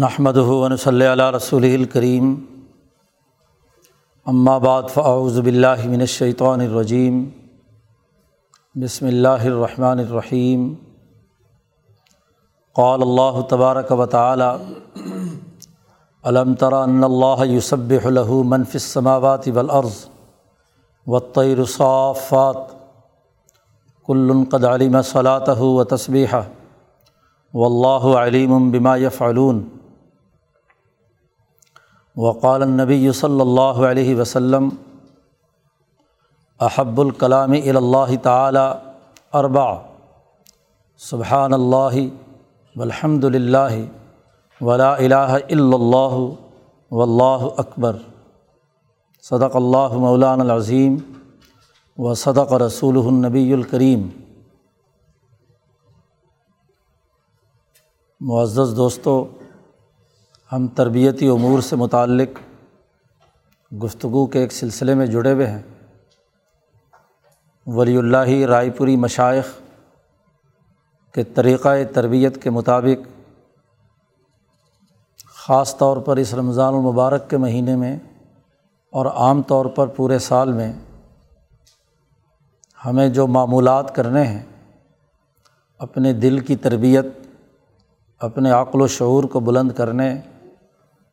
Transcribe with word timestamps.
نحمد 0.00 0.36
ہُون 0.36 0.76
صلی 0.76 1.06
اللہ 1.06 1.30
رسول 1.30 1.64
الکریم 1.64 2.34
بعد 4.62 4.88
فاعوذ 4.94 5.38
باللہ 5.40 5.84
من 5.84 6.00
الشیطان 6.00 6.60
الرجیم 6.60 7.22
بسم 8.74 9.06
اللہ 9.06 9.46
الرحمن 9.50 9.98
الرحیم 9.98 10.66
قال 12.76 13.02
اللہ 13.02 13.40
تبارک 13.50 13.92
و 13.92 14.06
تعالی 14.06 14.48
علم 16.24 16.54
تر 16.54 16.72
ان 16.72 17.04
اللہ 17.04 17.44
یصبح 17.46 18.08
له 18.10 18.42
من 18.46 18.64
فی 18.64 18.78
السماوات 18.78 19.48
والارض 19.54 20.02
والطیر 21.06 21.64
صافات؟ 21.76 22.60
کل 24.08 24.34
قد 24.50 24.64
علم 24.64 25.00
صلاته 25.04 25.72
و 25.72 25.88
واللہ 27.54 28.14
علیم 28.18 28.70
بما 28.70 28.96
یفعلون 28.98 29.64
وقال 32.16 32.62
النبی 32.62 33.10
صلی 33.12 33.40
اللہ 33.40 33.80
علیہ 33.86 34.14
وسلم 34.16 34.68
احب 36.60 37.00
الکلام 37.00 37.52
الا 37.54 38.04
تعالیٰ 38.22 38.70
اربع 39.34 39.66
سبحان 41.00 41.52
اللہ 41.52 41.96
والحمد 42.76 43.24
للہ 43.26 43.74
ولا 44.60 44.92
الہ 44.94 45.30
الا 45.30 45.74
اللہ 45.74 46.16
واللہ 46.90 47.48
اکبر 47.56 47.96
صدق 49.24 49.56
اللہ 49.56 49.96
مولان 50.00 50.40
العظیم 50.40 50.96
و 51.98 52.14
صدق 52.16 52.52
رسول 52.60 52.98
النبی 52.98 53.52
الکریم 53.52 54.08
معزز 58.20 58.76
دوستو 58.76 59.22
ہم 60.52 60.66
تربیتی 60.66 61.28
امور 61.28 61.60
سے 61.60 61.76
متعلق 61.76 62.38
گفتگو 63.74 64.26
کے 64.26 64.38
ایک 64.38 64.52
سلسلے 64.52 64.94
میں 64.94 65.06
جڑے 65.06 65.32
ہوئے 65.32 65.46
ہیں۔ 65.46 65.62
ولی 67.66 67.96
اللہ 67.96 68.46
رائے 68.48 68.70
پوری 68.70 68.96
مشائق 68.96 69.44
کے 71.14 71.24
طریقۂ 71.24 71.78
تربیت 71.94 72.42
کے 72.42 72.50
مطابق 72.50 73.08
خاص 75.26 75.76
طور 75.76 75.96
پر 75.96 76.16
اس 76.16 76.34
رمضان 76.34 76.74
المبارک 76.74 77.30
کے 77.30 77.36
مہینے 77.36 77.76
میں 77.76 77.98
اور 78.90 79.06
عام 79.06 79.42
طور 79.42 79.66
پر 79.66 79.86
پورے 79.86 80.18
سال 80.18 80.52
میں 80.52 80.72
ہمیں 82.86 83.08
جو 83.08 83.26
معمولات 83.26 83.94
کرنے 83.94 84.24
ہیں، 84.24 84.42
اپنے 85.78 86.12
دل 86.12 86.38
کی 86.38 86.56
تربیت، 86.56 87.06
اپنے 88.18 88.50
عقل 88.50 88.80
و 88.80 88.86
شعور 88.86 89.24
کو 89.24 89.40
بلند 89.40 89.72
کرنے 89.72 90.20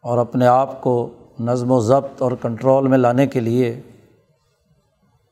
اور 0.04 0.18
اپنے 0.18 0.48
آپ 0.48 0.82
کو 0.82 1.14
نظم 1.40 1.72
و 1.72 1.80
ضبط 1.80 2.22
اور 2.22 2.32
کنٹرول 2.42 2.88
میں 2.88 2.98
لانے 2.98 3.28
کے 3.28 3.40
لیے 3.40 3.82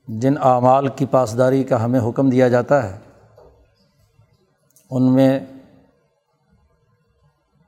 جن 0.07 0.33
اعمال 0.41 0.87
کی 0.87 1.05
پاسداری 1.05 1.63
کا 1.63 1.83
ہمیں 1.85 1.99
حکم 1.99 2.29
دیا 2.29 2.47
جاتا 2.47 2.83
ہے، 2.83 2.97
ان 4.89 5.13
میں 5.13 5.39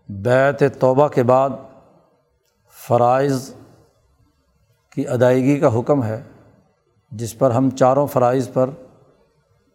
بیت 0.10 0.64
توبہ 0.80 1.08
کے 1.08 1.24
بعد 1.24 1.50
فرائض 2.88 3.54
کی 4.96 5.08
ادائیگی 5.08 5.60
کا 5.60 5.80
حکم 5.80 6.04
ہے، 6.04 6.24
جس 7.12 7.38
پر 7.38 7.52
ہم 7.52 7.70
چاروں 7.70 8.08
فرائض 8.08 8.50
پر 8.54 8.70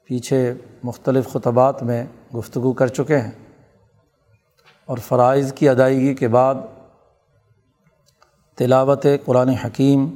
پیچھے 0.05 0.55
مختلف 0.83 1.33
خطبات 1.33 1.83
میں 1.83 2.05
گفتگو 2.37 2.73
کر 2.73 2.87
چکے 2.87 3.19
ہیں۔ 3.19 3.31
اور 4.87 4.99
فرائض 4.99 5.53
کی 5.53 5.69
ادائیگی 5.69 6.15
کے 6.15 6.29
بعد 6.29 6.55
تلاوت 8.59 9.07
قرآن 9.25 9.49
حکیم 9.49 10.09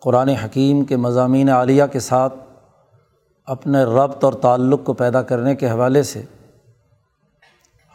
قرآن 0.00 0.28
حکیم 0.28 0.84
کے 0.84 0.96
مضامین 0.96 1.48
عالیہ 1.48 1.84
کے 1.92 2.00
ساتھ 2.00 2.34
اپنے 3.46 3.82
ربط 3.82 4.24
اور 4.24 4.32
تعلق 4.32 4.80
کو 4.84 4.92
پیدا 4.92 5.22
کرنے 5.22 5.54
کے 5.54 5.70
حوالے 5.70 6.02
سے 6.02 6.22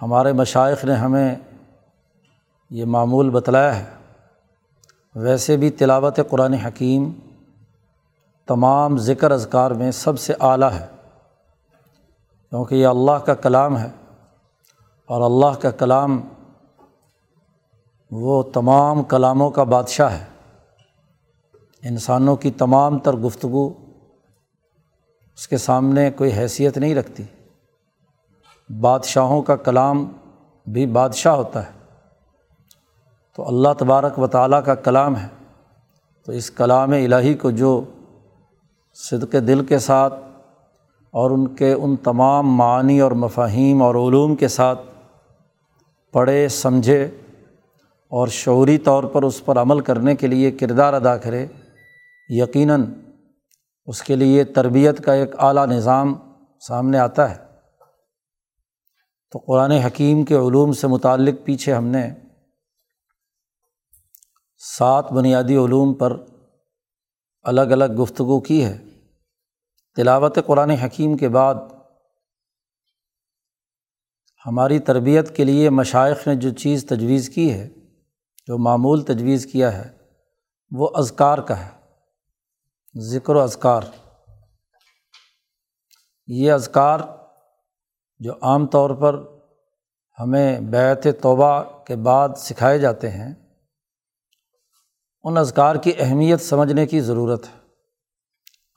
ہمارے 0.02 0.34
مشائق 0.34 0.86
نے 0.86 0.94
ہمیں 0.94 1.36
یہ 2.70 2.86
معمول 2.86 3.30
بتلایا 3.30 3.80
ہے۔ 3.80 3.86
ویسے 5.16 5.58
بھی 5.58 5.70
تلاوت 5.70 6.20
قرآن 6.30 6.54
حکیم 6.54 7.12
تمام 8.48 8.98
ذکر 8.98 9.32
اذکار 9.32 9.72
میں 9.72 9.92
سب 9.92 10.20
سے 10.20 10.34
اعلیٰ 10.40 10.72
ہے، 10.72 10.86
کیونکہ 12.50 12.76
یہ 12.76 12.88
اللہ 12.88 13.26
کا 13.26 13.34
کلام 13.34 13.78
ہے 13.78 13.90
اور 15.06 15.22
اللہ 15.22 15.60
کا 15.60 15.72
کلام 15.72 16.22
وہ 18.12 18.44
تمام 18.44 19.04
کلاموں 19.04 19.52
کا 19.52 19.64
بادشاہ 19.64 20.14
ہے۔ 20.14 20.26
انسانوں 21.84 22.36
کی 22.36 22.52
تمام 22.52 23.00
تر 23.00 23.14
گفتگو 23.14 23.74
اس 25.36 25.48
کے 25.48 25.58
سامنے 25.58 26.12
کوئی 26.12 26.34
حیثیت 26.34 26.78
نہیں 26.78 26.96
رکھتی۔ 26.96 27.24
بادشاہوں 28.80 29.42
کا 29.42 29.56
کلام 29.56 30.12
بھی 30.66 30.86
بادشاہ 30.86 31.36
ہوتا 31.36 31.66
ہے۔ 31.66 31.72
تو 33.36 33.48
اللہ 33.48 33.68
تبارک 33.78 34.20
و 34.20 34.28
تعالیٰ 34.28 34.66
کا 34.66 34.76
کلام 34.76 35.18
ہے۔ 35.18 35.28
تو 36.26 36.32
اس 36.32 36.52
کلام 36.52 36.92
الہی 36.92 37.34
کو 37.34 37.52
جو 37.52 37.84
صدق 38.94 39.34
دل 39.34 39.66
کے 39.66 39.80
ساتھ 39.80 40.14
اور 41.12 41.32
ان 41.32 41.56
کے 41.56 41.74
ان 41.74 41.96
تمام 41.96 42.56
معنی 42.56 43.00
اور 43.00 43.12
مفاہیم 43.12 43.82
اور 43.82 43.96
علوم 43.96 44.36
کے 44.36 44.48
ساتھ 44.48 44.82
پڑھے، 46.12 46.48
سمجھے 46.48 47.21
اور 48.12 48.28
شعوری 48.28 48.78
طور 48.78 49.04
پر 49.04 49.24
اس 49.24 49.46
پر 49.46 49.58
عمل 49.58 49.80
کرنے 49.80 50.16
کے 50.16 50.28
لیے 50.28 50.52
کردار 50.52 50.94
ادا 50.94 51.18
کرے، 51.18 51.48
یقیناً 52.30 52.94
اس 53.86 54.02
کے 54.02 54.16
لیے 54.16 54.44
تربیت 54.44 55.04
کا 55.06 55.14
ایک 55.14 55.30
اعلیٰ 55.40 55.68
نظام 55.68 56.16
سامنے 56.68 56.98
آتا 56.98 57.32
ہے۔ 57.32 57.46
تو 59.32 59.40
قرآن 59.40 59.72
حکیم 59.72 60.26
کے 60.26 60.36
علوم 60.36 60.74
سے 60.74 60.88
متعلق 60.88 61.46
پیچھے 61.46 61.74
ہم 61.74 61.86
نے 61.86 62.10
سات 64.78 65.12
بنیادی 65.12 65.56
علوم 65.56 65.94
پر 65.94 66.26
الگ 67.42 67.62
الگ 67.62 68.02
گفتگو 68.04 68.40
کی 68.40 68.66
ہے۔ 68.66 68.78
تلاوت 69.96 70.40
قرآن 70.46 70.70
حکیم 70.70 71.18
کے 71.18 71.30
بعد 71.30 71.56
ہماری 74.46 74.80
تربیت 74.80 75.36
کے 75.36 75.44
لیے 75.44 75.70
مشائق 75.70 76.28
نے 76.28 76.36
جو 76.36 76.50
چیز 76.50 76.86
تجویز 76.86 77.30
کی 77.30 77.54
ہے 77.54 77.70
جو 78.46 78.58
معمول 78.58 79.02
تجویز 79.02 79.46
کیا 79.52 79.78
ہے، 79.78 79.98
وہ 80.72 80.90
اذکار 80.94 81.38
کا 81.38 81.66
ہے۔ 81.66 81.70
ذکر 83.00 83.36
و 83.36 83.40
اذکار۔ 83.40 83.82
یہ 86.28 86.52
اذکار 86.52 87.00
جو 88.20 88.34
عام 88.42 88.68
طور 88.68 88.90
پر 88.90 89.24
ہمیں 90.20 90.60
بیت 90.60 91.04
توبہ 91.22 91.64
کے 91.64 91.96
بعد 91.96 92.30
سکھائے 92.38 92.80
جاتے 92.80 93.10
ہیں، 93.10 93.34
ان 95.24 95.38
اذکار 95.38 95.76
کی 95.76 95.92
اہمیت 96.00 96.42
سمجھنے 96.42 96.88
کی 96.88 97.02
ضرورت 97.02 97.46
ہے۔ 97.48 97.62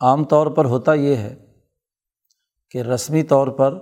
عام 0.00 0.24
طور 0.24 0.46
پر 0.46 0.64
ہوتا 0.64 0.94
یہ 0.94 1.16
ہے 1.16 1.46
کہ 2.70 2.82
رسمی 2.82 3.22
طور 3.22 3.48
پر 3.48 3.78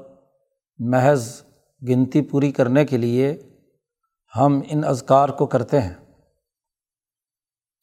محض 0.78 1.42
گنتی 1.88 2.22
پوری 2.22 2.52
کرنے 2.52 2.84
کے 2.84 2.96
لیے 2.96 3.51
ہم 4.36 4.60
ان 4.70 4.84
اذکار 4.84 5.28
کو 5.28 5.46
کرتے 5.46 5.80
ہیں۔ 5.80 5.94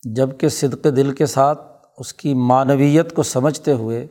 جبکہ 0.03 0.49
صدق 0.49 0.83
دل 0.83 1.15
کے 1.15 1.25
ساتھ 1.25 1.61
اس 1.97 2.13
کی 2.13 2.33
معنویت 2.33 3.15
کو 3.15 3.23
سمجھتے 3.23 3.71
ہوئے 3.71 4.07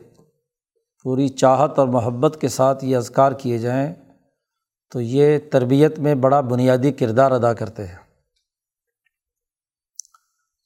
پوری 1.03 1.27
چاہت 1.27 1.79
اور 1.79 1.87
محبت 1.87 2.37
کے 2.41 2.47
ساتھ 2.47 2.85
یہ 2.85 2.97
اذکار 2.97 3.31
کیے 3.31 3.57
جائیں، 3.57 3.93
تو 4.91 5.01
یہ 5.01 5.39
تربیت 5.51 5.99
میں 5.99 6.15
بڑا 6.15 6.41
بنیادی 6.41 6.91
کردار 6.91 7.31
ادا 7.31 7.53
کرتے 7.53 7.87
ہیں۔ 7.87 7.95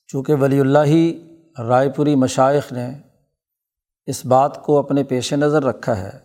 چونکہ 0.08 0.34
ولی 0.34 0.60
اللہ 0.60 0.86
ہی 0.86 1.28
رائے 1.60 1.90
پوری 1.90 2.16
مشائق 2.16 2.74
نے 2.74 2.90
اس 4.06 4.26
بات 4.26 4.64
کو 4.64 4.80
اپنے 4.80 5.04
پیش 5.04 5.34
نظر 5.34 5.64
رکھا 5.64 5.98
ہے 5.98 6.20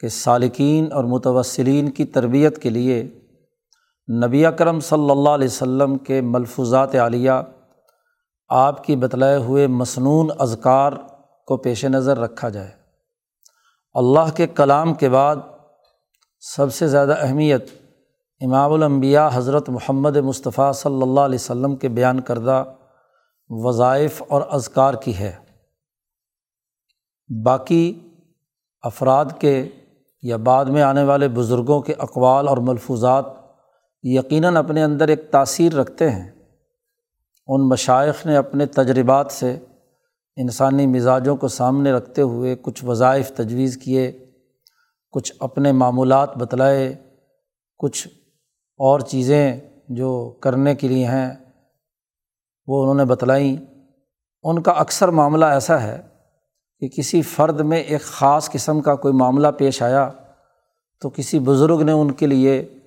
کہ 0.00 0.08
سالکین 0.08 0.92
اور 0.92 1.04
متوسلین 1.04 1.90
کی 1.90 2.04
تربیت 2.04 2.62
کے 2.62 2.70
لیے 2.70 3.18
نبی 4.12 4.46
اکرم 4.46 4.80
صلی 4.80 5.10
اللہ 5.10 5.28
علیہ 5.28 5.46
وسلم 5.46 5.98
کے 5.98 6.20
ملفوظات 6.20 6.94
عالیہ 6.94 7.30
آپ 8.48 8.84
کی 8.84 8.96
بتلائے 8.96 9.36
ہوئے 9.36 9.66
مصنون 9.66 10.30
اذکار 10.38 10.92
کو 11.46 11.56
پیش 11.56 11.84
نظر 11.84 12.18
رکھا 12.18 12.48
جائے۔ 12.48 12.70
اللہ 13.94 14.36
کے 14.36 14.46
کلام 14.46 14.94
کے 14.94 15.08
بعد 15.08 15.36
سب 16.40 16.74
سے 16.74 16.88
زیادہ 16.88 17.14
اہمیت 17.18 17.70
امام 18.40 18.72
الانبیاء 18.72 19.28
حضرت 19.32 19.68
محمد 19.68 20.16
مصطفیٰ 20.16 20.72
صلی 20.72 21.02
اللہ 21.02 21.20
علیہ 21.20 21.38
وسلم 21.40 21.76
کے 21.76 21.88
بیان 21.88 22.20
کردہ 22.20 22.64
وظائف 23.48 24.22
اور 24.28 24.42
اذکار 24.50 24.94
کی 24.94 25.18
ہے۔ 25.18 25.32
باقی 27.44 28.00
افراد 28.82 29.24
کے 29.38 29.68
یا 30.22 30.36
بعد 30.36 30.64
میں 30.64 30.82
آنے 30.82 31.04
والے 31.04 31.28
بزرگوں 31.28 31.80
کے 31.80 31.92
اقوال 31.98 32.48
اور 32.48 32.56
ملفوظات 32.56 33.41
یقیناً 34.02 34.56
اپنے 34.56 34.82
اندر 34.82 35.08
ایک 35.08 35.30
تاثیر 35.30 35.72
رکھتے 35.72 36.10
ہیں۔ 36.10 36.30
ان 37.46 37.68
مشائق 37.68 38.26
نے 38.26 38.36
اپنے 38.36 38.66
تجربات 38.66 39.30
سے 39.30 39.58
انسانی 40.36 40.86
مزاجوں 40.86 41.36
کو 41.36 41.48
سامنے 41.48 41.92
رکھتے 41.92 42.22
ہوئے 42.22 42.56
کچھ 42.62 42.84
وظائف 42.84 43.32
تجویز 43.32 43.76
کیے، 43.76 44.30
کچھ 45.10 45.32
اپنے 45.40 45.72
معمولات 45.72 46.36
بتلائے، 46.36 46.94
کچھ 47.78 48.08
اور 48.76 49.00
چیزیں 49.00 49.60
جو 49.88 50.38
کرنے 50.40 50.74
کے 50.74 50.88
لیے 50.88 51.06
ہیں، 51.06 51.34
وہ 52.66 52.82
انہوں 52.82 52.94
نے 52.94 53.04
بتلائیں۔ 53.04 53.56
ان 54.42 54.62
کا 54.62 54.72
اکثر 54.72 55.08
معاملہ 55.08 55.44
ایسا 55.44 55.82
ہے 55.82 56.00
کہ 56.80 56.88
کسی 56.88 57.22
فرد 57.22 57.60
میں 57.60 57.78
ایک 57.78 58.02
خاص 58.02 58.50
قسم 58.50 58.80
کا 58.80 58.94
کوئی 58.94 59.14
معاملہ 59.14 59.48
پیش 59.48 59.82
آیا 59.82 60.10
تو 61.00 61.10
کسی 61.10 61.38
بزرگ 61.38 61.82
نے 61.82 61.92
ان 61.92 62.10
کے 62.10 62.26
لیے 62.26 62.78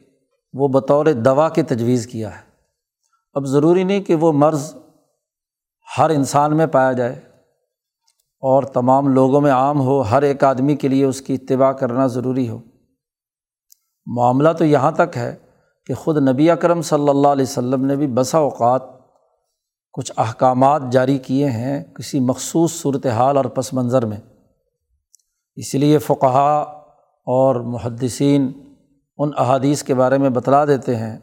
وہ 0.57 0.68
بطور 0.68 1.06
دوا 1.06 1.50
کی 1.50 1.63
تجویز 1.63 2.07
کیا 2.07 2.36
ہے۔ 2.36 2.42
اب 3.34 3.46
ضروری 3.46 3.84
نہیں 3.84 4.02
کہ 4.02 4.16
وہ 4.16 4.31
مرض 4.31 4.75
ہر 5.98 6.10
انسان 6.10 6.57
میں 6.57 6.68
پایا 6.68 6.92
جائے 6.92 7.16
اور 8.40 8.63
تمام 8.63 9.07
لوگوں 9.07 9.42
میں 9.42 9.52
عام 9.52 9.81
ہو، 9.81 10.02
ہر 10.02 10.22
ایک 10.22 10.44
آدمی 10.44 10.75
کے 10.75 10.88
لیے 10.88 11.06
اس 11.06 11.22
کی 11.22 11.34
اتباع 11.34 11.72
کرنا 11.72 12.07
ضروری 12.07 12.50
ہو۔ 12.50 12.60
معاملہ 14.06 14.50
تو 14.57 14.66
یہاں 14.66 14.92
تک 14.92 15.18
ہے 15.18 15.36
کہ 15.86 15.94
خود 15.94 16.18
نبی 16.30 16.52
اکرم 16.52 16.81
صلی 16.81 17.10
اللہ 17.10 17.28
علیہ 17.28 17.46
وسلم 17.50 17.86
نے 17.86 17.96
بھی 17.96 18.08
بسا 18.08 18.38
اوقات 18.38 18.81
کچھ 19.94 20.12
احکامات 20.18 20.81
جاری 20.92 21.18
کیے 21.18 21.50
ہیں 21.50 21.84
کسی 21.94 22.19
مخصوص 22.19 22.72
صورت 22.74 23.06
حال 23.06 23.38
اور 23.38 23.46
پس 23.46 23.74
منظر 23.74 24.06
میں۔ 24.06 24.18
اس 25.56 25.75
لیے 25.75 25.98
فقہا 25.98 26.62
اور 27.25 27.56
محدثین 27.56 28.64
ان 29.17 29.31
احادیث 29.38 29.83
کے 29.83 29.94
بارے 29.94 30.17
میں 30.17 30.29
بتلا 30.29 30.65
دیتے 30.65 30.95
ہیں 30.95 31.19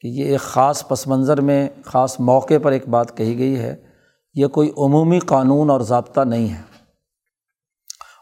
کہ 0.00 0.08
یہ 0.08 0.24
ایک 0.24 0.40
خاص 0.40 0.88
پس 0.88 1.06
منظر 1.06 1.40
میں، 1.40 1.68
خاص 1.84 2.20
موقع 2.20 2.54
پر 2.62 2.72
ایک 2.72 2.88
بات 2.88 3.16
کہی 3.16 3.38
گئی 3.38 3.58
ہے، 3.58 3.76
یہ 4.34 4.46
کوئی 4.46 4.68
عمومی 4.68 5.18
قانون 5.18 5.70
اور 5.70 5.80
ضابطہ 5.80 6.20
نہیں 6.20 6.48
ہے۔ 6.48 6.62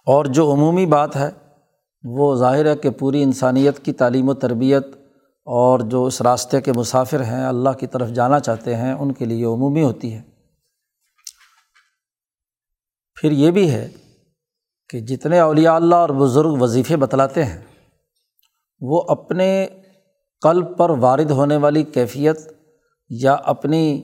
اور 0.06 0.24
جو 0.24 0.52
عمومی 0.52 0.86
بات 0.86 1.16
ہے، 1.16 1.30
وہ 2.04 2.36
ظاہر 2.36 2.66
ہے 2.66 2.76
کہ 2.76 2.90
پوری 2.90 3.22
انسانیت 3.22 3.78
کی 3.78 3.92
تعلیم 3.92 4.28
و 4.28 4.34
تربیت 4.34 4.86
اور 5.44 5.80
جو 5.80 6.04
اس 6.04 6.22
راستے 6.22 6.60
کے 6.60 6.72
مسافر 6.72 7.24
ہیں، 7.24 7.46
اللہ 7.46 7.70
کی 7.70 7.86
طرف 7.86 8.08
جانا 8.08 8.40
چاہتے 8.40 8.76
ہیں، 8.76 8.92
ان 8.92 9.12
کے 9.12 9.24
لیے 9.24 9.44
عمومی 9.44 9.82
ہوتی 9.82 10.14
ہے۔ 10.14 10.22
پھر 13.20 13.30
یہ 13.30 13.50
بھی 13.50 13.70
ہے 13.70 13.88
کہ 14.88 15.00
جتنے 15.00 15.38
اولیاء 15.38 15.74
اللہ 15.74 15.94
اور 15.94 16.08
بزرگ 16.08 16.56
وظیفے 16.60 16.96
بتلاتے 16.96 17.44
ہیں 17.44 17.69
وہ 18.80 19.02
اپنے 19.08 19.66
قلب 20.42 20.76
پر 20.76 20.90
وارد 20.90 21.30
ہونے 21.30 21.56
والی 21.56 21.82
کیفیت 21.82 22.38
یا 23.10 23.36
اپنی 23.44 24.02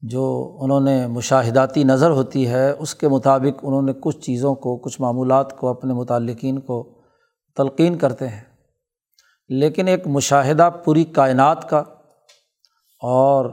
جو 0.00 0.56
انہوں 0.60 0.80
نے 0.80 1.06
مشاہداتی 1.06 1.84
نظر 1.84 2.10
ہوتی 2.10 2.48
ہے، 2.48 2.70
اس 2.70 2.94
کے 2.94 3.08
مطابق 3.08 3.60
انہوں 3.62 3.82
نے 3.82 3.92
کچھ 4.00 4.18
چیزوں 4.18 4.54
کو، 4.54 4.76
کچھ 4.76 5.00
معمولات 5.00 5.56
کو 5.56 5.68
اپنے 5.68 5.94
متعلقین 5.94 6.60
کو 6.60 6.98
تلقین 7.56 7.98
کرتے 7.98 8.28
ہیں۔ 8.28 8.42
لیکن 9.48 9.88
ایک 9.88 10.06
مشاہدہ 10.06 10.70
پوری 10.84 11.04
کائنات 11.04 11.68
کا 11.68 11.78
اور 13.02 13.50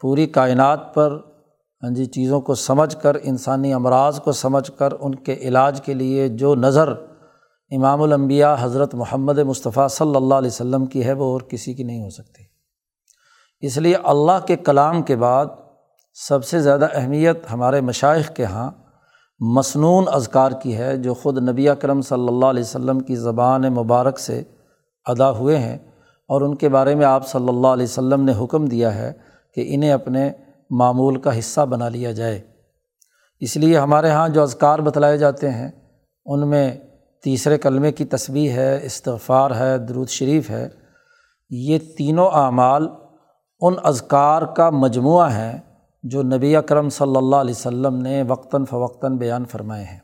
پوری 0.00 0.26
کائنات 0.26 0.94
پر 0.94 1.18
ہاں 1.82 1.90
جی 1.90 2.06
چیزوں 2.06 2.40
کو 2.40 2.54
سمجھ 2.54 2.96
کر، 3.02 3.16
انسانی 3.22 3.72
امراض 3.72 4.20
کو 4.20 4.32
سمجھ 4.32 4.70
کر، 4.78 4.88
ان 5.00 5.14
کے 5.14 5.34
علاج 5.34 5.80
کے 5.80 5.94
لیے 5.94 6.28
جو 6.28 6.54
نظر 6.54 6.92
امام 7.70 8.02
الانبیاء 8.02 8.54
حضرت 8.60 8.94
محمد 8.94 9.38
مصطفیٰ 9.38 9.88
صلی 9.88 10.16
اللہ 10.16 10.34
علیہ 10.34 10.50
وسلم 10.50 10.86
کی 10.86 11.04
ہے 11.04 11.12
وہ 11.12 11.24
اور 11.24 11.40
کسی 11.40 11.74
کی 11.74 11.82
نہیں 11.82 12.02
ہو 12.02 12.10
سکتی۔ 12.10 12.42
اس 13.60 13.76
لیے 13.76 13.96
اللہ 13.96 14.46
کے 14.46 14.56
کلام 14.56 15.02
کے 15.02 15.16
بعد 15.16 15.46
سب 16.14 16.44
سے 16.44 16.60
زیادہ 16.60 16.86
اہمیت 16.94 17.38
ہمارے 17.52 17.80
مشائق 17.80 18.36
کے 18.36 18.42
یہاں 18.42 18.70
مصنون 19.40 20.04
اذکار 20.12 20.52
کی 20.52 20.76
ہے 20.76 20.96
جو 20.96 21.14
خود 21.14 21.48
نبی 21.48 21.68
اکرم 21.68 22.00
صلی 22.00 22.28
اللہ 22.28 22.46
علیہ 22.46 22.62
وسلم 22.62 23.00
کی 23.00 23.16
زبان 23.16 23.62
مبارک 23.62 24.18
سے 24.18 24.42
ادا 25.04 25.30
ہوئے 25.30 25.58
ہیں 25.58 25.78
اور 26.28 26.40
ان 26.40 26.54
کے 26.54 26.68
بارے 26.68 26.94
میں 26.94 27.06
آپ 27.06 27.28
صلی 27.28 27.48
اللہ 27.48 27.66
علیہ 27.66 27.84
وسلم 27.84 28.22
نے 28.22 28.32
حکم 28.44 28.66
دیا 28.66 28.94
ہے 28.94 29.12
کہ 29.54 29.64
انہیں 29.68 29.92
اپنے 29.92 30.32
معمول 30.70 31.20
کا 31.20 31.38
حصہ 31.38 31.60
بنا 31.60 31.88
لیا 31.88 32.12
جائے۔ 32.12 32.40
اس 33.40 33.56
لیے 33.56 33.78
ہمارے 33.78 34.08
یہاں 34.08 34.28
جو 34.28 34.42
اذکار 34.42 34.78
بتلائے 34.78 35.18
جاتے 35.18 35.50
ہیں 35.50 35.70
ان 36.24 36.50
میں 36.50 36.76
تیسرے 37.22 37.58
کلمے 37.58 37.92
کی 37.92 38.04
تصویر 38.04 38.52
ہے، 38.52 38.86
استغفار 38.86 39.50
ہے، 39.50 39.78
درود 39.78 40.08
شریف 40.08 40.50
ہے۔ 40.50 40.68
یہ 41.50 41.78
تینوں 41.98 42.30
اعمال 42.32 42.88
ان 43.60 43.74
اذکار 43.82 44.42
کا 44.42 44.70
مجموعہ 44.70 45.32
ہیں 45.32 45.58
جو 46.02 46.22
نبی 46.22 46.56
اکرم 46.56 46.88
صلی 46.88 47.16
اللہ 47.16 47.36
علیہ 47.36 47.54
وسلم 47.54 47.96
نے 47.96 48.22
وقتاً 48.22 48.64
فوقتاً 48.64 49.16
بیان 49.16 49.44
فرمائے 49.44 49.84
ہیں۔ 49.84 49.98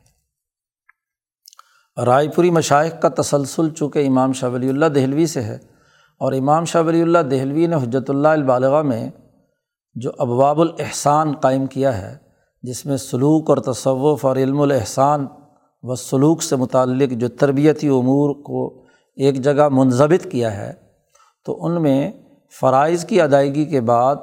رائے 2.06 2.28
پوری 2.28 2.50
مشائق 2.50 3.02
کا 3.02 3.08
تسلسل 3.08 3.70
چونکہ 3.70 4.06
امام 4.06 4.32
شاہ 4.32 4.50
ولی 4.50 4.68
اللہ 4.68 4.86
دہلوی 4.86 5.26
سے 5.26 5.40
ہے 5.40 5.58
اور 6.20 6.32
امام 6.32 6.64
شاہ 6.64 6.82
ولی 6.82 7.02
اللہ 7.02 7.18
دہلوی 7.18 7.66
نے 7.66 7.76
حجرت 7.76 8.10
اللہ 8.10 8.28
البالغ 8.28 8.86
میں 8.86 9.10
جو 9.94 10.10
ابواب 10.18 10.60
الاحسان 10.60 11.32
قائم 11.32 11.66
کیا 11.66 11.98
ہے، 11.98 12.16
جس 12.62 12.86
میں 12.86 12.96
سلوک 12.96 13.50
اور 13.50 13.58
تصوف 13.58 14.24
اور 14.24 14.36
علم 14.36 14.60
الاحسان 14.60 15.26
و 15.88 15.94
سلوک 15.94 16.42
سے 16.42 16.56
متعلق 16.56 17.10
جو 17.10 17.28
تربیتی 17.28 17.88
امور 17.88 18.42
کو 18.42 18.82
ایک 19.16 19.42
جگہ 19.42 19.68
منظمت 19.68 20.30
کیا 20.30 20.56
ہے، 20.56 20.72
تو 21.44 21.64
ان 21.64 21.82
میں 21.82 22.12
فرائض 22.60 23.04
کی 23.04 23.20
ادائیگی 23.20 23.64
کے 23.64 23.80
بعد 23.80 24.16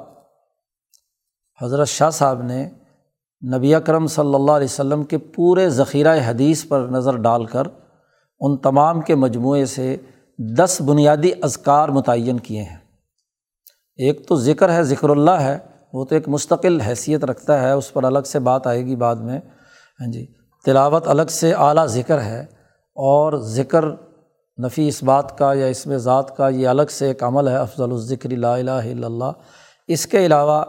حضرت 1.62 1.88
شاہ 1.88 2.10
صاحب 2.10 2.42
نے 2.42 2.70
نبی 3.56 3.74
اکرم 3.74 4.06
صلی 4.06 4.34
اللہ 4.34 4.52
علیہ 4.52 4.64
وسلم 4.64 5.04
کے 5.04 5.18
پورے 5.18 5.68
ذخیرہ 5.70 6.18
حدیث 6.26 6.68
پر 6.68 6.80
نظر 6.80 7.16
ڈال 7.16 7.44
کر 7.44 7.62
ان 8.40 8.56
تمام 8.56 9.00
کے 9.00 9.14
مجموعے 9.14 9.64
سے 9.64 9.96
دس 10.38 10.82
بنیادی 10.86 11.30
اذکار 11.42 11.88
متعین 11.88 12.40
کیے 12.40 12.62
ہیں۔ 12.62 12.76
ایک 13.96 14.28
تو 14.28 14.36
ذکر 14.36 14.72
ہے، 14.72 14.82
ذکر 14.82 15.08
اللہ 15.08 15.30
ہے، 15.30 15.58
وہ 15.92 16.04
تو 16.04 16.14
ایک 16.14 16.28
مستقل 16.28 16.80
حیثیت 16.80 17.24
رکھتا 17.24 17.62
ہے، 17.62 17.72
اس 17.72 17.92
پر 17.92 18.04
الگ 18.04 18.20
سے 18.26 18.38
بات 18.38 18.66
آئے 18.66 18.86
گی 18.86 18.96
بعد 18.96 19.16
میں۔ 19.16 19.40
ہاں 20.00 20.12
جی۔ 20.12 20.26
تلاوت 20.64 21.08
الگ 21.08 21.30
سے 21.30 21.52
اعلیٰ 21.52 21.86
ذکر 21.86 22.20
ہے 22.20 22.40
اور 22.94 23.32
ذکر 23.36 23.84
نفی 24.64 24.88
اس 24.88 25.02
بات 25.02 25.38
کا 25.38 25.52
یا 25.52 25.66
اس 25.66 25.86
میں 25.86 25.98
ذات 25.98 26.36
کا 26.36 26.48
یہ 26.48 26.68
الگ 26.68 26.90
سے 26.90 27.06
ایک 27.06 27.22
عمل 27.22 27.48
ہے، 27.48 27.56
افضل 27.56 27.92
الذکر 27.92 28.30
لا 28.30 28.54
الہ 28.54 28.70
الا 28.70 29.06
اللہ۔ 29.06 29.30
اس 29.88 30.06
کے 30.06 30.26
علاوہ 30.26 30.64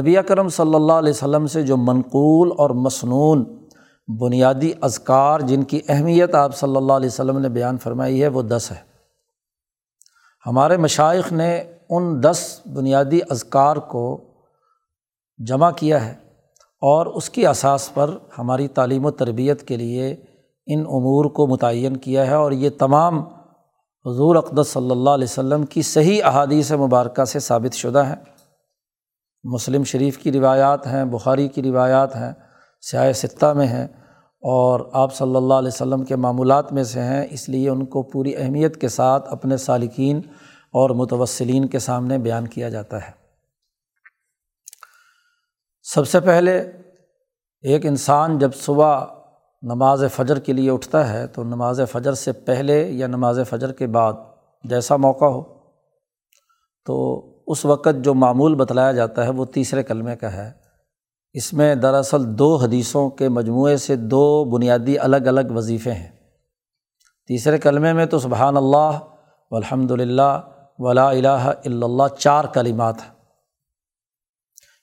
نبی 0.00 0.16
کرم 0.28 0.48
صلی 0.48 0.74
اللہ 0.74 0.92
علیہ 0.92 1.10
وسلم 1.10 1.46
سے 1.46 1.62
جو 1.62 1.76
منقول 1.76 2.52
اور 2.58 2.70
مصنون 2.70 3.66
بنیادی 4.20 4.72
اذکار 4.80 5.40
جن 5.40 5.62
کی 5.62 5.80
اہمیت 5.88 6.34
آپ 6.34 6.56
صلی 6.56 6.76
اللہ 6.76 6.92
علیہ 6.92 7.08
وسلم 7.08 7.38
نے 7.38 7.48
بیان 7.48 7.78
فرمائی 7.78 8.22
ہے، 8.22 8.28
وہ 8.28 8.42
دس 8.42 8.70
ہے۔ 8.70 8.80
ہمارے 10.46 10.76
مشائق 10.76 11.32
نے 11.32 11.64
ان 11.90 12.22
دس 12.22 12.60
بنیادی 12.74 13.20
اذکار 13.30 13.76
کو 13.76 14.20
جمع 15.38 15.70
کیا 15.70 16.06
ہے۔ 16.06 16.23
اور 16.84 17.06
اس 17.06 17.30
کی 17.30 17.46
اساس 17.46 17.94
پر 17.94 18.10
ہماری 18.38 18.68
تعلیم 18.68 19.04
و 19.04 19.10
تربیت 19.10 19.68
کے 19.68 19.76
لیے 19.76 20.16
ان 20.66 20.80
امور 20.80 21.24
کو 21.24 21.46
متعین 21.46 21.96
کیا 21.96 22.26
ہے 22.26 22.34
اور 22.34 22.52
یہ 22.52 22.70
تمام 22.78 23.18
حضور 24.06 24.36
اقدس 24.36 24.68
صلی 24.68 24.90
اللہ 24.90 25.10
علیہ 25.10 25.24
وسلم 25.24 25.66
کی 25.66 25.82
صحیح 25.82 26.22
احادیث 26.24 26.72
مبارکہ 26.72 27.24
سے 27.24 27.38
ثابت 27.38 27.74
شدہ 27.74 28.06
ہیں۔ 28.06 28.16
مسلم 29.44 29.84
شریف 29.84 30.18
کی 30.18 30.32
روایات 30.32 30.86
ہیں، 30.86 31.04
بخاری 31.04 31.48
کی 31.48 31.62
روایات 31.62 32.16
ہیں، 32.16 32.32
سیاہ 32.80 33.12
ستہ 33.12 33.52
میں 33.52 33.66
ہیں 33.66 33.84
اور 34.42 34.80
آپ 34.92 35.14
صلی 35.14 35.36
اللہ 35.36 35.54
علیہ 35.54 35.74
وسلم 35.74 36.04
کے 36.04 36.16
معمولات 36.16 36.72
میں 36.72 36.84
سے 36.84 37.00
ہیں، 37.00 37.26
اس 37.30 37.48
لیے 37.48 37.68
ان 37.68 37.86
کو 37.86 38.02
پوری 38.02 38.36
اہمیت 38.36 38.80
کے 38.80 38.88
ساتھ 38.88 39.32
اپنے 39.32 39.56
سالکین 39.56 40.20
اور 40.72 40.90
متوسلین 40.90 41.68
کے 41.68 41.78
سامنے 41.78 42.18
بیان 42.18 42.48
کیا 42.48 42.68
جاتا 42.68 42.96
ہے۔ 42.96 43.23
سب 45.86 46.08
سے 46.08 46.20
پہلے 46.20 46.58
ایک 47.62 47.86
انسان 47.86 48.38
جب 48.38 48.54
صبح 48.54 49.04
نماز 49.62 50.04
فجر 50.14 50.38
کے 50.38 50.52
لیے 50.52 50.70
اٹھتا 50.70 51.12
ہے 51.12 51.26
تو 51.26 51.44
نماز 51.44 51.80
فجر 51.92 52.12
سے 52.12 52.32
پہلے 52.32 52.88
یا 52.88 53.06
نماز 53.06 53.40
فجر 53.50 53.72
کے 53.72 53.86
بعد 53.86 54.12
جیسا 54.64 54.96
موقع 54.96 55.24
ہو، 55.24 55.42
تو 56.84 57.24
اس 57.46 57.64
وقت 57.64 57.88
جو 58.00 58.14
معمول 58.14 58.54
بتلایا 58.54 58.92
جاتا 58.92 59.24
ہے 59.24 59.30
وہ 59.30 59.44
تیسرے 59.44 59.82
کلمے 59.82 60.16
کا 60.16 60.32
ہے۔ 60.32 60.52
اس 61.32 61.52
میں 61.52 61.74
دراصل 61.74 62.38
دو 62.38 62.56
حدیثوں 62.56 63.10
کے 63.10 63.28
مجموعے 63.28 63.76
سے 63.76 63.96
دو 63.96 64.44
بنیادی 64.44 64.98
الگ 64.98 65.16
الگ 65.16 65.52
وظیفے 65.54 65.92
ہیں۔ 65.92 66.10
تیسرے 67.26 67.58
کلمے 67.58 67.92
میں 67.92 68.06
تو 68.06 68.18
سبحان 68.18 68.56
اللہ 68.56 68.98
الحمد 69.50 69.90
للہ 69.90 70.40
ولا 70.78 71.08
الہ 71.08 71.28
الا 71.28 71.86
اللہ، 71.86 72.16
چار 72.18 72.44
کلمات 72.44 72.94
ہیں۔ 73.02 73.14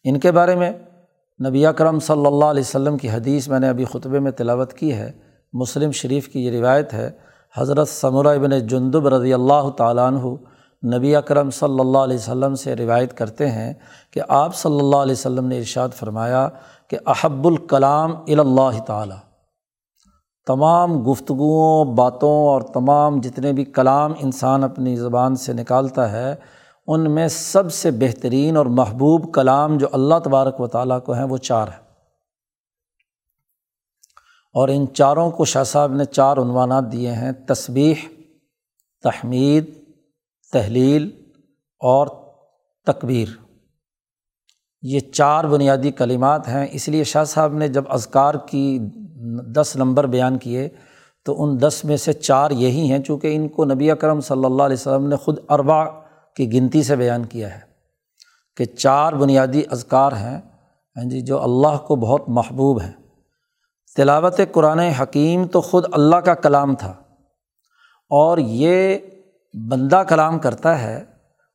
ان 0.04 0.20
کے 0.20 0.32
بارے 0.32 0.56
میں 0.56 0.72
نبی 1.48 1.66
اکرم 1.66 2.00
صلی 2.00 2.26
اللہ 2.26 2.46
علیہ 2.46 2.62
وسلم 2.62 2.98
کی 2.98 3.10
حدیث 3.10 3.48
میں 3.48 3.60
نے 3.60 3.70
ابھی 3.70 3.86
خطبے 3.86 4.20
میں 4.20 4.32
تلاوت 4.32 4.74
کی 4.74 4.94
ہے۔ 4.94 5.12
مسلم 5.54 5.92
شریف 5.92 6.28
کی 6.28 6.46
یہ 6.46 6.52
روایت 6.52 6.94
ہے، 6.94 7.12
حضرت 7.58 7.90
ثمرہ 7.90 8.28
ابن 8.28 8.68
جندب 8.68 9.08
رضی 9.08 9.34
اللہ 9.34 9.70
تعالیٰ 9.78 10.08
عنہ 10.08 10.36
نبی 10.96 11.16
اکرم 11.16 11.50
صلی 11.50 11.80
اللہ 11.80 11.98
علیہ 11.98 12.18
وسلم 12.18 12.56
سے 12.56 12.76
روایت 12.76 13.18
کرتے 13.18 13.50
ہیں 13.50 13.74
کہ 14.12 14.22
آپ 14.28 14.56
صلی 14.56 14.80
اللہ 14.80 14.96
علیہ 14.96 15.12
وسلم 15.12 15.48
نے 15.48 15.58
ارشاد 15.58 15.90
فرمایا 15.90 16.50
کہ 16.88 16.98
احب 17.06 17.48
الکلام 17.48 18.12
الا 18.28 18.70
تعالیٰ۔ 18.88 19.18
تمام 20.48 21.12
گفتگوؤں، 21.12 21.86
باتوں 21.86 22.48
اور 22.48 22.62
تمام 22.62 23.20
جتنے 23.20 23.54
بھی 23.54 23.66
کلام 23.66 24.14
انسان 24.20 24.64
اپنی 24.64 24.96
زبان 24.96 25.36
سے 25.36 25.54
نکالتا 25.54 26.12
ہے 26.12 26.36
ان 26.94 27.12
میں 27.12 27.28
سب 27.28 27.72
سے 27.72 27.92
بہترین 27.92 28.58
اور 28.58 28.66
محبوب 28.66 29.34
کلام 29.34 29.78
جو 29.78 29.88
اللہ 29.92 30.16
تبارک 30.24 30.62
و 30.62 30.68
تعالیٰ 30.68 31.04
کو 31.04 31.14
ہیں 31.14 31.24
وہ 31.24 31.38
چار 31.38 31.68
ہیں۔ 31.68 31.92
اور 34.54 34.68
ان 34.68 34.94
چاروں 34.94 35.32
کو 35.32 35.46
شاہ 35.46 35.64
صاحب 35.64 35.94
نے 35.94 36.06
چار 36.06 36.38
عنوانات 36.38 36.92
دیے 36.92 37.12
ہیں، 37.12 37.32
تسبیح، 37.32 37.96
تحمید، 39.04 39.66
تحلیل 40.54 41.12
اور 41.80 42.08
تکبیر۔ 42.86 43.28
یہ 44.82 45.00
چار 45.00 45.44
بنیادی 45.44 45.92
کلمات 45.92 46.48
ہیں، 46.48 46.68
اس 46.72 46.90
لیے 46.90 47.04
شاہ 47.04 47.24
صاحب 47.24 47.54
نے 47.54 47.68
جب 47.68 47.84
اذکار 47.90 48.36
کی 48.36 48.80
دس 49.56 49.76
نمبر 49.76 50.08
بیان 50.08 50.38
کیے 50.38 50.70
تو 51.26 51.44
ان 51.44 51.62
دس 51.62 51.86
میں 51.86 51.98
سے 51.98 52.14
چار 52.14 52.52
یہی 52.52 52.92
ہیں، 52.92 53.00
چونکہ 53.00 53.36
ان 53.36 53.50
کو 53.50 53.66
نبی 53.66 53.92
اکرم 53.92 54.22
صلی 54.22 54.46
اللہ 54.46 54.64
علیہ 54.64 54.78
وسلم 54.80 55.08
نے 55.08 55.16
خود 55.16 55.40
اربا 55.50 56.01
کی 56.36 56.54
گنتی 56.54 56.84
سے 56.84 56.96
بیان 56.96 57.26
کیا 57.26 57.56
ہے 57.56 57.60
کہ 58.58 58.66
چار 58.66 59.14
بنیادی 59.14 59.62
اذکار 59.72 60.12
ہیں 60.12 60.42
ہاں 60.98 61.10
جی 61.10 61.22
جو 61.22 61.44
اللہ 61.44 61.78
کو 61.88 61.96
بہت 61.96 62.24
محبوب 62.28 62.82
ہیں۔ 62.82 62.92
تلاوت 63.96 64.40
قرآن 64.52 64.80
حکیم 64.80 65.48
تو 65.48 65.62
خود 65.62 65.84
اللہ 65.92 66.16
کا 66.16 66.34
کلام 66.34 66.76
تھا 66.76 66.92
اور 68.10 68.38
یہ 68.38 68.98
بندہ 69.70 70.04
کلام 70.10 70.40
کرتا 70.40 70.82
ہے 70.82 70.98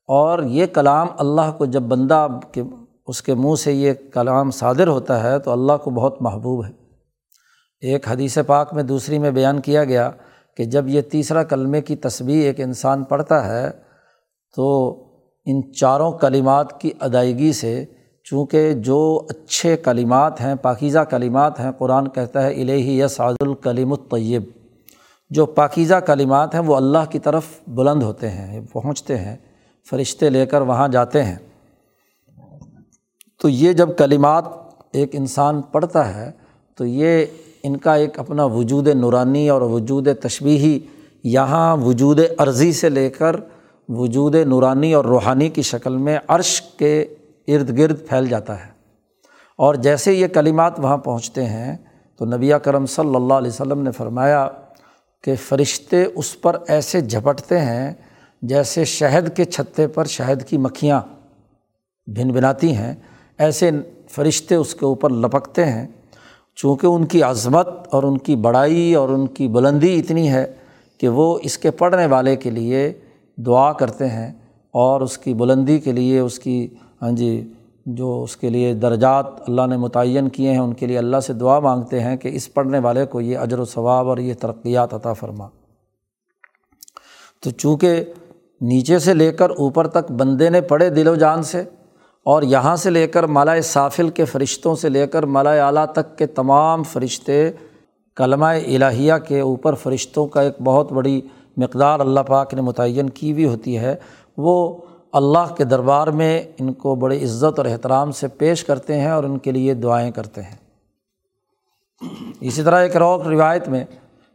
اور 0.09 0.42
یہ 0.42 0.66
کلام 0.66 1.06
اللہ 1.18 1.52
کو 1.59 1.66
جب 1.66 1.83
بندہ 1.83 2.28
کے، 2.52 2.62
اس 3.06 3.23
کے 3.23 3.35
منہ 3.35 3.54
سے 3.54 3.73
یہ 3.73 3.92
کلام 4.14 4.50
صادر 4.50 4.87
ہوتا 4.87 5.23
ہے 5.23 5.38
تو 5.38 5.50
اللہ 5.50 5.73
کو 5.76 5.90
بہت 5.90 6.23
محبوب 6.23 6.64
ہے۔ 6.64 6.73
ایک 7.80 8.09
حدیث 8.09 8.38
پاک 8.47 8.75
میں 8.75 8.83
دوسری 8.83 9.18
میں 9.18 9.30
بیان 9.30 9.61
کیا 9.61 9.85
گیا 9.85 10.11
کہ 10.56 10.64
جب 10.64 10.88
یہ 10.88 11.00
تیسرا 11.00 11.42
کلمے 11.42 11.83
کی 11.83 11.97
تصویر 11.97 12.45
ایک 12.47 12.61
انسان 12.61 13.04
پڑھتا 13.04 13.47
ہے 13.47 13.71
تو 14.56 15.02
ان 15.44 15.72
چاروں 15.72 16.12
کلمات 16.12 16.80
کی 16.80 16.90
ادائیگی 17.00 17.52
سے 17.52 17.84
چونکہ 18.25 18.72
جو 18.72 19.22
اچھے 19.28 19.76
کلمات 19.76 20.40
ہیں، 20.40 20.54
پاکیزہ 20.54 20.98
کلمات 20.98 21.60
ہیں، 21.60 21.72
قرآن 21.72 22.08
کہتا 22.08 22.42
ہے 22.42 22.62
الہی 22.62 23.00
یس 23.00 23.20
عاد 23.20 23.34
الکلیم 23.40 23.92
الطیب۔ 23.92 24.42
جو 25.30 25.46
پاکیزہ 25.46 25.94
کلمات 25.94 26.54
ہیں، 26.54 26.62
وہ 26.62 26.76
اللہ 26.76 26.98
کی 27.10 27.18
طرف 27.18 27.44
بلند 27.68 28.02
ہوتے 28.02 28.30
ہیں، 28.30 28.60
پہنچتے 28.72 29.16
ہیں، 29.16 29.36
فرشتے 29.90 30.30
لے 30.30 30.46
کر 30.46 30.60
وہاں 30.60 30.88
جاتے 30.88 31.25
ہیں۔ 31.25 31.36
تو 33.42 33.48
یہ 33.48 33.72
جب 33.72 33.88
کلمات 33.96 34.44
ایک 34.92 35.10
انسان 35.12 35.62
پڑھتا 35.62 36.14
ہے، 36.14 36.30
تو 36.76 36.86
یہ 36.86 37.26
ان 37.62 37.76
کا 37.76 37.94
ایک 37.94 38.18
اپنا 38.18 38.44
وجود 38.44 38.88
نورانی 38.88 39.48
اور 39.48 39.60
وجود 39.60 40.08
تشبیہی، 40.22 40.80
یہاں 41.25 41.76
وجود 41.76 42.20
عرضی 42.38 42.72
سے 42.72 42.88
لے 42.88 43.10
کر 43.10 43.36
وجود 43.88 44.35
نورانی 44.35 44.95
اور 44.95 45.05
روحانی 45.05 45.49
کی 45.49 45.62
شکل 45.62 45.97
میں 45.97 46.19
عرش 46.28 46.62
کے 46.62 47.02
ارد 47.49 47.78
گرد 47.78 48.09
پھیل 48.09 48.28
جاتا 48.28 48.66
ہے۔ 48.66 48.71
اور 49.59 49.75
جیسے 49.75 50.12
یہ 50.12 50.26
کلمات 50.26 50.81
وہاں 50.81 50.99
پہنچتے 50.99 51.45
ہیں، 51.45 51.76
تو 52.16 52.25
نبی 52.25 52.50
کرم 52.62 52.87
صلی 52.87 53.14
اللہ 53.14 53.35
علیہ 53.35 53.50
وسلم 53.50 53.83
نے 53.83 53.90
فرمایا 53.90 54.49
کہ 55.25 55.35
فرشتے 55.35 56.05
اس 56.14 56.40
پر 56.40 56.57
ایسے 56.69 57.00
جھپٹتے 57.00 57.59
ہیں 57.59 57.93
جیسے 58.43 58.85
شہد 58.85 59.37
کے 59.37 59.45
چھتے 59.45 59.87
پر 59.87 60.05
شہد 60.05 60.43
کی 60.43 60.59
مکھیاں 60.59 61.00
بھن 62.07 62.33
بناتی 62.33 62.76
ہیں، 62.76 62.95
ایسے 63.38 63.71
فرشتے 64.11 64.55
اس 64.55 64.75
کے 64.75 64.85
اوپر 64.85 65.11
لپکتے 65.11 65.64
ہیں۔ 65.64 65.87
چونکہ 66.57 66.87
ان 66.87 67.07
کی 67.07 67.23
عظمت 67.23 67.69
اور 67.90 68.02
ان 68.02 68.19
کی 68.19 68.37
بڑائی 68.37 68.95
اور 68.95 69.09
ان 69.09 69.26
کی 69.26 69.49
بلندی 69.49 69.99
اتنی 69.99 70.33
ہے 70.33 70.52
کہ 70.99 71.09
وہ 71.09 71.38
اس 71.43 71.59
کے 71.59 71.71
پڑھنے 71.71 72.07
والے 72.07 72.37
کے 72.37 72.50
لیے 72.50 72.93
دعا 73.38 73.73
کرتے 73.73 74.09
ہیں 74.09 74.33
اور 74.75 75.00
اس 75.00 75.16
کی 75.19 75.35
بلندی 75.35 75.78
کے 75.81 75.93
لیے، 75.93 76.19
اس 76.21 76.38
کی 76.38 76.66
ہاں 77.02 77.11
جی 77.12 77.31
جو 77.87 78.23
اس 78.23 78.37
کے 78.37 78.50
لیے 78.50 78.73
درجات 78.75 79.26
اللہ 79.49 79.66
نے 79.66 79.76
متعین 79.76 80.28
کیے 80.28 80.52
ہیں، 80.52 80.59
ان 80.59 80.73
کے 80.75 80.87
لیے 80.87 80.99
اللہ 80.99 81.21
سے 81.21 81.33
دعا 81.33 81.59
مانگتے 81.61 82.00
ہیں 82.00 82.16
کہ 82.16 82.28
اس 82.35 82.52
پڑھنے 82.55 82.78
والے 82.78 83.05
کو 83.07 83.21
یہ 83.21 83.38
اجر 83.38 83.59
و 83.59 83.64
ثواب 83.64 84.09
اور 84.09 84.19
یہ 84.19 84.35
ترقیات 84.40 84.95
عطا 84.95 85.12
فرما۔ 85.12 85.49
تو 87.43 87.50
چونکہ 87.50 88.05
نیچے 88.61 88.99
سے 88.99 89.14
لے 89.14 89.31
کر 89.33 89.50
اوپر 89.50 89.87
تک 89.88 90.11
بندے 90.19 90.49
نے 90.50 90.61
پڑھے 90.61 90.88
دل 90.90 91.09
و 91.09 91.14
جان 91.14 91.43
سے، 91.43 91.62
اور 92.26 92.43
یہاں 92.43 92.75
سے 92.76 92.90
لے 92.90 93.07
کر 93.07 93.26
مالا 93.28 93.61
صافل 93.64 94.09
کے 94.11 94.25
فرشتوں 94.25 94.75
سے 94.75 94.88
لے 94.88 95.07
کر 95.07 95.26
مالا 95.26 95.50
اعلیٰ 95.66 95.87
تک 95.93 96.16
کے 96.19 96.26
تمام 96.26 96.83
فرشتے 96.83 97.50
کلمہ 98.16 98.47
الہیہ 98.47 99.14
کے 99.26 99.40
اوپر 99.40 99.75
فرشتوں 99.75 100.26
کا 100.26 100.43
ایک 100.43 100.61
بہت 100.64 100.93
بڑی 100.93 101.21
مقدار 101.56 102.00
اللہ 102.00 102.20
پاک 102.20 102.54
نے 102.54 102.60
متعین 102.60 103.10
کی 103.10 103.32
ہوئی 103.32 103.46
ہوتی 103.46 103.78
ہے، 103.78 103.94
وہ 104.36 104.76
اللہ 105.12 105.54
کے 105.56 105.64
دربار 105.64 106.06
میں 106.06 106.42
ان 106.58 106.72
کو 106.72 106.94
بڑے 106.94 107.22
عزت 107.25 107.58
اور 107.58 107.66
احترام 107.66 108.12
سے 108.12 108.28
پیش 108.28 108.64
کرتے 108.64 109.00
ہیں 109.00 109.10
اور 109.10 109.25
ان 109.25 109.38
کے 109.38 109.52
لیے 109.52 109.75
دعائیں 109.75 110.10
کرتے 110.10 110.42
ہیں۔ 110.42 110.56
اسی 112.40 112.62
طرح 112.62 112.82
ایک 112.82 112.96
روک 112.96 113.26
روایت 113.26 113.68
میں 113.68 113.84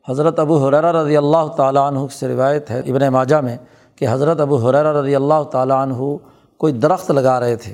حضرت 0.06 0.40
ابو 0.40 0.58
حرا 0.58 0.92
رضی 0.94 1.18
اللہ 1.18 1.48
تعالیٰ 1.58 1.88
عنہ 1.88 2.00
سے 2.12 2.28
روایت 2.28 2.72
ہے 2.72 2.80
ابن 2.80 3.08
ماجہ 3.14 3.36
میں 3.36 3.58
کہ 3.96 4.08
حضرت 4.10 4.40
ابو 4.40 4.56
حرا 4.58 4.92
رضی 4.94 5.16
اللہ 5.16 5.44
تعالیٰ 5.52 5.78
عنہ 5.78 6.16
کوئی 6.60 6.74
درخت 6.74 7.12
لگا 7.12 7.40
رہے 7.40 7.56
تھے، 7.56 7.74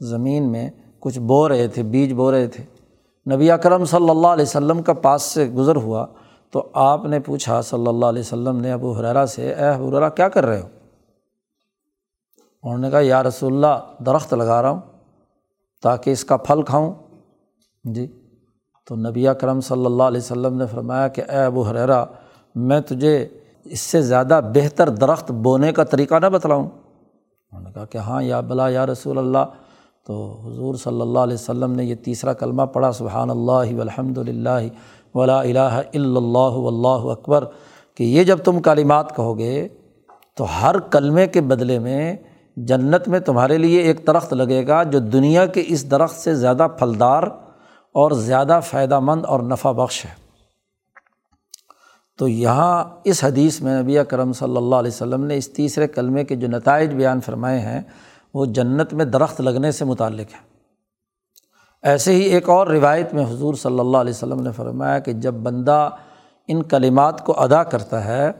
زمین 0.00 0.50
میں 0.52 0.68
کچھ 1.00 1.18
بو 1.18 1.48
رہے 1.48 1.68
تھے، 1.68 1.82
بیج 1.82 2.12
بو 2.12 2.30
رہے 2.30 2.46
تھے۔ 2.46 2.64
نبی 3.26 3.50
اکرم 3.50 3.84
صلی 3.84 4.10
اللہ 4.10 4.26
علیہ 4.26 4.44
وسلم 4.44 4.82
کا 4.82 4.92
پاس 4.92 5.22
سے 5.22 5.46
گزر 5.48 5.76
ہوا 5.76 6.06
تو 6.52 6.68
آپ 6.72 7.04
نے 7.04 7.20
پوچھا 7.20 7.62
صلی 7.62 7.86
اللہ 7.86 8.06
علیہ 8.06 8.20
وسلم 8.20 8.56
نے 8.56 8.72
ابو 8.72 8.92
حرا 8.92 9.26
سے، 9.26 9.54
اے 9.54 9.68
ابو 9.68 10.10
کیا 10.16 10.28
کر 10.28 10.46
رہے 10.46 10.60
ہو؟ 10.60 10.68
انہوں 12.62 12.78
نے 12.78 12.90
کہا، 12.90 13.00
یا 13.00 13.22
رسول 13.22 13.52
اللہ، 13.52 14.02
درخت 14.02 14.34
لگا 14.34 14.62
رہا 14.62 14.70
ہوں 14.70 14.80
تاکہ 15.82 16.10
اس 16.10 16.24
کا 16.24 16.36
پھل 16.36 16.62
کھاؤں۔ 16.62 16.94
جی۔ 17.84 18.06
تو 18.88 18.96
نبی 18.96 19.26
کرم 19.40 19.60
صلی 19.60 19.86
اللہ 19.86 20.02
علیہ 20.02 20.20
وسلم 20.20 20.56
نے 20.56 20.66
فرمایا 20.66 21.08
کہ، 21.08 21.20
اے 21.20 21.36
ابو 21.36 21.62
حریرا 21.62 22.04
میں 22.54 22.80
تجھے 22.80 23.28
اس 23.64 23.80
سے 23.80 24.02
زیادہ 24.02 24.40
بہتر 24.54 24.88
درخت 24.88 25.30
بونے 25.30 25.72
کا 25.72 25.84
طریقہ 25.84 26.14
نہ 26.14 26.26
بتلاؤں۔ 26.26 26.68
انہوں 26.68 27.60
نے 27.60 27.70
کہا 27.74 27.84
کہ 27.84 27.98
ہاں 27.98 28.22
یا 28.22 28.40
بلا، 28.40 28.68
یا 28.68 28.86
رسول 28.86 29.18
اللہ۔ 29.18 29.44
تو 30.06 30.42
حضور 30.44 30.74
صلی 30.74 31.00
اللہ 31.00 31.18
علیہ 31.18 31.34
وسلم 31.34 31.72
نے 31.72 31.84
یہ 31.84 31.94
تیسرا 31.94 32.32
کلمہ 32.32 32.62
پڑھا، 32.62 32.92
سبحان 32.92 33.30
اللہ 33.30 33.80
الحمد 33.80 34.18
للہ۔ 34.18 34.68
ولا 35.14 35.40
الہ 35.40 35.58
الا 35.58 36.18
اللہ 36.18 36.58
اللہ 36.66 37.10
اکبر، 37.10 37.44
کہ 37.94 38.04
یہ 38.04 38.24
جب 38.24 38.38
تم 38.38 38.60
کالمات 38.60 39.16
کہو 39.16 39.38
گے، 39.38 39.68
تو 40.36 40.44
ہر 40.62 40.78
کلمے 40.78 41.26
کے 41.26 41.40
بدلے 41.40 41.78
میں 41.78 42.16
جنت 42.56 43.08
میں 43.08 43.20
تمہارے 43.20 43.58
لیے 43.58 43.80
ایک 43.80 44.06
درخت 44.06 44.32
لگے 44.32 44.66
گا 44.66 44.82
جو 44.82 44.98
دنیا 44.98 45.46
کے 45.46 45.64
اس 45.66 45.90
درخت 45.90 46.16
سے 46.16 46.34
زیادہ 46.34 46.66
پھلدار 46.78 47.22
اور 47.94 48.10
زیادہ 48.10 48.60
فائدہ 48.64 48.98
مند 49.00 49.24
اور 49.24 49.40
نفع 49.40 49.72
بخش 49.72 50.04
ہے۔ 50.04 50.10
تو 52.18 52.28
یہاں 52.28 52.84
اس 53.04 53.24
حدیث 53.24 53.60
میں 53.60 53.82
نبی 53.82 53.96
کرم 54.08 54.32
صلی 54.32 54.56
اللہ 54.56 54.74
علیہ 54.74 54.90
وسلم 54.90 55.24
نے 55.24 55.36
اس 55.36 55.48
تیسرے 55.48 55.86
کلمے 55.88 56.24
کے 56.24 56.36
جو 56.36 56.48
نتائج 56.48 56.94
بیان 56.94 57.20
فرمائے 57.20 57.60
ہیں، 57.60 57.80
وہ 58.34 58.44
جنت 58.46 58.94
میں 58.94 59.04
درخت 59.04 59.40
لگنے 59.40 59.72
سے 59.72 59.84
متعلق 59.84 60.34
ہے 60.34 60.48
ایسے 61.82 62.12
ہی 62.12 62.20
ایک 62.20 62.48
اور 62.48 62.66
روایت 62.66 63.14
میں 63.14 63.24
حضور 63.24 63.54
صلی 63.54 63.78
اللہ 63.78 63.96
علیہ 63.96 64.10
وسلم 64.10 64.42
نے 64.42 64.52
فرمایا 64.52 64.98
کہ 64.98 65.12
جب 65.12 65.34
بندہ 65.34 65.90
ان 66.48 66.62
کلمات 66.62 67.24
کو 67.24 67.40
ادا 67.40 67.62
کرتا 67.62 68.04
ہے 68.04 68.32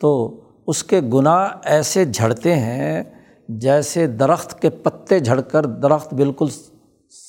تو 0.00 0.40
اس 0.66 0.84
کے 0.84 1.00
گناہ 1.00 1.48
ایسے 1.64 2.04
جھڑتے 2.04 2.54
ہیں 2.54 3.02
جیسے 3.48 4.06
درخت 4.06 4.62
کے 4.62 4.70
پتے 4.70 5.18
جھڑ 5.18 5.40
کر 5.40 5.66
درخت 5.66 6.14
بالکل 6.14 6.46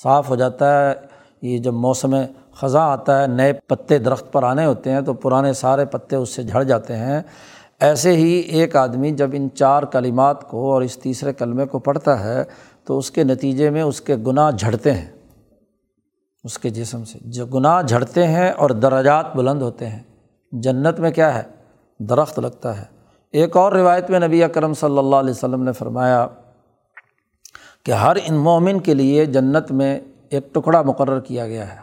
صاف 0.03 0.29
ہو 0.29 0.35
جاتا 0.35 0.89
ہے۔ 0.89 0.93
یہ 1.41 1.57
جب 1.57 1.73
موسم 1.73 2.15
خزاں 2.51 2.91
آتا 2.91 3.21
ہے، 3.21 3.27
نئے 3.27 3.53
پتے 3.53 3.97
درخت 3.97 4.31
پر 4.31 4.43
آنے 4.43 4.65
ہوتے 4.65 4.91
ہیں 4.91 5.01
تو 5.01 5.13
پرانے 5.13 5.53
سارے 5.53 5.85
پتے 5.85 6.15
اس 6.15 6.29
سے 6.29 6.43
جھڑ 6.43 6.63
جاتے 6.63 6.95
ہیں۔ 6.95 7.21
ایسے 7.79 8.11
ہی 8.11 8.31
ایک 8.31 8.75
آدمی 8.75 9.11
جب 9.11 9.29
ان 9.33 9.47
چار 9.55 9.83
کلمات 9.83 10.49
کو 10.49 10.73
اور 10.73 10.81
اس 10.81 10.97
تیسرے 10.97 11.33
کلمے 11.33 11.65
کو 11.65 11.79
پڑھتا 11.79 12.23
ہے 12.23 12.43
تو 12.85 12.97
اس 12.97 13.11
کے 13.11 13.23
نتیجے 13.23 13.69
میں 13.69 13.81
اس 13.81 14.01
کے 14.01 14.15
گناہ 14.15 14.51
جھڑتے 14.51 14.91
ہیں۔ 14.91 15.16
اس 16.47 16.57
کے 16.57 16.69
جسم 16.69 17.03
سے۔ 17.03 17.19
جو 17.21 17.45
گناہ 17.45 17.81
جھڑتے 17.81 18.27
ہیں 18.27 18.51
اور 18.51 18.69
درجات 18.69 19.35
بلند 19.35 19.61
ہوتے 19.61 19.89
ہیں، 19.89 19.99
جنت 20.51 20.99
میں 20.99 21.11
کیا 21.11 21.35
ہے؟ 21.35 21.43
درخت 21.99 22.39
لگتا 22.39 22.79
ہے۔ 22.79 22.85
ایک 23.31 23.57
اور 23.57 23.71
روایت 23.71 24.09
میں 24.09 24.19
نبی 24.19 24.43
اکرم 24.43 24.73
صلی 24.73 24.97
اللہ 24.97 25.15
علیہ 25.15 25.31
وسلم 25.31 25.63
نے 25.63 25.71
فرمایا 25.71 26.27
کہ 27.83 27.91
ہر 27.91 28.15
ان 28.15 28.35
مومن 28.35 28.79
کے 28.79 28.93
لیے 28.93 29.25
جنت 29.25 29.71
میں 29.71 29.99
ایک 30.29 30.53
ٹکڑا 30.53 30.81
مقرر 30.81 31.19
کیا 31.19 31.47
گیا 31.47 31.69
ہے 31.69 31.79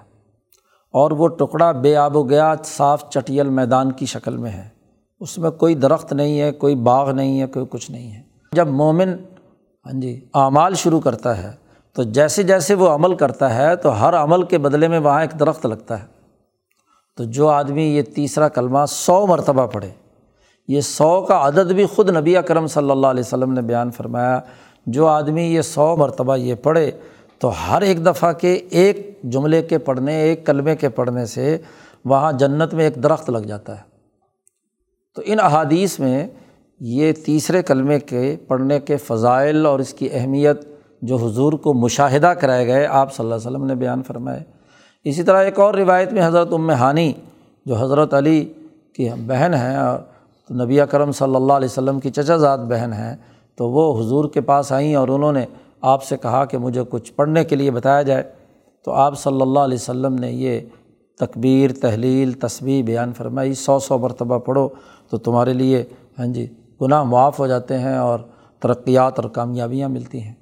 اور 0.91 1.11
وہ 1.11 1.29
ٹکڑا 1.29 1.73
بے 1.73 1.97
آب 1.97 2.17
و 2.17 2.23
گیا 2.23 2.55
صاف 2.65 3.11
چٹیل 3.11 3.49
میدان 3.49 3.93
کی 3.93 4.07
شکل 4.07 4.37
میں 4.37 4.51
ہے۔ 4.51 4.69
اس 5.21 5.39
میں 5.39 5.51
کوئی 5.51 5.75
درخت 5.75 6.13
نہیں 6.13 6.41
ہے، 6.41 6.53
کوئی 6.53 6.75
باغ 6.75 7.11
نہیں 7.11 7.41
ہے، 7.41 7.47
کوئی 7.47 7.67
کچھ 7.71 7.91
نہیں 7.91 8.13
ہے۔ 8.13 8.23
جب 8.53 8.69
مومن 8.69 9.09
ہاں 9.87 10.01
جی 10.01 10.29
اعمال 10.35 10.75
شروع 10.75 11.01
کرتا 11.01 11.43
ہے 11.43 11.64
تو 11.95 12.03
جیسے 12.03 12.43
جیسے 12.43 12.75
وہ 12.75 12.89
عمل 12.89 13.15
کرتا 13.15 13.55
ہے 13.55 13.77
تو 13.77 14.01
ہر 14.01 14.15
عمل 14.15 14.43
کے 14.43 14.59
بدلے 14.59 14.89
میں 14.89 14.99
وہاں 14.99 15.21
ایک 15.21 15.41
درخت 15.41 15.67
لگتا 15.67 16.01
ہے۔ 16.01 16.07
تو 17.17 17.25
جو 17.25 17.49
آدمی 17.49 17.83
یہ 17.83 18.03
تیسرا 18.03 18.49
کلمہ 18.49 18.79
سو 18.89 19.27
مرتبہ 19.27 19.67
پڑھے، 19.67 19.91
یہ 20.69 20.81
سو 20.81 21.23
کا 21.23 21.49
عدد 21.49 21.73
بھی 21.73 21.87
خود 21.87 22.17
نبی 22.17 22.37
اکرم 22.37 22.67
صلی 22.67 22.91
اللہ 22.91 23.07
علیہ 23.07 23.25
وسلم 23.27 23.53
نے 23.53 23.63
بیان 23.63 23.91
فرمایا۔ 23.91 24.41
جو 24.87 25.07
آدمی 25.07 25.43
یہ 25.43 25.63
سو 25.63 25.97
مرتبہ 25.97 26.37
یہ 26.37 26.55
پڑھے 26.55 26.91
تو 27.39 27.49
ہر 27.49 27.83
ایک 27.83 28.07
دفعہ 28.07 28.33
کے 28.33 28.53
ایک 28.53 29.19
جملے 29.23 29.63
کے 29.63 29.79
پڑھنے، 29.79 30.15
ایک 30.15 30.47
کلمے 30.47 30.77
کے 30.77 30.89
پڑھنے 30.89 31.27
سے 31.27 31.59
وہاں 32.05 32.33
جنت 32.33 32.75
میں 32.75 32.85
ایک 32.85 33.03
درخت 33.03 33.31
لگ 33.31 33.39
جاتا 33.39 33.77
ہے۔ 33.77 33.83
تو 35.15 35.23
ان 35.25 35.41
احادیث 35.41 35.99
میں 35.99 36.29
یہ 36.81 37.13
تیسرے 37.13 37.63
کلمے 37.63 38.01
کے 38.01 38.37
پڑھنے 38.49 38.81
کے 38.81 38.97
فضائل 38.97 39.67
اور 39.67 39.79
اس 39.79 39.95
کی 39.95 40.09
اہمیت 40.13 40.74
جو 41.03 41.17
حضور 41.17 41.53
کو 41.53 41.75
مشاہدہ 41.75 42.27
کرائے 42.27 42.67
گئے، 42.67 42.87
آپ 42.87 43.15
صلی 43.15 43.25
اللہ 43.25 43.35
علیہ 43.35 43.47
وسلم 43.47 43.65
نے 43.65 43.75
بیان 43.75 44.03
فرمائے۔ 44.03 44.41
اسی 45.05 45.23
طرح 45.23 45.45
ایک 45.45 45.61
اور 45.61 45.75
روایت 45.75 46.13
میں 46.13 46.27
حضرت 46.27 46.53
ام 46.53 46.71
ہانی 46.71 47.13
جو 47.67 47.75
حضرت 47.75 48.15
علی 48.15 48.53
کی 48.93 49.09
بہن 49.27 49.55
ہیں 49.55 49.77
اور 49.77 49.99
تو 50.49 50.65
نبی 50.65 50.79
کرم 50.91 51.13
صلی 51.13 51.37
اللہ 51.37 51.53
علیہ 51.53 51.69
وسلم 51.69 52.01
کی 52.01 52.11
چچا 52.11 52.37
زاد 52.37 52.59
بہن 52.59 52.93
ہیں، 52.93 53.17
تو 53.57 53.71
وہ 53.71 54.01
حضور 54.01 54.25
کے 54.29 54.41
پاس 54.41 54.73
آئیں 54.73 54.95
اور 54.95 55.09
انہوں 55.09 55.33
نے 55.33 55.45
آپ 55.81 56.03
سے 56.03 56.17
کہا 56.17 56.45
کہ 56.45 56.59
مجھے 56.59 56.83
کچھ 56.89 57.13
پڑھنے 57.13 57.45
کے 57.45 57.57
لیے 57.57 57.71
بتایا 57.71 58.03
جائے۔ 58.03 58.23
تو 58.85 58.93
آپ 58.93 59.19
صلی 59.19 59.41
اللہ 59.41 59.59
علیہ 59.59 59.75
وسلم 59.75 60.15
نے 60.15 60.31
یہ 60.31 60.61
تکبیر، 61.21 61.71
تحلیل 61.73 62.33
تصویر 62.33 62.85
بیان 62.85 63.13
فرمائی۔ 63.13 63.55
سو 63.55 63.79
سو 63.79 63.99
مرتبہ 63.99 64.39
پڑھو 64.39 64.69
تو 65.11 65.19
تمہارے 65.19 65.53
لیے 65.53 65.85
ہاں 66.19 66.27
جی 66.27 66.47
گناہ 66.83 67.03
معاف 67.03 67.39
ہو 67.39 67.47
جاتے 67.47 67.79
ہیں 67.79 67.97
اور 67.97 68.19
ترقیات 68.61 69.21
اور 69.21 69.29
کامیابیاں 69.31 69.89
ملتی 69.89 70.23
ہیں۔ 70.23 70.35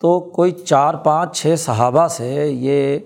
تو 0.00 0.20
کوئی 0.20 0.50
چار 0.50 0.94
پانچ 0.94 1.36
چھ 1.36 1.54
صحابہ 1.58 2.08
سے 2.08 2.46
یہ 2.50 2.98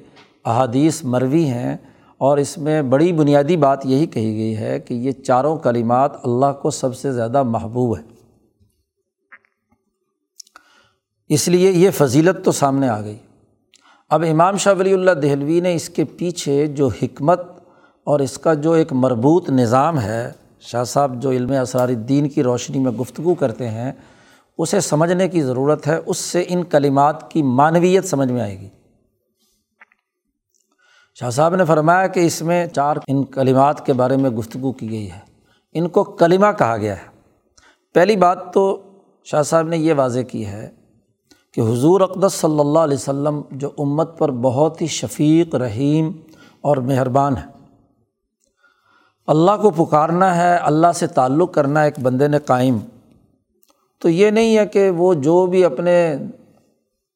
احادیث 0.44 1.04
مروی 1.04 1.44
ہیں 1.44 1.76
اور 2.18 2.38
اس 2.38 2.58
میں 2.58 2.82
بڑی 2.82 3.12
بنیادی 3.12 3.56
بات 3.56 3.87
یہی 3.87 4.06
کہی 4.06 4.37
گئی 4.37 4.56
ہے 4.56 4.80
کہ 4.80 4.94
یہ 4.94 5.12
چاروں 5.12 5.56
کلمات 5.56 6.16
اللہ 6.25 6.52
کو 6.62 6.70
سب 6.70 6.96
سے 6.96 7.12
زیادہ 7.12 7.42
محبوب 7.42 7.96
ہے 7.99 8.02
اس 11.30 11.49
لیے 11.49 11.70
یہ 11.70 11.90
فضیلت 11.90 12.44
تو 12.44 12.52
سامنے 12.52 12.88
آ 12.88 13.00
گئی۔ 13.00 13.16
اب 14.08 14.25
امام 14.30 14.56
شاہ 14.56 14.75
ولی 14.78 14.92
اللہ 14.92 15.11
دہلوی 15.11 15.61
نے 15.61 15.75
اس 15.75 15.88
کے 15.88 16.04
پیچھے 16.04 16.66
جو 16.66 16.88
حکمت 17.02 17.40
اور 18.06 18.20
اس 18.20 18.38
کا 18.38 18.54
جو 18.54 18.72
ایک 18.72 18.92
مربوط 18.92 19.50
نظام 19.50 20.00
ہے، 20.00 20.32
شاہ 20.61 20.84
صاحب 20.84 21.22
جو 21.22 21.30
علم 21.30 21.52
اسرار 21.62 21.88
الدین 21.88 22.28
کی 22.28 22.42
روشنی 22.42 22.78
میں 22.78 22.92
گفتگو 22.92 23.34
کرتے 23.34 23.68
ہیں 23.68 23.92
اسے 24.59 24.80
سمجھنے 24.80 25.28
کی 25.28 25.42
ضرورت 25.42 25.87
ہے، 25.87 26.00
اس 26.06 26.18
سے 26.18 26.44
ان 26.49 26.64
کلمات 26.64 27.30
کی 27.30 27.42
معنویت 27.42 28.04
سمجھ 28.04 28.32
میں 28.32 28.42
آئے 28.42 28.61
گی۔ 28.61 28.68
شاہ 31.14 31.30
صاحب 31.30 31.56
نے 31.56 31.64
فرمایا 31.64 32.06
کہ 32.06 32.21
اس 32.21 32.42
میں 32.42 32.66
چار 32.66 32.97
ان 33.09 33.25
کلمات 33.25 33.87
کے 33.87 33.92
بارے 33.92 34.16
میں 34.16 34.30
گفتگو 34.30 34.73
کی 34.73 34.90
گئی 34.90 35.11
ہے۔ 35.11 35.18
ان 35.73 35.88
کو 35.88 36.04
کلمہ 36.04 36.47
کہا 36.59 36.76
گیا 36.76 36.97
ہے۔ 36.97 37.06
پہلی 37.94 38.16
بات 38.16 38.54
تو 38.54 38.82
شاہ 39.25 39.42
صاحب 39.42 39.68
نے 39.68 39.78
یہ 39.78 39.94
واضح 39.94 40.21
کی 40.21 40.47
ہے 40.47 40.71
کہ 41.54 41.61
حضور 41.61 42.00
اقدس 42.00 42.32
صلی 42.32 42.61
اللہ 42.61 42.78
علیہ 42.78 42.97
وسلم 42.97 43.42
جو 43.50 43.71
امت 43.78 44.18
پر 44.18 44.30
بہت 44.30 44.82
ہی 44.82 44.87
شفیق، 44.87 45.54
رحیم 45.54 46.12
اور 46.61 46.76
مہربان 46.76 47.37
ہے 47.37 47.52
اللہ 49.26 49.50
کو 49.62 49.71
پکارنا 49.71 50.37
ہے، 50.37 50.57
اللہ 50.57 50.92
سے 50.94 51.07
تعلق 51.07 51.55
کرنا 51.55 51.83
ایک 51.83 52.00
بندے 52.00 52.29
نے 52.29 52.38
قائم۔ 52.38 52.79
تو 54.03 54.09
یہ 54.09 54.31
نہیں 54.31 54.57
ہے 54.59 54.67
کہ 54.67 54.91
وہ 54.91 55.15
جو 55.15 55.47
بھی 55.47 55.65
اپنے 55.65 56.17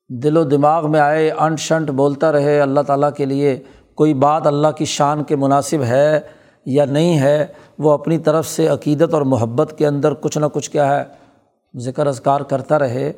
دل 0.09 0.37
و 0.37 0.45
دماغ 0.45 0.91
میں 0.91 1.01
آئے، 1.01 1.31
انٹ 1.31 1.59
شنٹ 1.59 1.91
بولتا 1.91 2.33
رہے، 2.33 2.61
اللہ 2.61 2.81
تعالیٰ 2.81 3.13
کے 3.17 3.25
لیے 3.25 3.59
کوئی 3.95 4.15
بات 4.15 4.47
اللہ 4.47 4.69
کی 4.69 4.85
شان 4.85 5.25
کے 5.25 5.37
مناسب 5.37 5.83
ہے 5.83 6.21
یا 6.67 6.85
نہیں 6.85 7.19
ہے، 7.19 7.47
وہ 7.79 7.93
اپنی 7.93 8.19
طرف 8.19 8.47
سے 8.47 8.67
عقیدت 8.69 9.15
اور 9.15 9.23
محبت 9.23 9.75
کے 9.79 9.87
اندر 9.87 10.15
کچھ 10.15 10.39
نہ 10.39 10.47
کچھ 10.53 10.71
کیا 10.71 10.97
ہے، 10.97 11.05
ذکر 11.77 12.07
اذکار 12.07 12.41
کرتا 12.41 12.79
رہے، 12.79 13.13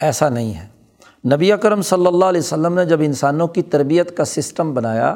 ایسا 0.00 0.28
نہیں 0.28 0.54
ہے۔ 0.54 0.66
نبی 1.34 1.52
اکرم 1.52 1.82
صلی 1.82 2.06
اللہ 2.06 2.24
علیہ 2.24 2.40
وسلم 2.40 2.74
نے 2.74 2.84
جب 2.84 3.00
انسانوں 3.00 3.46
کی 3.46 3.62
تربیت 3.62 4.16
کا 4.16 4.24
سسٹم 4.24 4.74
بنایا 4.74 5.14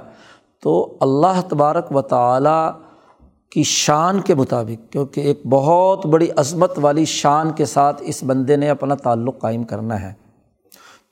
تو 0.62 0.96
اللہ 1.00 1.40
تبارک 1.48 1.96
و 1.96 2.02
تعالیٰ 2.02 2.70
کی 3.52 3.62
شان 3.62 4.20
کے 4.20 4.34
مطابق، 4.34 4.92
کیونکہ 4.92 5.20
ایک 5.20 5.40
بہت 5.46 6.06
بڑی 6.06 6.28
عظمت 6.36 6.72
والی 6.76 7.04
شان 7.04 7.50
کے 7.50 7.64
ساتھ 7.64 8.02
اس 8.04 8.22
بندے 8.22 8.56
نے 8.56 8.68
اپنا 8.68 8.94
تعلق 8.94 9.38
قائم 9.38 9.62
کرنا 9.62 10.00
ہے۔ 10.00 10.12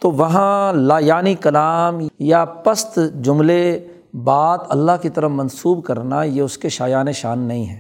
تو 0.03 0.11
وہاں 0.11 0.73
لا 0.73 0.99
یعنی 0.99 1.35
کلام 1.35 1.99
یا 2.19 2.45
پست 2.45 2.99
جملے 3.21 3.89
بات 4.25 4.61
اللہ 4.69 4.93
کی 5.03 5.09
طرف 5.09 5.31
منسوب 5.31 5.85
کرنا 5.85 6.23
یہ 6.23 6.43
اس 6.43 6.59
کے 6.59 6.69
شایان 6.69 7.13
شان 7.13 7.39
نہیں 7.39 7.69
ہے۔ 7.69 7.79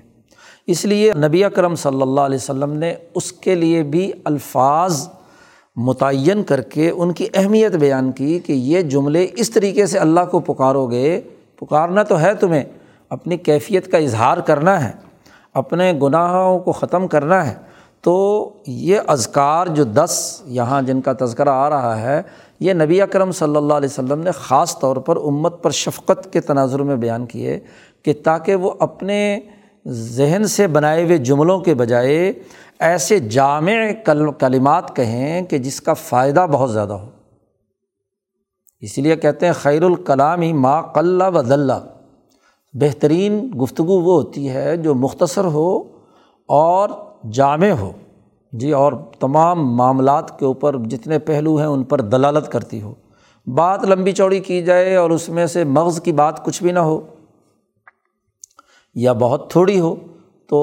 اس 0.67 0.85
لیے 0.85 1.13
نبی 1.13 1.45
اکرم 1.45 1.75
صلی 1.75 2.03
اللہ 2.03 2.21
علیہ 2.21 2.39
وسلم 2.43 2.73
نے 2.73 2.95
اس 3.15 3.33
کے 3.33 3.55
لیے 3.55 3.83
بھی 3.83 4.13
الفاظ 4.25 5.09
متعین 5.77 6.43
کر 6.43 6.61
کے 6.61 6.91
ان 6.91 7.13
کی 7.13 7.27
اہمیت 7.35 7.73
بیان 7.73 8.13
کی 8.13 8.39
کہ 8.39 8.53
یہ 8.53 8.83
جملے 8.83 9.27
اس 9.37 9.51
طریقے 9.51 9.87
سے 9.87 9.99
اللہ 9.99 10.21
کو 10.31 10.41
پکارو 10.41 10.87
گے، 10.87 11.21
پکارنا 11.61 12.03
تو 12.03 12.21
ہے 12.21 12.35
تمہیں 12.35 12.65
اپنی 13.11 13.37
کیفیت 13.37 13.91
کا 13.93 13.99
اظہار 13.99 14.39
کرنا 14.39 14.85
ہے، 14.85 14.93
اپنے 15.55 15.93
گناہوں 16.03 16.59
کو 16.59 16.73
ختم 16.73 17.07
کرنا 17.09 17.47
ہے، 17.47 17.55
تو 18.01 18.15
یہ 18.67 19.01
اذکار 19.07 19.67
جو 19.67 19.85
دس 19.85 20.43
یہاں 20.47 20.83
جن 20.83 21.01
کا 21.01 21.13
تذکرہ 21.21 21.49
آ 21.49 21.71
رہا 21.71 22.01
ہے، 22.03 22.23
یہ 22.61 22.73
نبی 22.73 23.03
اکرم 23.03 23.33
صلی 23.33 23.57
اللہ 23.57 23.75
علیہ 23.75 23.89
وسلم 23.89 24.21
نے 24.21 24.31
خاص 24.31 24.79
طور 24.79 24.97
پر 24.97 25.17
امت 25.17 25.63
پر 25.63 25.71
شفقت 25.71 26.33
کے 26.33 26.41
تناظر 26.41 26.83
میں 26.83 26.97
بیان 26.97 27.27
کیے 27.27 27.59
کہ 28.03 28.15
تاکہ 28.25 28.55
وہ 28.55 28.71
اپنے 28.81 29.41
ذہن 29.89 30.45
سے 30.45 30.67
بنائے 30.67 31.05
ہوئے 31.05 31.19
جملوں 31.19 31.59
کے 31.61 31.75
بجائے 31.75 32.33
ایسے 32.79 33.19
جامع 33.19 33.73
کلمات 34.39 34.97
کہیں 34.97 35.43
کہ 35.43 35.59
جس 35.59 35.81
کا 35.81 35.93
فائدہ 35.93 36.47
بہت 36.51 36.73
زیادہ 36.73 36.93
ہو۔ 36.93 37.09
اس 38.81 38.99
لیے 38.99 39.17
کہتے 39.17 39.47
ہیں 39.47 39.53
خیر 39.53 39.83
الکلامی 39.83 40.53
ما 40.53 40.81
قلّہ 40.81 41.25
و 41.25 41.43
بہترین 42.73 43.51
گفتگو 43.63 44.01
وہ 44.01 44.13
ہوتی 44.13 44.51
ہے 44.51 44.77
جو 44.77 44.95
مختصر 44.95 45.45
ہو 45.45 45.79
اور 46.49 46.89
جامع 47.33 47.69
ہو۔ 47.69 47.93
جی 48.53 48.73
اور 48.73 48.93
تمام 49.21 49.77
معاملات 49.77 50.39
کے 50.39 50.45
اوپر 50.45 50.77
جتنے 50.79 51.19
پہلو 51.19 51.57
ہیں 51.57 51.67
ان 51.67 51.85
پر 51.85 52.01
دلالت 52.01 52.49
کرتی 52.53 52.83
ہو۔ 52.83 52.95
بات 53.47 53.85
لمبی 53.85 54.13
چوڑی 54.13 54.41
کی 54.41 54.63
جائے 54.63 54.97
اور 54.97 55.11
اس 55.11 55.29
میں 55.29 55.47
سے 55.47 55.65
مغز 55.65 56.01
کی 56.01 56.13
بات 56.13 56.45
کچھ 56.45 56.63
بھی 56.63 56.73
نہ 56.73 56.79
ہو 56.79 57.01
یا 58.95 59.13
بہت 59.13 59.51
تھوڑی 59.51 59.81
ہو 59.81 59.95
تو 60.49 60.59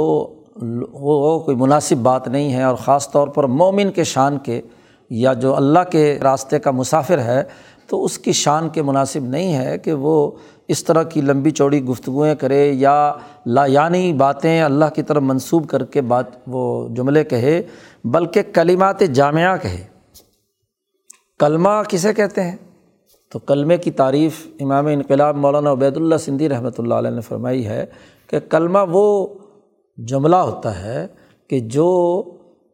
وہ 0.91 1.39
کوئی 1.39 1.57
مناسب 1.57 1.95
بات 1.95 2.27
نہیں 2.27 2.53
ہے۔ 2.53 2.63
اور 2.63 2.75
خاص 2.75 3.11
طور 3.11 3.27
پر 3.27 3.43
مومن 3.43 3.91
کے 3.91 4.03
شان 4.03 4.37
کے 4.37 4.61
یا 5.09 5.33
جو 5.33 5.55
اللہ 5.55 5.79
کے 5.91 6.19
راستے 6.23 6.59
کا 6.59 6.71
مسافر 6.71 7.19
ہے 7.19 7.43
تو 7.87 8.05
اس 8.05 8.19
کی 8.19 8.31
شان 8.31 8.69
کے 8.69 8.81
مناسب 8.81 9.23
نہیں 9.23 9.53
ہے 9.53 9.77
کہ 9.77 9.93
وہ 9.93 10.31
اس 10.67 10.83
طرح 10.83 11.03
کی 11.03 11.21
لمبی 11.21 11.51
چوڑی 11.51 11.83
گفتگویں 11.83 12.35
کرے 12.35 12.71
یا 12.71 13.13
لا 13.45 13.65
یعنی 13.65 14.13
باتیں 14.13 14.61
اللہ 14.61 14.85
کی 14.95 15.03
طرف 15.03 15.23
منسوب 15.23 15.69
کر 15.69 15.85
کے 15.85 16.01
بات 16.01 16.25
وہ 16.47 16.87
جملے 16.89 17.23
کہے، 17.23 17.61
بلکہ 18.03 18.41
کلمات 18.53 18.99
جامعہ 19.13 19.57
کہے۔ 19.57 19.83
کلمہ 21.39 21.69
کسے 21.87 22.13
کہتے 22.13 22.43
ہیں؟ 22.43 22.55
تو 23.29 23.39
کلمے 23.39 23.77
کی 23.77 23.91
تعریف 23.91 24.47
امام 24.59 24.87
انقلاب 24.87 25.35
مولانا 25.35 25.71
عبید 25.71 25.97
اللہ 25.97 26.15
سندھی 26.15 26.49
رحمۃ 26.49 26.77
اللہ 26.77 26.93
علیہ 26.93 27.09
نے 27.09 27.21
فرمائی 27.21 27.65
ہے 27.65 27.85
کہ 28.27 28.39
کلمہ 28.39 28.79
وہ 28.89 29.27
جملہ 29.97 30.35
ہوتا 30.35 30.83
ہے 30.83 31.07
کہ 31.47 31.59
جو 31.59 32.23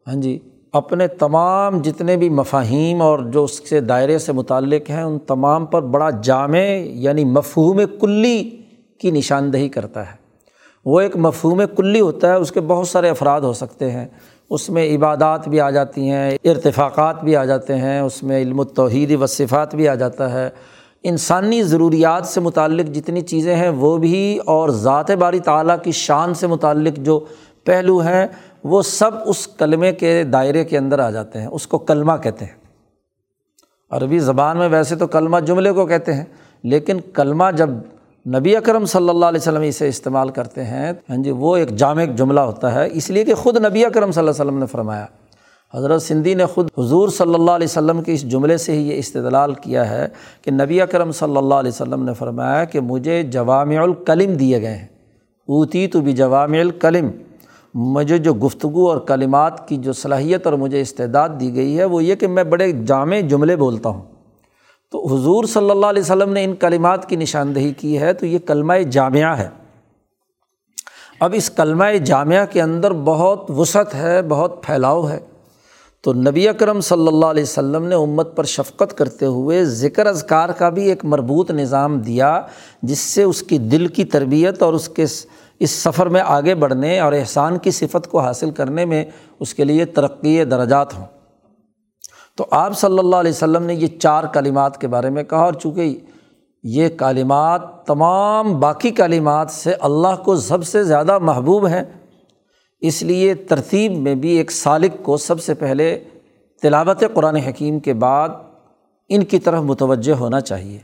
ہاں 0.06 0.14
جی 0.14 0.38
اپنے 0.74 1.08
تمام 1.08 1.82
جتنے 1.82 2.16
بھی 2.16 2.28
مفاہیم 2.28 3.02
اور 3.02 3.18
جو 3.18 3.44
اس 3.44 3.68
سے 3.68 3.80
دائرے 3.80 4.18
سے 4.18 4.32
متعلق 4.32 4.90
ہیں، 4.90 5.02
ان 5.02 5.18
تمام 5.18 5.66
پر 5.66 5.82
بڑا 5.82 6.10
جامع 6.10 6.58
یعنی 6.84 7.24
مفہوم 7.24 7.80
کلی 8.00 8.50
کی 8.98 9.10
نشاندہی 9.10 9.68
کرتا 9.68 10.00
ہے۔ 10.00 10.16
وہ 10.84 11.00
ایک 11.00 11.16
مفہوم 11.16 11.62
کلی 11.76 12.00
ہوتا 12.00 12.28
ہے، 12.28 12.34
اس 12.34 12.52
کے 12.52 12.60
بہت 12.60 12.88
سارے 12.88 13.10
افراد 13.10 13.40
ہو 13.40 13.52
سکتے 13.52 13.90
ہیں۔ 13.90 14.06
اس 14.50 14.70
میں 14.70 14.96
عبادات 14.96 15.48
بھی 15.48 15.60
آ 15.60 15.70
جاتی 15.70 16.10
ہیں، 16.10 16.38
ارتفاقات 16.44 17.24
بھی 17.24 17.36
آ 17.36 17.44
جاتے 17.44 17.76
ہیں، 17.76 18.00
اس 18.00 18.22
میں 18.22 18.42
علم 18.42 18.60
و 18.60 18.64
توحید 18.64 19.22
و 19.22 19.26
صفات 19.26 19.74
بھی 19.74 19.88
آ 19.88 19.94
جاتا 19.94 20.32
ہے۔ 20.32 20.50
انسانی 21.02 21.62
ضروریات 21.62 22.26
سے 22.26 22.40
متعلق 22.40 22.94
جتنی 22.94 23.20
چیزیں 23.20 23.56
ہیں، 23.56 23.68
وہ 23.68 23.96
بھی 23.96 24.38
اور 24.44 24.68
ذات 24.68 25.10
باری 25.10 25.38
تعلیٰ 25.38 25.76
کی 25.82 25.92
شان 25.92 26.34
سے 26.34 26.46
متعلق 26.46 26.96
جو 26.96 27.20
پہلو 27.64 27.98
ہیں 27.98 28.26
وہ 28.64 28.82
سب 28.82 29.10
اس 29.24 29.46
کلمے 29.46 29.92
کے 29.92 30.24
دائرے 30.24 30.64
کے 30.64 30.78
اندر 30.78 30.98
آ 30.98 31.10
جاتے 31.10 31.40
ہیں، 31.40 31.46
اس 31.46 31.66
کو 31.66 31.78
کلمہ 31.78 32.12
کہتے 32.22 32.44
ہیں۔ 32.44 32.52
عربی 33.90 34.18
زبان 34.18 34.58
میں 34.58 34.68
ویسے 34.68 34.96
تو 34.96 35.06
کلمہ 35.06 35.40
جملے 35.40 35.72
کو 35.72 35.86
کہتے 35.86 36.14
ہیں، 36.14 36.24
لیکن 36.62 37.00
کلمہ 37.14 37.44
جب 37.56 37.68
نبی 38.26 38.56
اکرم 38.56 38.84
صلی 38.84 39.08
اللہ 39.08 39.26
علیہ 39.26 39.40
وسلم 39.40 39.62
اسے 39.62 39.88
استعمال 39.88 40.28
کرتے 40.28 40.64
ہیں 40.64 40.92
ہاں 41.10 41.16
جی 41.16 41.30
وہ 41.30 41.56
ایک 41.56 41.76
جامع 41.76 42.04
جملہ 42.04 42.40
ہوتا 42.40 42.74
ہے۔ 42.74 42.88
اس 42.92 43.10
لیے 43.10 43.24
کہ 43.24 43.34
خود 43.34 43.56
نبی 43.56 43.84
اکرم 43.84 44.12
صلی 44.12 44.20
اللہ 44.20 44.30
علیہ 44.30 44.44
وسلم 44.44 44.58
نے 44.58 44.66
فرمایا، 44.66 45.06
حضرت 45.74 46.02
سندھی 46.02 46.34
نے 46.34 46.46
خود 46.46 46.68
حضور 46.78 47.08
صلی 47.08 47.34
اللہ 47.34 47.50
علیہ 47.50 47.66
وسلم 47.70 48.02
کے 48.02 48.12
اس 48.12 48.22
جملے 48.22 48.56
سے 48.56 48.72
ہی 48.72 48.88
یہ 48.88 48.98
استدلال 48.98 49.54
کیا 49.54 49.90
ہے 49.90 50.08
کہ 50.42 50.50
نبی 50.50 50.80
اکرم 50.80 51.12
صلی 51.12 51.36
اللہ 51.36 51.54
علیہ 51.54 51.72
وسلم 51.74 52.04
نے 52.04 52.14
فرمایا 52.14 52.64
کہ 52.64 52.80
مجھے 52.80 53.22
جوامع 53.22 53.82
الکلم 53.82 54.34
دیے 54.34 54.62
گئے 54.62 54.76
ہیں۔ 54.76 54.86
اوتی 55.48 55.86
تو 55.86 56.00
بھی 56.00 56.12
جوامع 56.12 56.60
الکلم۔ 56.60 57.10
مجھے 57.74 58.18
جو 58.18 58.34
گفتگو 58.34 58.90
اور 58.90 58.98
کلمات 58.98 59.68
کی 59.68 59.76
جو 59.76 59.92
صلاحیت 59.92 60.46
اور 60.46 60.54
مجھے 60.54 60.80
استعداد 60.80 61.28
دی 61.40 61.54
گئی 61.54 61.78
ہے 61.78 61.84
وہ 61.84 62.04
یہ 62.04 62.14
کہ 62.14 62.26
میں 62.26 62.44
بڑے 62.44 62.72
جامع 62.72 63.20
جملے 63.20 63.56
بولتا 63.56 63.88
ہوں۔ 63.88 64.02
تو 64.92 65.06
حضور 65.06 65.44
صلی 65.44 65.70
اللہ 65.70 65.86
علیہ 65.86 66.02
وسلم 66.02 66.32
نے 66.32 66.44
ان 66.44 66.54
کلمات 66.54 67.08
کی 67.08 67.16
نشاندہی 67.16 67.72
کی 67.72 68.00
ہے 68.00 68.12
تو 68.12 68.26
یہ 68.26 68.38
کلمہ 68.38 68.72
جامعہ 68.90 69.38
ہے۔ 69.38 69.48
اب 71.20 71.30
اس 71.34 71.50
کلمہ 71.50 71.84
جامعہ 72.04 72.46
کے 72.50 72.62
اندر 72.62 72.92
بہت 72.92 73.50
وسعت 73.50 73.94
ہے، 73.94 74.22
بہت 74.22 74.62
پھیلاؤ 74.62 75.08
ہے۔ 75.08 75.20
تو 76.00 76.12
نبی 76.12 76.48
اکرم 76.48 76.80
صلی 76.80 77.08
اللہ 77.08 77.26
علیہ 77.26 77.42
وسلم 77.42 77.84
نے 77.84 77.94
امت 77.94 78.36
پر 78.36 78.44
شفقت 78.44 78.98
کرتے 78.98 79.26
ہوئے 79.26 79.64
ذکر 79.64 80.06
اذکار 80.06 80.48
کا 80.48 80.68
بھی 80.68 80.88
ایک 80.88 81.04
مربوط 81.04 81.50
نظام 81.50 81.98
دیا، 81.98 82.40
جس 82.82 82.98
سے 82.98 83.22
اس 83.22 83.42
کی 83.42 83.58
دل 83.58 83.86
کی 83.86 84.04
تربیت 84.04 84.62
اور 84.62 84.72
اس 84.72 84.88
کے 84.88 85.06
اس 85.58 85.70
سفر 85.70 86.06
میں 86.06 86.22
آگے 86.26 86.54
بڑھنے 86.54 87.00
اور 87.00 87.12
احسان 87.12 87.58
کی 87.58 87.70
صفت 87.70 88.10
کو 88.10 88.20
حاصل 88.20 88.50
کرنے 88.50 88.84
میں 88.84 89.04
اس 89.40 89.54
کے 89.54 89.64
لیے 89.64 89.84
ترقی 89.84 90.44
درجات 90.44 90.94
ہوں۔ 90.94 91.06
تو 92.36 92.46
آپ 92.50 92.78
صلی 92.78 92.98
اللہ 92.98 93.16
علیہ 93.16 93.30
وسلم 93.30 93.62
نے 93.62 93.74
یہ 93.74 93.86
چار 93.86 94.24
کلمات 94.24 94.80
کے 94.80 94.88
بارے 94.88 95.10
میں 95.10 95.22
کہا 95.22 95.38
اور 95.38 95.52
چونکہ 95.52 96.00
یہ 96.62 96.88
کلمات 96.88 97.86
تمام 97.86 98.60
باقی 98.60 98.90
کلمات 98.90 99.50
سے 99.50 99.72
اللہ 99.72 100.22
کو 100.24 100.36
سب 100.36 100.64
سے 100.64 100.84
زیادہ 100.84 101.18
محبوب 101.18 101.66
ہیں، 101.66 101.82
اس 102.80 103.02
لیے 103.02 103.34
ترتیب 103.34 103.92
میں 103.92 104.14
بھی 104.14 104.28
ایک 104.28 104.52
سالق 104.52 105.04
کو 105.04 105.16
سب 105.16 105.40
سے 105.40 105.54
پہلے 105.54 106.04
تلاوت 106.62 107.04
قرآن 107.14 107.36
حکیم 107.36 107.80
کے 107.80 107.92
بعد 107.92 108.28
ان 109.08 109.24
کی 109.24 109.38
طرف 109.38 109.62
متوجہ 109.62 110.12
ہونا 110.12 110.40
چاہیے۔ 110.40 110.78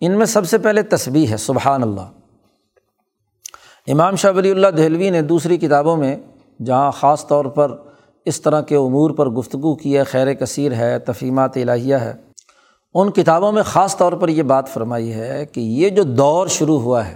ان 0.00 0.12
میں 0.12 0.26
سب 0.26 0.46
سے 0.46 0.58
پہلے 0.58 0.82
تصویر 0.82 1.30
ہے، 1.30 1.36
سبحان 1.36 1.82
اللہ۔ 1.82 2.25
امام 3.86 4.16
شاہ 4.16 4.32
ولی 4.36 4.50
اللہ 4.50 4.66
دہلوی 4.66 5.10
نے 5.10 5.20
دوسری 5.22 5.56
کتابوں 5.56 5.96
میں 5.96 6.16
جہاں 6.64 6.90
خاص 6.90 7.26
طور 7.26 7.44
پر 7.44 7.74
اس 8.24 8.40
طرح 8.40 8.60
کے 8.60 8.76
امور 8.76 9.10
پر 9.10 9.28
گفتگو 9.28 9.74
کی 9.74 9.96
ہے، 9.98 10.04
خیر 10.04 10.32
کثیر 10.34 10.72
ہے 10.72 10.98
تفیمات 10.98 11.56
الہیہ 11.56 11.96
ہے، 11.96 12.12
ان 12.94 13.10
کتابوں 13.10 13.52
میں 13.52 13.62
خاص 13.62 13.96
طور 13.96 14.12
پر 14.12 14.28
یہ 14.28 14.42
بات 14.42 14.68
فرمائی 14.68 15.12
ہے 15.12 15.44
کہ 15.46 15.60
یہ 15.60 15.88
جو 15.88 16.02
دور 16.02 16.46
شروع 16.46 16.80
ہوا 16.80 17.06
ہے، 17.08 17.14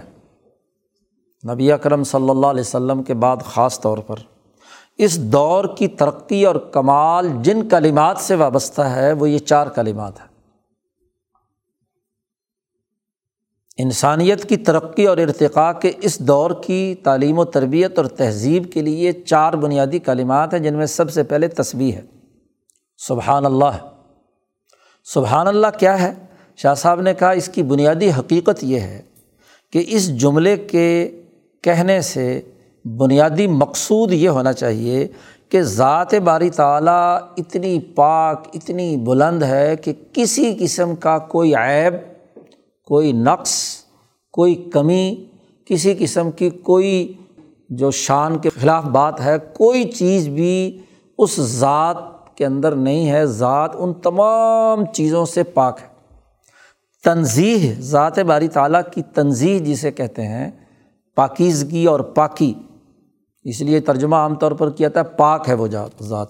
نبی 1.43 1.71
اکرم 1.71 2.03
صلی 2.03 2.29
اللہ 2.29 2.47
علیہ 2.47 2.61
وسلم 2.61 3.03
کے 3.03 3.13
بعد 3.13 3.37
خاص 3.45 3.79
طور 3.79 3.97
پر، 3.97 4.15
اس 4.97 5.19
دور 5.21 5.65
کی 5.77 5.87
ترقی 5.87 6.45
اور 6.45 6.55
کمال 6.55 7.29
جن 7.41 7.67
کلمات 7.69 8.17
سے 8.17 8.35
وابستہ 8.35 8.81
ہے، 8.81 9.11
وہ 9.13 9.29
یہ 9.29 9.37
چار 9.37 9.67
کلمات 9.67 10.19
ہیں۔ 10.19 10.30
انسانیت 13.81 14.49
کی 14.49 14.57
ترقی 14.57 15.05
اور 15.05 15.17
ارتقاء 15.17 15.71
کے 15.71 15.91
اس 16.01 16.19
دور 16.19 16.51
کی 16.63 16.95
تعلیم 17.03 17.39
و 17.39 17.45
تربیت 17.45 17.97
اور 17.97 18.05
تہذیب 18.05 18.71
کے 18.73 18.81
لیے 18.81 19.11
چار 19.11 19.53
بنیادی 19.53 19.99
کلمات 19.99 20.53
ہیں 20.53 20.61
جن 20.61 20.73
میں 20.73 20.85
سب 20.85 21.11
سے 21.11 21.23
پہلے 21.23 21.47
تصویر 21.47 21.93
ہے۔ 21.93 22.01
سبحان 22.97 23.45
اللہ۔ 23.45 23.87
سبحان 25.03 25.47
اللہ 25.47 25.67
کیا 25.79 26.01
ہے؟ 26.01 26.13
شاہ 26.57 26.73
صاحب 26.73 27.01
نے 27.01 27.13
کہا 27.13 27.31
اس 27.31 27.47
کی 27.47 27.63
بنیادی 27.63 28.09
حقیقت 28.09 28.63
یہ 28.63 28.79
ہے 28.79 29.01
کہ 29.73 29.83
اس 29.87 30.17
جملے 30.17 30.57
کے 30.57 31.21
کہنے 31.63 32.01
سے 32.01 32.41
بنیادی 32.85 33.47
مقصود 33.47 34.13
یہ 34.13 34.29
ہونا 34.29 34.53
چاہیے 34.53 35.07
کہ 35.49 35.61
ذات 35.61 36.13
باری 36.13 36.49
تعلیٰ 36.49 37.19
اتنی 37.37 37.79
پاک، 37.79 38.47
اتنی 38.53 38.97
بلند 38.97 39.43
ہے 39.43 39.75
کہ 39.75 39.93
کسی 40.13 40.55
قسم 40.59 40.95
کا 40.95 41.17
کوئی 41.17 41.55
عیب 41.55 42.10
کوئی 42.83 43.11
نقص، 43.11 43.77
کوئی 44.31 44.55
کمی، 44.55 45.25
کسی 45.65 45.95
قسم 45.99 46.31
کی 46.31 46.49
کوئی 46.49 47.13
جو 47.69 47.91
شان 47.91 48.37
کے 48.37 48.49
خلاف 48.49 48.83
بات 48.83 49.21
ہے، 49.21 49.37
کوئی 49.53 49.91
چیز 49.91 50.27
بھی 50.27 50.77
اس 51.17 51.35
ذات 51.35 51.97
کے 52.35 52.45
اندر 52.45 52.75
نہیں 52.75 53.11
ہے۔ 53.11 53.25
ذات 53.25 53.71
ان 53.73 53.93
تمام 53.93 54.85
چیزوں 54.85 55.25
سے 55.25 55.43
پاک 55.43 55.79
ہے۔ 55.81 55.87
تنظیح 57.03 57.71
ذات 57.79 58.19
باری 58.19 58.47
تعلیٰ 58.47 58.81
کی 58.93 59.01
تنظیح 59.01 59.59
جسے 59.63 59.91
کہتے 59.91 60.27
ہیں، 60.27 60.51
پاکیزگی 61.15 61.85
اور 61.85 61.99
پاکی۔ 61.99 62.53
اس 63.43 63.61
لیے 63.61 63.79
ترجمہ 63.79 64.15
عام 64.15 64.35
طور 64.35 64.51
پر 64.51 64.69
کیا 64.69 64.89
تھا، 64.89 65.03
پاک 65.03 65.49
ہے 65.49 65.53
وہ 65.53 65.67
ذات۔ 66.01 66.27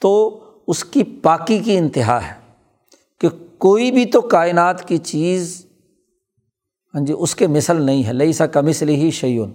تو 0.00 0.40
اس 0.66 0.84
کی 0.84 1.02
پاکی 1.02 1.58
کی 1.58 1.76
انتہا 1.76 2.18
ہے۔ 2.22 2.41
کوئی 3.62 3.90
بھی 3.90 4.04
تو 4.04 4.20
کائنات 4.20 4.88
کی 4.88 4.96
چیز 4.96 5.66
ہاں 6.94 7.00
جی 7.00 7.14
اس 7.18 7.34
کے 7.34 7.46
مثل 7.46 7.82
نہیں 7.82 8.06
ہے۔ 8.06 8.12
لئی 8.12 8.32
سا 8.32 8.46
کمسل 8.46 8.88
ہی 8.88 9.10
شیون 9.10 9.52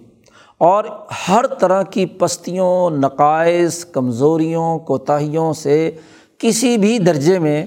اور 0.58 0.84
ہر 1.30 1.48
طرح 1.48 1.84
کی 1.84 2.06
پستیوں، 2.06 2.90
نقائص، 2.90 3.86
کمزوریوں، 3.86 4.80
کوتاہیوں 4.80 5.54
سے 5.54 5.92
کسی 6.38 6.78
بھی 6.78 7.00
درجے 7.00 7.40
میں 7.40 7.66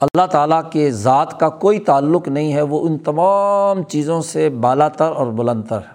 اللہ 0.00 0.26
تعالیٰ 0.26 0.62
کے 0.70 0.90
ذات 0.90 1.40
کا 1.40 1.48
کوئی 1.48 1.78
تعلق 1.78 2.28
نہیں 2.28 2.52
ہے۔ 2.52 2.62
وہ 2.62 2.88
ان 2.88 2.98
تمام 2.98 3.82
چیزوں 3.82 4.20
سے 4.22 4.48
بالا 4.48 4.88
تر 4.88 5.12
اور 5.12 5.26
بلند 5.26 5.62
تر 5.68 5.78
ہے۔ 5.78 5.94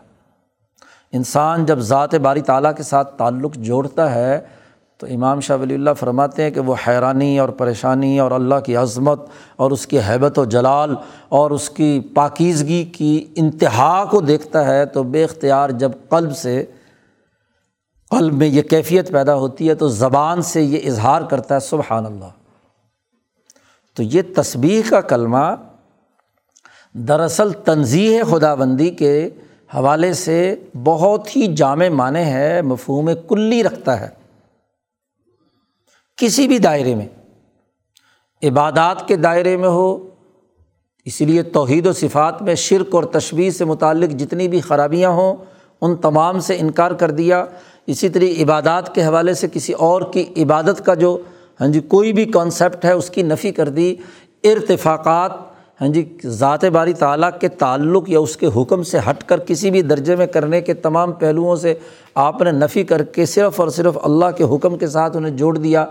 انسان 1.11 1.65
جب 1.65 1.79
ذات 1.79 2.15
باری 2.15 2.41
تعالیٰ 2.41 2.75
کے 2.77 2.83
ساتھ 2.83 3.17
تعلق 3.17 3.55
جوڑتا 3.55 4.15
ہے 4.15 4.58
تو 4.99 5.07
امام 5.13 5.39
شاہ 5.39 5.57
ولی 5.57 5.73
اللہ 5.73 5.89
فرماتے 5.99 6.43
ہیں 6.43 6.51
کہ 6.51 6.59
وہ 6.59 6.75
حیرانی 6.87 7.39
اور 7.39 7.49
پریشانی 7.49 8.19
اور 8.19 8.31
اللہ 8.31 8.55
کی 8.55 8.75
عظمت 8.75 9.21
اور 9.55 9.71
اس 9.71 9.87
کی 9.87 9.99
حیبت 9.99 10.39
و 10.39 10.45
جلال 10.45 10.95
اور 11.29 11.51
اس 11.51 11.69
کی 11.69 12.01
پاکیزگی 12.13 12.83
کی 12.83 13.25
انتہا 13.35 14.05
کو 14.05 14.21
دیکھتا 14.21 14.65
ہے 14.65 14.85
تو 14.85 15.03
بے 15.03 15.23
اختیار 15.23 15.69
جب 15.69 15.91
قلب 16.09 16.37
سے 16.37 16.65
قلب 18.09 18.33
میں 18.33 18.47
یہ 18.47 18.61
کیفیت 18.61 19.11
پیدا 19.11 19.35
ہوتی 19.35 19.69
ہے 19.69 19.75
تو 19.75 19.87
زبان 19.87 20.41
سے 20.41 20.61
یہ 20.61 20.79
اظہار 20.85 21.21
کرتا 21.21 21.55
ہے 21.55 21.59
سبحان 21.59 22.05
اللہ۔ 22.05 22.29
تو 23.95 24.03
یہ 24.03 24.21
تصبیح 24.35 24.81
کا 24.89 25.01
کلمہ 25.01 25.55
دراصل 26.93 27.51
تنظیح 27.51 28.23
خدا 28.31 28.55
بندی 28.55 28.89
کے 28.89 29.29
حوالے 29.75 30.13
سے 30.13 30.55
بہت 30.83 31.35
ہی 31.35 31.55
جامع 31.55 31.89
معنی 31.89 32.23
ہے، 32.23 32.61
مفہوم 32.61 33.09
کلی 33.29 33.63
رکھتا 33.63 33.99
ہے۔ 33.99 34.18
کسی 36.19 36.47
بھی 36.47 36.57
دائرے 36.59 36.95
میں، 36.95 37.05
عبادات 38.43 39.07
کے 39.07 39.15
دائرے 39.15 39.57
میں 39.57 39.69
ہو 39.69 40.09
اسی 41.05 41.25
لیے 41.25 41.43
توحید 41.43 41.85
و 41.85 41.93
صفات 41.93 42.41
میں 42.41 42.55
شرک 42.55 42.95
اور 42.95 43.03
تشویش 43.03 43.53
سے 43.53 43.65
متعلق 43.65 44.09
جتنی 44.09 44.47
بھی 44.47 44.59
خرابیاں 44.59 45.09
ہوں، 45.09 45.35
ان 45.81 45.95
تمام 45.95 46.39
سے 46.39 46.57
انکار 46.59 46.91
کر 46.91 47.11
دیا۔ 47.11 47.45
اسی 47.87 48.09
طرح 48.09 48.43
عبادات 48.43 48.95
کے 48.95 49.05
حوالے 49.05 49.33
سے 49.33 49.47
کسی 49.53 49.73
اور 49.73 50.01
کی 50.01 50.25
عبادت 50.37 50.85
کا 50.85 50.93
جو 50.93 51.17
ہاں 51.61 51.67
جی 51.67 51.79
کوئی 51.79 52.13
بھی 52.13 52.25
کانسیپٹ 52.25 52.85
ہے، 52.85 52.91
اس 52.91 53.09
کی 53.09 53.21
نفی 53.21 53.51
کر 53.51 53.69
دی۔ 53.69 53.95
ارتفاقات 54.43 55.31
ہاں 55.81 55.87
جی 55.87 56.17
ذات 56.25 56.65
باری 56.65 56.93
تعلیٰ 56.93 57.29
کے 57.41 57.47
تعلق 57.47 58.09
یا 58.09 58.19
اس 58.19 58.37
کے 58.37 58.47
حکم 58.55 58.83
سے 58.83 58.99
ہٹ 59.09 59.23
کر 59.23 59.39
کسی 59.39 59.71
بھی 59.71 59.81
درجے 59.81 60.15
میں 60.15 60.27
کرنے 60.27 60.61
کے 60.61 60.73
تمام 60.73 61.11
پہلوؤں 61.11 61.55
سے 61.55 61.73
آپ 62.15 62.41
نے 62.41 62.51
نفی 62.51 62.83
کر 62.83 63.03
کے 63.03 63.25
صرف 63.25 63.59
اور 63.59 63.67
صرف 63.67 63.97
اللہ 64.03 64.25
کے 64.37 64.43
حکم 64.43 64.77
کے 64.77 64.87
ساتھ 64.87 65.17
انہیں 65.17 65.37
جوڑ 65.37 65.57
دیا، 65.57 65.85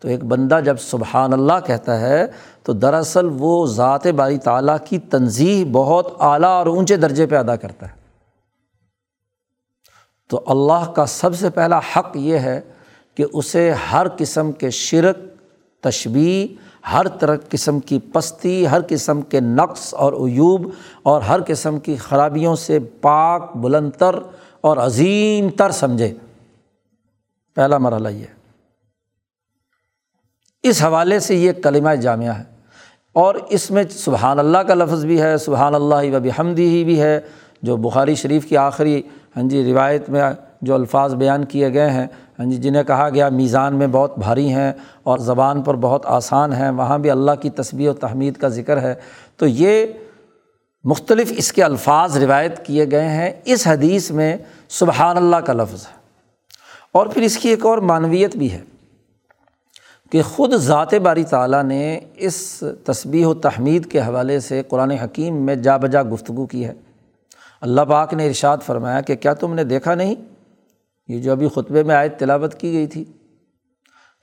تو 0.00 0.08
ایک 0.08 0.24
بندہ 0.24 0.60
جب 0.64 0.76
سبحان 0.80 1.32
اللہ 1.32 1.52
کہتا 1.66 2.00
ہے، 2.00 2.26
تو 2.62 2.72
دراصل 2.72 3.28
وہ 3.32 3.66
ذات 3.66 4.06
باری 4.06 4.38
تعلیٰ 4.38 4.76
کی 4.88 4.98
تنظیح 4.98 5.64
بہت 5.72 6.06
اعلیٰ 6.18 6.50
اور 6.50 6.66
اونچے 6.66 6.96
درجے 6.96 7.26
پہ 7.26 7.36
ادا 7.36 7.56
کرتا 7.56 7.88
ہے۔ 7.88 7.94
تو 10.30 10.42
اللہ 10.46 10.90
کا 10.96 11.06
سب 11.06 11.34
سے 11.34 11.50
پہلا 11.50 11.78
حق 11.78 12.10
یہ 12.14 12.38
ہے 12.38 12.60
کہ 13.14 13.24
اسے 13.32 13.72
ہر 13.92 14.06
قسم 14.16 14.52
کے 14.52 14.70
شرک 14.70 15.16
تشبیح 15.82 16.63
ہر 16.92 17.08
طرح 17.08 17.36
قسم 17.48 17.80
کی 17.80 17.98
پستی، 18.12 18.66
ہر 18.66 18.80
قسم 18.88 19.22
کے 19.22 19.40
نقص 19.40 19.94
اور 19.94 20.12
ایوب 20.12 20.70
اور 21.02 21.22
ہر 21.22 21.40
قسم 21.46 21.78
کی 21.78 21.96
خرابیوں 21.96 22.56
سے 22.56 22.78
پاک 22.78 23.56
بلند 23.56 23.90
تر 23.98 24.16
اور 24.60 24.76
عظیم 24.76 25.48
تر 25.48 25.70
سمجھے۔ 25.70 26.14
پہلا 27.54 27.78
مرحلہ 27.78 28.08
یہ۔ 28.08 28.24
اس 30.62 30.82
حوالے 30.82 31.20
سے 31.20 31.34
یہ 31.34 31.52
کلمہ 31.52 31.94
جامعہ 31.94 32.38
ہے۔ 32.38 32.44
اور 33.12 33.34
اس 33.34 33.70
میں 33.70 33.84
سبحان 33.90 34.38
اللہ 34.38 34.58
کا 34.58 34.74
لفظ 34.74 35.04
بھی 35.04 35.22
ہے، 35.22 35.38
سبحان 35.38 35.74
اللہ 35.74 36.16
و 36.16 36.20
بحمدی 36.20 36.68
ہی 36.68 36.84
بھی 36.84 37.00
ہے، 37.00 37.20
جو 37.62 37.76
بخاری 37.76 38.14
شریف 38.14 38.46
کی 38.46 38.56
آخری 38.56 39.02
ہاں 39.36 39.48
جی 39.48 39.72
روایت 39.72 40.10
میں 40.10 40.20
جو 40.64 40.74
الفاظ 40.74 41.14
بیان 41.14 41.44
کیے 41.44 41.74
گئے 41.74 41.90
ہیں 41.90 42.06
ہاں 42.38 42.46
جی 42.46 42.56
جنہیں 42.56 42.82
کہا 42.82 43.08
گیا 43.14 43.28
میزان 43.28 43.74
میں 43.74 43.86
بہت 43.86 44.18
بھاری 44.18 44.52
ہیں 44.52 44.72
اور 45.02 45.18
زبان 45.18 45.62
پر 45.62 45.74
بہت 45.74 46.06
آسان 46.06 46.52
ہیں، 46.52 46.70
وہاں 46.70 46.98
بھی 46.98 47.10
اللہ 47.10 47.30
کی 47.40 47.50
تصویر 47.50 47.90
و 47.90 47.92
تحمید 47.92 48.36
کا 48.36 48.48
ذکر 48.48 48.82
ہے۔ 48.82 48.94
تو 49.36 49.46
یہ 49.46 49.86
مختلف 50.84 51.32
اس 51.36 51.52
کے 51.52 51.64
الفاظ 51.64 52.16
روایت 52.16 52.66
کیے 52.66 52.90
گئے 52.90 53.08
ہیں۔ 53.08 53.30
اس 53.44 53.66
حدیث 53.66 54.10
میں 54.10 54.36
سبحان 54.68 55.16
اللہ 55.16 55.36
کا 55.36 55.52
لفظ 55.52 55.86
ہے۔ 55.86 55.96
اور 56.92 57.06
پھر 57.06 57.22
اس 57.22 57.36
کی 57.36 57.48
ایک 57.48 57.66
اور 57.66 57.78
معنویت 57.78 58.36
بھی 58.36 58.52
ہے 58.52 58.60
کہ 60.12 60.22
خود 60.22 60.54
ذات 60.54 60.94
باری 60.94 61.24
تعالیٰ 61.24 61.62
نے 61.62 62.00
اس 62.16 62.62
تصبیح 62.84 63.26
و 63.26 63.34
تحمید 63.34 63.86
کے 63.86 64.00
حوالے 64.00 64.40
سے 64.40 64.62
قرآن 64.68 64.90
حکیم 64.90 65.36
میں 65.36 65.54
جا 65.54 65.76
بجا 65.76 66.02
گفتگو 66.02 66.46
کی 66.46 66.64
ہے۔ 66.64 66.72
اللہ 67.60 67.80
پاک 67.80 68.14
نے 68.14 68.26
ارشاد 68.26 68.58
فرمایا 68.66 69.00
کہ 69.00 69.14
کیا 69.14 69.34
تم 69.34 69.54
نے 69.54 69.64
دیکھا 69.64 69.94
نہیں؟ 69.94 70.14
یہ 71.08 71.20
جو 71.20 71.32
ابھی 71.32 71.48
خطبے 71.48 71.82
میں 71.82 71.94
آئے 71.94 72.08
تلاوت 72.08 72.54
کی 72.54 72.72
گئی 72.72 72.86
تھی 72.86 73.04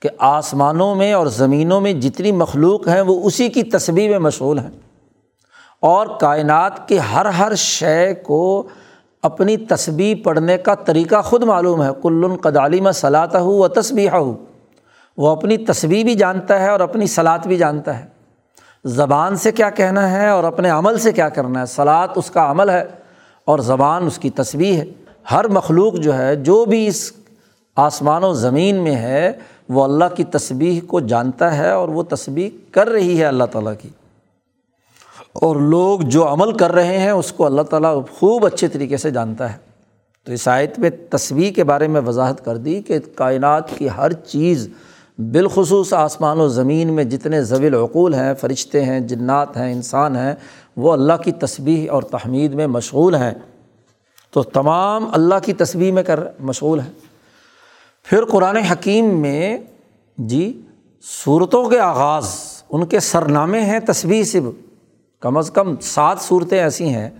کہ 0.02 0.08
آسمانوں 0.18 0.94
میں 0.94 1.12
اور 1.12 1.26
زمینوں 1.26 1.80
میں 1.80 1.92
جتنی 1.92 2.32
مخلوق 2.32 2.88
ہیں 2.88 3.00
وہ 3.00 3.22
اسی 3.24 3.48
کی 3.48 3.62
تصویر 3.62 4.10
میں 4.10 4.18
مشغول 4.18 4.58
ہیں۔ 4.58 4.70
اور 5.80 6.06
کائنات 6.20 6.88
کے 6.88 6.98
ہر 6.98 7.26
ہر 7.26 7.54
شے 7.54 8.14
کو 8.14 8.68
اپنی 9.22 9.56
تصبیح 9.56 10.14
پڑھنے 10.24 10.58
کا 10.58 10.74
طریقہ 10.74 11.22
خود 11.22 11.42
معلوم 11.42 11.82
ہے۔ 11.82 11.88
کل 12.02 12.36
قدالیم 12.42 12.92
صلاح 12.92 13.26
ہو 13.34 13.58
و 13.58 13.68
تصبیح 13.68 14.10
ہو 14.10 14.44
وہ 15.16 15.28
اپنی 15.28 15.56
تصویر 15.56 16.04
بھی 16.04 16.14
جانتا 16.14 16.60
ہے 16.60 16.68
اور 16.68 16.80
اپنی 16.80 17.06
سلاد 17.06 17.38
بھی 17.38 17.56
جانتا 17.56 17.98
ہے۔ 17.98 18.06
زبان 18.84 19.36
سے 19.36 19.52
کیا 19.52 19.70
کہنا 19.70 20.10
ہے 20.10 20.28
اور 20.28 20.44
اپنے 20.44 20.70
عمل 20.70 20.98
سے 20.98 21.12
کیا 21.12 21.28
کرنا 21.28 21.60
ہے؟ 21.60 21.66
سلاد 21.66 22.08
اس 22.16 22.30
کا 22.30 22.50
عمل 22.50 22.70
ہے 22.70 22.84
اور 23.44 23.58
زبان 23.58 24.06
اس 24.06 24.18
کی 24.18 24.30
تصویر 24.30 24.74
ہے۔ 24.74 24.84
ہر 25.30 25.48
مخلوق 25.48 25.94
جو 25.94 26.18
ہے، 26.18 26.36
جو 26.36 26.64
بھی 26.64 26.86
اس 26.86 27.12
آسمان 27.76 28.24
و 28.24 28.32
زمین 28.32 28.76
میں 28.76 28.96
ہے، 28.96 29.32
وہ 29.68 29.84
اللہ 29.84 30.04
کی 30.16 30.24
تصویر 30.24 30.84
کو 30.86 31.00
جانتا 31.00 31.58
ہے 31.58 31.70
اور 31.70 31.88
وہ 31.88 32.02
تصویر 32.02 32.50
کر 32.70 32.88
رہی 32.88 33.18
ہے 33.18 33.24
اللہ 33.24 33.44
تعالیٰ 33.44 33.72
کی۔ 33.80 33.88
اور 35.32 35.56
لوگ 35.56 36.00
جو 36.00 36.32
عمل 36.32 36.56
کر 36.56 36.72
رہے 36.72 36.98
ہیں، 36.98 37.10
اس 37.10 37.32
کو 37.32 37.46
اللہ 37.46 37.62
تعالیٰ 37.62 38.02
خوب 38.18 38.46
اچھے 38.46 38.68
طریقے 38.68 38.96
سے 38.96 39.10
جانتا 39.10 39.52
ہے۔ 39.52 39.58
تو 40.24 40.32
اس 40.32 40.48
آیت 40.48 40.78
میں 40.78 40.90
تصویر 41.10 41.52
کے 41.52 41.64
بارے 41.64 41.86
میں 41.86 42.00
وضاحت 42.00 42.44
کر 42.44 42.56
دی 42.56 42.82
کہ 42.82 42.98
کائنات 43.14 43.78
کی 43.78 43.88
ہر 43.96 44.12
چیز، 44.12 44.68
بالخصوص 45.18 45.92
آسمان 45.92 46.40
و 46.40 46.48
زمین 46.48 46.92
میں 46.92 47.04
جتنے 47.04 47.42
ضویل 47.42 47.74
عقول 47.74 48.14
ہیں، 48.14 48.34
فرشتے 48.34 48.84
ہیں، 48.84 49.00
جنات 49.00 49.56
ہیں، 49.56 49.72
انسان 49.72 50.16
ہیں، 50.16 50.34
وہ 50.76 50.92
اللہ 50.92 51.12
کی 51.24 51.32
تصویر 51.32 51.90
اور 51.90 52.02
تحمید 52.02 52.54
میں 52.54 52.66
مشغول 52.66 53.14
ہیں۔ 53.14 53.34
تو 54.32 54.42
تمام 54.42 55.08
اللہ 55.12 55.34
کی 55.44 55.52
تصویر 55.52 55.92
میں 55.92 56.02
کر 56.02 56.20
مشغول 56.40 56.80
ہیں 56.80 56.90
پھر 58.02 58.24
قرآن 58.24 58.56
حکیم 58.56 59.20
میں 59.20 59.58
جی 60.18 60.60
صورتوں 61.24 61.70
کے 61.70 61.78
آغاز، 61.78 62.26
ان 62.70 62.86
کے 62.86 63.00
سرنامے 63.00 63.60
ہیں 63.60 63.80
تصویر 63.80 64.24
صب 64.24 64.42
کم 65.20 65.36
از 65.36 65.50
کم 65.50 65.74
سات 65.80 66.18
صورتیں 66.20 66.58
ایسی 66.58 66.88
ہیں 66.88 67.10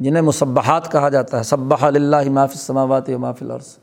جنہیں 0.00 0.22
مصبحات 0.22 0.92
کہا 0.92 1.08
جاتا 1.08 1.38
ہے۔ 1.38 1.42
صبح 1.42 1.76
اللہ 1.82 2.30
مافِ 2.30 2.52
السماوات 2.54 3.08
و 3.08 3.18
مافِ 3.18 3.42
العرض 3.42 3.76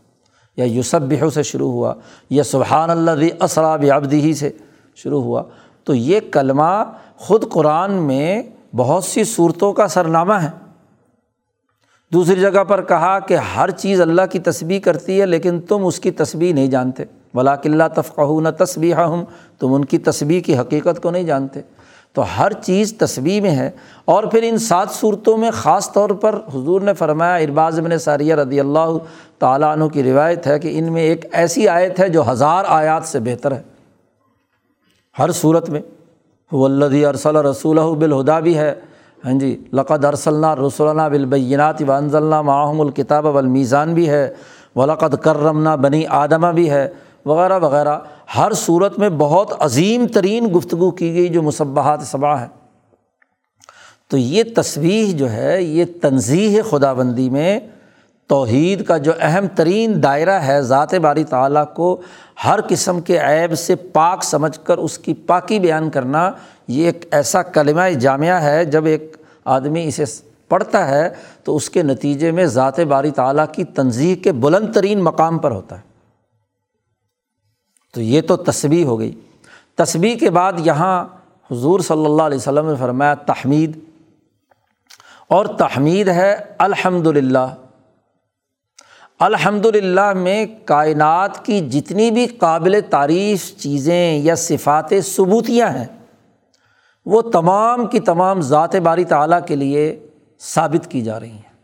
یا 0.57 0.65
یوسب 0.65 1.33
سے 1.33 1.43
شروع 1.43 1.71
ہوا، 1.71 1.93
یا 2.29 2.43
سبحان 2.43 2.89
اللہ 2.89 3.43
اسراب 3.43 3.85
ابدی 3.95 4.33
سے 4.33 4.49
شروع 4.95 5.21
ہوا۔ 5.21 5.43
تو 5.83 5.95
یہ 5.95 6.19
کلمہ 6.31 6.91
خود 7.17 7.49
قرآن 7.49 7.93
میں 7.93 8.43
بہت 8.75 9.03
سی 9.03 9.23
صورتوں 9.23 9.73
کا 9.73 9.87
سرنامہ 9.87 10.33
ہے۔ 10.33 10.68
دوسری 12.13 12.39
جگہ 12.39 12.63
پر 12.63 12.81
کہا 12.81 13.19
کہ 13.19 13.37
ہر 13.37 13.71
چیز 13.71 14.01
اللہ 14.01 14.21
کی 14.31 14.39
تصبیح 14.39 14.79
کرتی 14.79 15.21
ہے، 15.21 15.25
لیکن 15.25 15.61
تم 15.61 15.85
اس 15.85 15.99
کی 15.99 16.11
تصبیح 16.11 16.53
نہیں 16.53 16.67
جانتے۔ 16.67 17.03
ولاک 17.33 17.61
اللہ 17.65 17.83
تفقہ 17.95 18.41
نہ 18.41 18.63
تصبیح 18.63 18.95
ہم 18.95 19.23
تم 19.59 19.73
ان 19.73 19.85
کی 19.85 19.97
تصبیح 19.97 20.41
کی 20.41 20.57
حقیقت 20.57 21.01
کو 21.01 21.11
نہیں 21.11 21.23
جانتے۔ 21.23 21.61
تو 22.13 22.23
ہر 22.37 22.53
چیز 22.53 22.93
تصویر 22.97 23.41
میں 23.41 23.51
ہے۔ 23.51 23.71
اور 24.05 24.23
پھر 24.23 24.39
ان 24.43 24.57
سات 24.57 24.89
صورتوں 24.91 25.37
میں 25.37 25.51
خاص 25.51 25.91
طور 25.91 26.09
پر 26.09 26.35
حضور 26.53 26.81
نے 26.81 26.93
فرمایا، 26.93 27.35
ارباز 27.35 27.79
بن 27.79 27.99
ساریہ 27.99 28.35
رضی 28.35 28.59
اللہ 28.59 28.97
تعالیٰ 29.39 29.71
عنہ 29.71 29.85
کی 29.85 30.03
روایت 30.03 30.47
ہے 30.47 30.59
کہ 30.59 30.79
ان 30.79 30.93
میں 30.93 31.01
ایک 31.01 31.25
ایسی 31.31 31.67
آیت 31.67 31.99
ہے 31.99 32.09
جو 32.09 32.31
ہزار 32.31 32.63
آیات 32.67 33.03
سے 33.03 33.19
بہتر 33.19 33.51
ہے۔ 33.51 33.61
ہر 35.19 35.31
صورت 35.31 35.69
میں 35.69 35.81
وہ 36.51 36.65
اللہ 36.65 37.07
ارسل 37.07 37.35
رسول 37.35 37.79
بالہدا 37.79 38.39
بھی 38.39 38.57
ہے۔ 38.57 38.75
ہاں 39.25 39.33
جی 39.33 39.63
لقد 39.73 40.05
ارسلنا 40.05 40.55
رسولنا 40.55 41.07
بالبینات 41.07 41.81
ونزلہ 41.87 42.41
معاہم 42.41 42.81
الکتاب 42.81 43.25
والمیزان 43.25 43.93
بھی 43.93 44.09
ہے، 44.09 44.33
ولقد 44.75 45.15
کرمنا 45.15 45.75
بنی 45.75 46.03
آدمہ 46.09 46.47
بھی 46.47 46.69
ہے، 46.69 46.87
وغیرہ 47.25 47.59
وغیرہ۔ 47.59 47.97
ہر 48.37 48.51
صورت 48.51 48.99
میں 48.99 49.09
بہت 49.09 49.53
عظیم 49.59 50.07
ترین 50.07 50.47
گفتگو 50.55 50.91
کی 50.91 51.13
گئی 51.13 51.27
جو 51.27 51.41
مصبحات 51.41 52.01
صبا 52.01 52.39
ہے 52.41 52.47
تو 54.07 54.17
یہ 54.17 54.43
تصویر 54.55 55.17
جو 55.17 55.31
ہے، 55.31 55.61
یہ 55.61 55.85
تنظیح 56.01 56.61
خدا 56.69 56.93
بندی 56.93 57.29
میں 57.29 57.59
توحید 58.29 58.85
کا 58.85 58.97
جو 58.97 59.11
اہم 59.19 59.47
ترین 59.55 60.03
دائرہ 60.03 60.39
ہے، 60.39 60.61
ذات 60.61 60.93
باری 60.93 61.23
تعالیٰ 61.23 61.73
کو 61.73 62.01
ہر 62.45 62.59
قسم 62.69 63.01
کے 63.01 63.17
عیب 63.17 63.59
سے 63.59 63.75
پاک 63.75 64.23
سمجھ 64.23 64.59
کر 64.63 64.77
اس 64.77 64.97
کی 64.97 65.13
پاکی 65.13 65.59
بیان 65.59 65.89
کرنا، 65.89 66.31
یہ 66.67 66.85
ایک 66.85 67.05
ایسا 67.11 67.43
کلمہ 67.43 67.89
جامعہ 67.89 68.41
ہے۔ 68.41 68.65
جب 68.65 68.85
ایک 68.85 69.17
آدمی 69.45 69.87
اسے 69.87 70.03
پڑھتا 70.49 70.87
ہے 70.87 71.09
تو 71.43 71.55
اس 71.55 71.69
کے 71.69 71.83
نتیجے 71.83 72.31
میں 72.31 72.45
ذات 72.45 72.79
باری 72.79 73.11
تعالیٰ 73.11 73.45
کی 73.51 73.63
تنظیح 73.63 74.15
کے 74.15 74.31
بلند 74.31 74.73
ترین 74.73 75.03
مقام 75.03 75.37
پر 75.37 75.51
ہوتا 75.51 75.75
ہے۔ 75.77 75.81
تو 77.93 78.01
یہ 78.01 78.21
تو 78.21 78.35
تصویر 78.35 78.85
ہو 78.85 78.99
گئی۔ 78.99 79.19
تصویر 79.75 80.17
کے 80.17 80.29
بعد 80.29 80.53
یہاں 80.57 81.05
حضور 81.51 81.79
صلی 81.79 82.05
اللہ 82.05 82.23
علیہ 82.23 82.37
وسلم 82.37 82.69
نے 82.69 82.75
فرمایا 82.79 83.13
تحمید۔ 83.13 83.79
اور 85.27 85.45
تحمید 85.45 86.07
ہے 86.07 86.35
الحمد 86.57 87.07
للہ 87.07 87.55
الحمد 89.19 89.65
للہ 89.65 90.13
میں 90.13 90.45
کائنات 90.65 91.45
کی 91.45 91.59
جتنی 91.69 92.11
بھی 92.11 92.25
قابل 92.27 92.79
تعریف 92.89 93.57
چیزیں 93.57 94.17
یا 94.17 94.35
صفات 94.35 94.93
ثبوتیاں 95.05 95.69
ہیں، 95.69 95.85
وہ 97.05 97.21
تمام 97.21 97.85
کی 97.87 97.99
تمام 97.99 98.41
ذات 98.41 98.75
باری 98.75 99.03
تعالیٰ 99.03 99.39
کے 99.47 99.55
لیے 99.55 99.83
ثابت 100.41 100.89
کی 100.91 101.01
جا 101.01 101.19
رہی 101.19 101.31
ہیں 101.31 101.57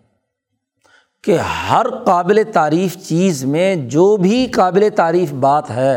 کہ 1.23 1.37
ہر 1.69 1.85
قابل 2.05 2.43
تعریف 2.53 2.97
چیز 3.07 3.45
میں 3.45 3.75
جو 3.75 4.17
بھی 4.17 4.45
قابل 4.47 4.87
تعریف 4.95 5.31
بات 5.31 5.69
ہے، 5.71 5.95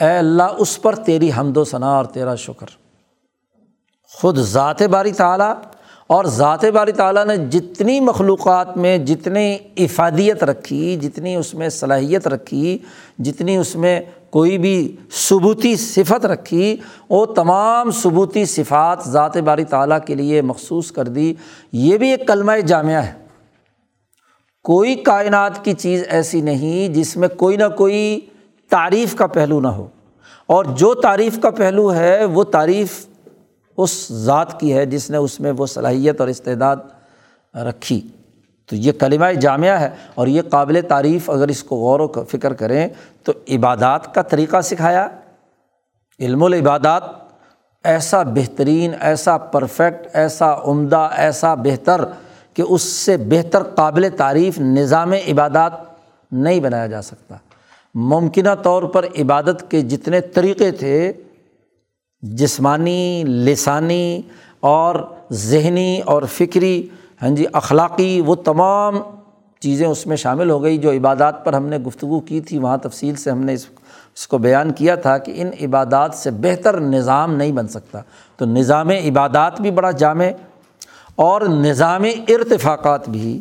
اے 0.00 0.16
اللہ 0.18 0.58
اس 0.58 0.80
پر 0.82 0.94
تیری 0.94 1.30
حمد 1.38 1.56
و 1.56 1.64
ثناء 1.64 1.94
اور 1.96 2.04
تیرا 2.04 2.34
شکر۔ 2.34 2.66
خود 4.12 4.38
ذات 4.38 4.82
باری 4.82 5.12
تعالیٰ 5.12 5.54
اور 6.10 6.24
ذات 6.24 6.64
باری 6.64 6.92
تعالیٰ 6.92 7.26
نے 7.26 7.36
جتنی 7.36 8.00
مخلوقات 8.00 8.76
میں 8.76 8.98
جتنی 8.98 9.58
افادیت 9.76 10.44
رکھی، 10.44 10.96
جتنی 10.96 11.34
اس 11.34 11.54
میں 11.54 11.68
صلاحیت 11.68 12.28
رکھی، 12.28 12.78
جتنی 13.18 13.56
اس 13.56 13.76
میں 13.76 14.00
کوئی 14.30 14.58
بھی 14.58 14.96
ثبوتی 15.12 15.76
صفت 15.76 16.26
رکھی، 16.26 16.76
وہ 17.08 17.26
تمام 17.26 17.90
ثبوتی 17.90 18.44
صفات 18.44 18.98
ذات 19.08 19.36
باری 19.36 19.64
تعالیٰ 19.64 19.98
کے 20.06 20.14
لیے 20.14 20.42
مخصوص 20.42 20.92
کر 20.92 21.04
دی۔ 21.04 21.34
یہ 21.72 21.98
بھی 21.98 22.10
ایک 22.10 22.26
کلمہ 22.26 22.52
جامعہ 22.66 23.02
ہے۔ 23.02 23.12
کوئی 24.64 24.94
کائنات 24.94 25.64
کی 25.64 25.72
چیز 25.72 26.04
ایسی 26.08 26.40
نہیں 26.40 26.88
جس 26.88 27.16
میں 27.16 27.28
کوئی 27.28 27.56
نہ 27.56 27.76
کوئی 27.76 28.20
تعریف 28.68 29.14
کا 29.14 29.26
پہلو 29.26 29.60
نہ 29.60 29.68
ہو۔ 29.68 29.86
اور 30.46 30.64
جو 30.64 30.94
تعریف 30.94 31.38
کا 31.40 31.50
پہلو 31.50 31.94
ہے، 31.94 32.24
وہ 32.24 32.44
تعریف 32.44 33.06
اس 33.82 34.12
ذات 34.12 34.60
کی 34.60 34.74
ہے 34.74 34.86
جس 34.86 35.10
نے 35.10 35.16
اس 35.16 35.40
میں 35.40 35.52
وہ 35.52 35.66
صلاحیت 35.66 36.20
اور 36.20 36.28
استعداد 36.28 36.76
رکھی۔ 37.54 38.00
تو 38.66 38.76
یہ 38.76 38.92
کلمہ 38.92 39.32
جامعہ 39.40 39.80
ہے 39.80 39.90
اور 40.14 40.26
یہ 40.26 40.42
قابل 40.42 40.80
تعریف 40.88 41.30
اگر 41.30 41.48
اس 41.48 41.62
کو 41.62 41.76
غور 41.76 42.00
و 42.00 42.24
فکر 42.24 42.52
کریں 42.52 42.88
تو 43.24 43.32
عبادات 43.48 44.14
کا 44.14 44.22
طریقہ 44.22 44.60
سکھایا۔ 44.60 45.08
علم 46.20 46.42
العبادات 46.42 47.02
ایسا 47.84 48.22
بہترین، 48.22 48.92
ایسا 49.00 49.38
پرفیکٹ، 49.38 50.08
ایسا 50.12 50.54
عمدہ، 50.64 51.08
ایسا 51.16 51.54
بہتر 51.54 52.00
کہ 52.54 52.62
اس 52.68 52.82
سے 52.82 53.16
بہتر 53.16 53.62
قابل 53.62 54.08
تعریف 54.16 54.58
نظام 54.58 55.12
عبادات 55.12 55.72
نہیں 56.32 56.60
بنایا 56.60 56.86
جا 56.86 57.02
سکتا۔ 57.02 57.36
ممکنہ 57.94 58.54
طور 58.62 58.82
پر 58.82 59.04
عبادت 59.20 59.70
کے 59.70 59.80
جتنے 59.80 60.20
طریقے 60.20 60.70
تھے 60.70 61.12
جسمانی، 62.22 63.24
لسانی 63.24 64.22
اور 64.60 64.94
ذہنی 65.32 66.00
اور 66.06 66.22
فکری 66.22 66.88
ہاں 67.22 67.28
جی 67.28 67.44
اخلاقی 67.52 68.22
وہ 68.26 68.34
تمام 68.34 68.98
چیزیں 69.60 69.86
اس 69.86 70.06
میں 70.06 70.16
شامل 70.16 70.50
ہو 70.50 70.62
گئی 70.62 70.78
جو 70.78 70.90
عبادات 70.90 71.44
پر 71.44 71.52
ہم 71.52 71.66
نے 71.66 71.78
گفتگو 71.78 72.20
کی 72.20 72.40
تھی۔ 72.40 72.58
وہاں 72.58 72.76
تفصیل 72.76 73.14
سے 73.14 73.30
ہم 73.30 73.44
نے 73.44 73.54
اس 73.54 73.66
اس 74.16 74.28
کو 74.28 74.38
بیان 74.38 74.72
کیا 74.72 74.94
تھا 74.94 75.18
کہ 75.18 75.32
ان 75.36 75.50
عبادات 75.62 76.14
سے 76.14 76.30
بہتر 76.30 76.80
نظام 76.80 77.34
نہیں 77.34 77.52
بن 77.52 77.68
سکتا۔ 77.68 78.00
تو 78.36 78.44
نظام 78.44 78.88
عبادات 78.88 79.60
بھی 79.60 79.70
بڑا 79.70 79.90
جامع 79.90 80.24
اور 81.16 81.40
نظام 81.40 82.04
ارتفاقات 82.28 83.08
بھی 83.08 83.40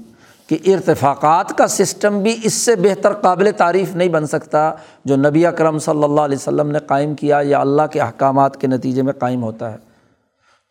کہ 0.50 0.58
ارتفاقات 0.66 1.58
کا 1.58 1.68
سسٹم 1.68 2.20
بھی 2.20 2.36
اس 2.44 2.54
سے 2.54 2.76
بہتر 2.76 3.14
قابل 3.14 3.52
تعریف 3.58 3.96
نہیں 3.96 4.10
بن 4.10 4.28
سکتا 4.28 4.72
جو 5.06 5.16
نبی 5.16 5.46
اکرم 5.46 5.80
صلی 5.80 6.04
اللہ 6.04 6.22
علیہ 6.22 6.38
وسلم 6.38 6.72
نے 6.72 6.80
قائم 6.80 7.14
کیا، 7.16 7.42
یا 7.44 7.60
اللہ 7.60 7.82
کے 7.92 8.00
احکامات 8.00 8.58
کے 8.62 8.68
نتیجے 8.68 9.02
میں 9.02 9.14
قائم 9.14 9.44
ہوتا 9.44 9.72
ہے۔ 9.72 9.78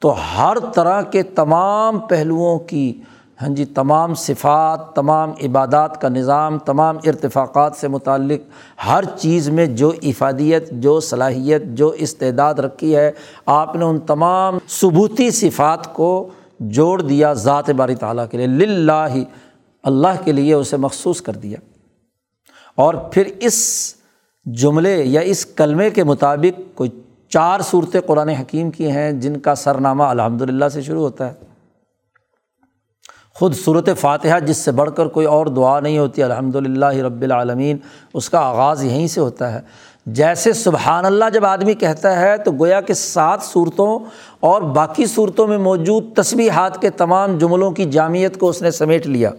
تو 0.01 0.14
ہر 0.38 0.59
طرح 0.75 1.03
کے 1.03 1.23
تمام 1.23 1.99
پہلوؤں 1.99 2.59
کی 2.59 3.01
ہاں 3.43 3.49
جی 3.49 3.64
تمام 3.64 4.14
صفات، 4.14 4.95
تمام 4.95 5.33
عبادات 5.43 6.01
کا 6.01 6.09
نظام، 6.09 6.59
تمام 6.59 6.97
ارتفاقات 7.05 7.77
سے 7.77 7.88
متعلق 7.88 8.41
ہر 8.87 9.05
چیز 9.19 9.49
میں 9.49 9.67
جو 9.67 9.93
افادیت، 10.03 10.71
جو 10.71 11.01
صلاحیت، 11.01 11.62
جو 11.64 11.88
استعداد 11.88 12.55
رکھی 12.55 12.97
ہے، 12.97 13.11
آپ 13.47 13.77
نے 13.77 13.85
ان 13.85 13.99
تمام 13.99 14.59
ثبوتی 14.69 15.31
صفات 15.31 15.95
کو 15.95 16.29
جوڑ 16.61 17.03
دیا 17.03 17.33
ذات 17.33 17.71
باری 17.71 17.95
تعالیٰ 17.95 18.25
کے 18.31 18.37
لیے۔ 18.37 18.47
للہ 18.47 19.09
اللہ 19.88 20.24
کے 20.24 20.33
لیے 20.33 20.55
اسے 20.55 20.77
مخصوص 20.77 21.22
کر 21.22 21.33
دیا۔ 21.33 21.59
اور 22.74 22.94
پھر 22.94 23.24
اس 23.40 23.94
جملے 24.44 25.03
یا 25.05 25.20
اس 25.20 25.46
کلمے 25.46 25.90
کے 25.90 26.05
مطابق 26.05 26.77
کوئی 26.77 26.90
چار 27.29 27.61
صورتیں 27.61 28.01
قرآن 28.01 28.29
حکیم 28.29 28.70
کی 28.70 28.90
ہیں 28.90 29.12
جن 29.12 29.40
کا 29.40 29.55
سرنامہ 29.55 30.03
الحمد 30.03 30.42
للہ 30.42 30.68
سے 30.68 30.83
شروع 30.83 31.03
ہوتا 31.03 31.29
ہے۔ 31.29 31.33
خود 33.35 33.55
صورت 33.55 33.88
فاتحہ 34.01 34.40
جس 34.40 34.57
سے 34.57 34.70
بڑھ 34.70 34.90
کر 34.96 35.07
کوئی 35.07 35.27
اور 35.27 35.46
دعا 35.46 35.81
نہیں 35.81 35.98
ہوتی 35.98 36.22
الحمد 36.22 36.57
للہ 36.57 36.87
رب 36.87 37.22
العالمین، 37.22 37.77
اس 38.14 38.31
کا 38.31 38.38
آغاز 38.38 38.85
یہیں 38.85 39.07
سے 39.07 39.20
ہوتا 39.20 39.53
ہے۔ 39.53 39.61
جیسے 40.07 40.53
سبحان 40.53 41.05
اللہ 41.05 41.24
جب 41.35 41.44
آدمی 41.44 41.74
کہتا 41.74 42.20
ہے 42.20 42.37
تو 42.37 42.53
گویا 42.53 42.81
کہ 42.81 42.94
سات 42.94 43.42
صورتوں 43.42 43.98
اور 44.40 44.62
باقی 44.62 45.07
صورتوں 45.07 45.46
میں 45.46 45.59
موجود 45.59 46.16
تصویحات 46.16 46.81
کے 46.81 46.90
تمام 46.90 47.38
جملوں 47.38 47.70
کی 47.70 47.85
جامعت 47.85 48.38
کو 48.38 48.48
اس 48.48 48.62
نے 48.62 48.70
سمیٹ 48.70 49.07
لیا۔ 49.07 49.31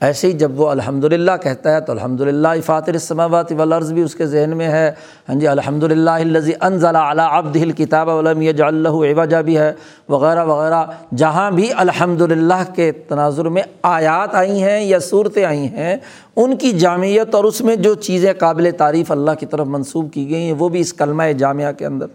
ایسے 0.00 0.26
ہی 0.26 0.32
جب 0.32 0.60
وہ 0.60 0.68
الحمد 0.68 1.04
للہ 1.04 1.30
کہتا 1.42 1.74
ہے 1.74 1.80
تو 1.80 1.92
الحمد 1.92 2.20
للہ 2.20 2.48
فاطر 2.64 2.92
السماوات 2.92 3.52
والارض 3.52 3.92
بھی 3.92 4.02
اس 4.02 4.14
کے 4.14 4.26
ذہن 4.26 4.56
میں 4.56 4.68
ہے۔ 4.68 4.92
ہاں 5.28 5.36
جی 5.36 5.46
الحمد 5.48 5.82
للہ 5.82 6.10
الزی 6.10 6.52
انضلاء 6.60 7.10
علیٰ 7.10 7.28
ابد 7.30 7.56
الکتاب 7.56 8.10
علم 8.10 8.42
یج 8.42 8.62
اللہ 8.62 8.88
عوجا 8.88 9.40
بھی 9.40 9.58
ہے۔ 9.58 9.72
وغیرہ 10.08 10.44
وغیرہ۔ 10.44 10.84
جہاں 11.16 11.50
بھی 11.50 11.70
الحمد 11.76 12.22
للہ 12.22 12.62
کے 12.74 12.92
تناظر 12.92 13.48
میں 13.48 13.62
آیات 13.82 14.34
آئی 14.34 14.62
ہیں 14.62 14.80
یا 14.80 14.98
صورتیں 14.98 15.44
آئی 15.44 15.66
ہیں، 15.66 15.96
ان 16.36 16.56
کی 16.56 16.72
جامعت 16.72 17.34
اور 17.34 17.44
اس 17.44 17.60
میں 17.60 17.76
جو 17.76 17.94
چیزیں 17.94 18.32
قابل 18.32 18.70
تعریف 18.78 19.10
اللہ 19.10 19.30
کی 19.40 19.46
طرف 19.46 19.66
منسوب 19.66 20.12
کی 20.12 20.30
گئی 20.30 20.42
ہیں، 20.42 20.54
وہ 20.58 20.68
بھی 20.68 20.80
اس 20.80 20.92
کلمہ 20.92 21.22
جامعہ 21.38 21.72
کے 21.72 21.86
اندر 21.86 22.06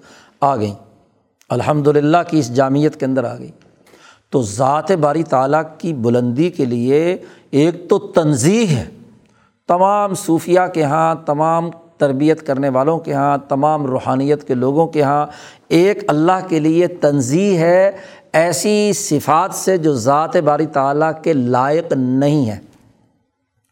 آ 0.41 0.55
گئیں۔ 0.55 0.73
الحمد 1.49 1.87
للہ 1.87 2.17
کی 2.27 2.39
اس 2.39 2.55
جامعت 2.55 2.99
کے 2.99 3.05
اندر 3.05 3.23
آ 3.23 3.37
گئی 3.37 3.51
تو 4.29 4.41
ذات 4.41 4.91
باری 4.91 5.23
تعالیٰ 5.23 5.61
کی 5.77 5.93
بلندی 5.93 6.49
کے 6.49 6.65
لیے 6.65 7.17
ایک 7.51 7.89
تو 7.89 7.99
تنظیح 7.99 8.67
ہے۔ 8.67 8.85
تمام 9.67 10.13
صوفیہ 10.13 10.59
کے 10.73 10.81
یہاں 10.81 11.15
تمام 11.25 11.69
تربیت 11.97 12.47
کرنے 12.47 12.69
والوں 12.69 12.99
کے 12.99 13.11
یہاں 13.11 13.37
تمام 13.49 13.85
روحانیت 13.85 14.47
کے 14.47 14.53
لوگوں 14.53 14.87
کے 14.87 14.99
یہاں 14.99 15.27
ایک 15.67 16.03
اللہ 16.07 16.47
کے 16.47 16.59
لیے 16.59 16.87
تنظیح 16.87 17.57
ہے، 17.57 17.91
ایسی 18.33 18.93
صفات 18.93 19.53
سے 19.53 19.77
جو 19.77 19.93
ذات 19.93 20.35
باری 20.37 20.65
تعالیٰ 20.65 21.11
کے 21.23 21.33
لائق 21.33 21.93
نہیں 21.93 22.49
ہے۔ 22.49 22.59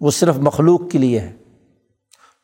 وہ 0.02 0.12
صرف 0.12 0.38
مخلوق 0.38 0.82
کے 0.92 0.98
لیے 0.98 1.20
ہے۔ 1.20 1.34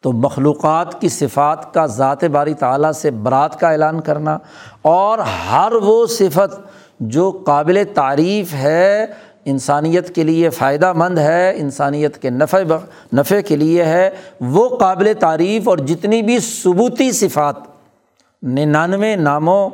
تو 0.03 0.11
مخلوقات 0.11 1.01
کی 1.01 1.09
صفات 1.09 1.73
کا 1.73 1.85
ذات 1.85 2.23
باری 2.23 2.53
تعالیٰ 2.53 2.91
سے 2.91 3.11
برات 3.11 3.59
کا 3.59 3.69
اعلان 3.69 4.01
کرنا 4.01 4.37
اور 4.81 5.19
ہر 5.19 5.71
وہ 5.71 6.07
صفت 6.07 6.61
جو 6.99 7.31
قابل 7.45 7.83
تعریف 7.93 8.53
ہے 8.53 9.05
انسانیت 9.45 10.13
کے 10.15 10.23
لیے 10.23 10.49
فائدہ 10.49 10.91
مند 10.93 11.17
ہے، 11.17 11.53
انسانیت 11.57 12.17
کے 12.17 12.29
نفع 12.29 12.61
نفع 13.13 13.39
کے 13.47 13.55
لیے 13.55 13.83
ہے، 13.85 14.09
وہ 14.41 14.67
قابل 14.77 15.11
تعریف 15.19 15.67
اور 15.69 15.77
جتنی 15.77 16.21
بھی 16.21 16.37
ثبوتی 16.39 17.11
صفات، 17.11 17.55
ننانوے 18.43 19.15
ناموں 19.15 19.69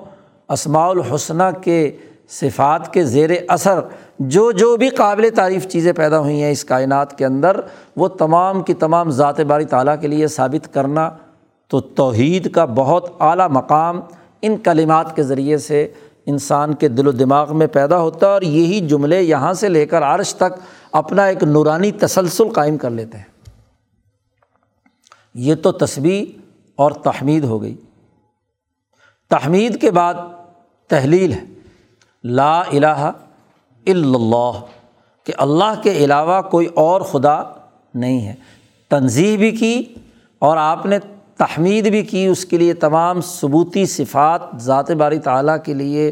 اسماع 0.50 0.88
الحسنہ 0.90 1.44
کے 1.62 1.92
صفات 2.30 2.94
کے 2.94 3.04
زیر 3.06 3.30
اثر، 3.48 3.80
جو 4.20 4.52
جو 4.52 4.76
بھی 4.78 4.90
قابل 4.90 5.30
تعریف 5.36 5.68
چیزیں 5.68 5.92
پیدا 5.94 6.20
ہوئی 6.20 6.42
ہیں 6.44 6.52
اس 6.52 6.64
کائنات 6.66 7.18
کے 7.18 7.26
اندر، 7.26 7.60
وہ 7.98 8.08
تمام 8.08 8.62
کی 8.64 8.74
تمام 8.74 9.10
ذات 9.12 9.40
باری 9.42 9.66
تعالیٰ 9.66 9.96
کے 10.02 10.08
لیے 10.08 10.28
ثابت 10.28 10.74
کرنا 10.74 11.10
تو 11.72 11.80
توحید 11.80 12.52
کا 12.52 12.66
بہت 12.66 13.10
اعلیٰ 13.20 13.48
مقام 13.50 14.00
ان 14.42 14.58
کلمات 14.58 15.16
کے 15.16 15.24
ذریعے 15.24 15.58
سے 15.58 15.88
انسان 16.26 16.74
کے 16.74 16.88
دل 16.88 17.08
و 17.08 17.12
دماغ 17.12 17.58
میں 17.58 17.68
پیدا 17.68 18.00
ہوتا 18.00 18.28
ہے 18.28 18.32
اور 18.32 18.42
یہی 18.42 18.88
جملے 18.88 19.22
یہاں 19.22 19.54
سے 19.54 19.70
لے 19.70 19.86
کر 19.86 20.02
عرش 20.04 20.36
تک 20.36 20.54
اپنا 20.92 21.26
ایک 21.26 21.44
نورانی 21.44 21.92
تسلسل 21.92 22.50
قائم 22.50 22.78
کر 22.78 22.90
لیتے 22.90 23.18
ہیں۔ 23.18 23.24
یہ 25.34 25.56
تو 25.56 25.72
تصویر 25.72 26.40
اور 26.76 26.92
تحمید 26.92 27.44
ہو 27.44 27.62
گئی۔ 27.62 27.76
تحمید 29.30 29.82
کے 29.82 29.92
بعد 29.92 30.14
تحلیل 30.88 31.34
ہے۔ 31.34 31.44
لا 32.24 32.60
الہ 32.60 33.12
الا 33.88 34.18
اللہ، 34.18 34.52
کہ 35.24 35.34
اللہ 35.38 35.82
کے 35.84 35.92
علاوہ 35.92 36.42
کوئی 36.42 36.68
اور 36.68 37.02
خدا 37.02 37.44
نہیں 37.94 38.28
ہے۔ 38.28 38.36
تنظیح 38.90 39.38
بھی 39.38 39.52
کی 39.52 39.84
اور 40.40 40.58
آپ 40.58 40.86
نے 40.86 41.00
تحمید 41.42 41.90
بھی 41.90 42.02
کی 42.02 42.26
اس 42.26 42.46
کے 42.46 42.58
لیے 42.58 42.74
تمام 42.74 43.22
ثبوتی 43.22 43.86
صفات 43.86 44.42
ذات 44.58 44.92
باری 44.92 45.20
تعالیٰ 45.20 45.58
کے 45.64 45.74
لیے 45.74 46.12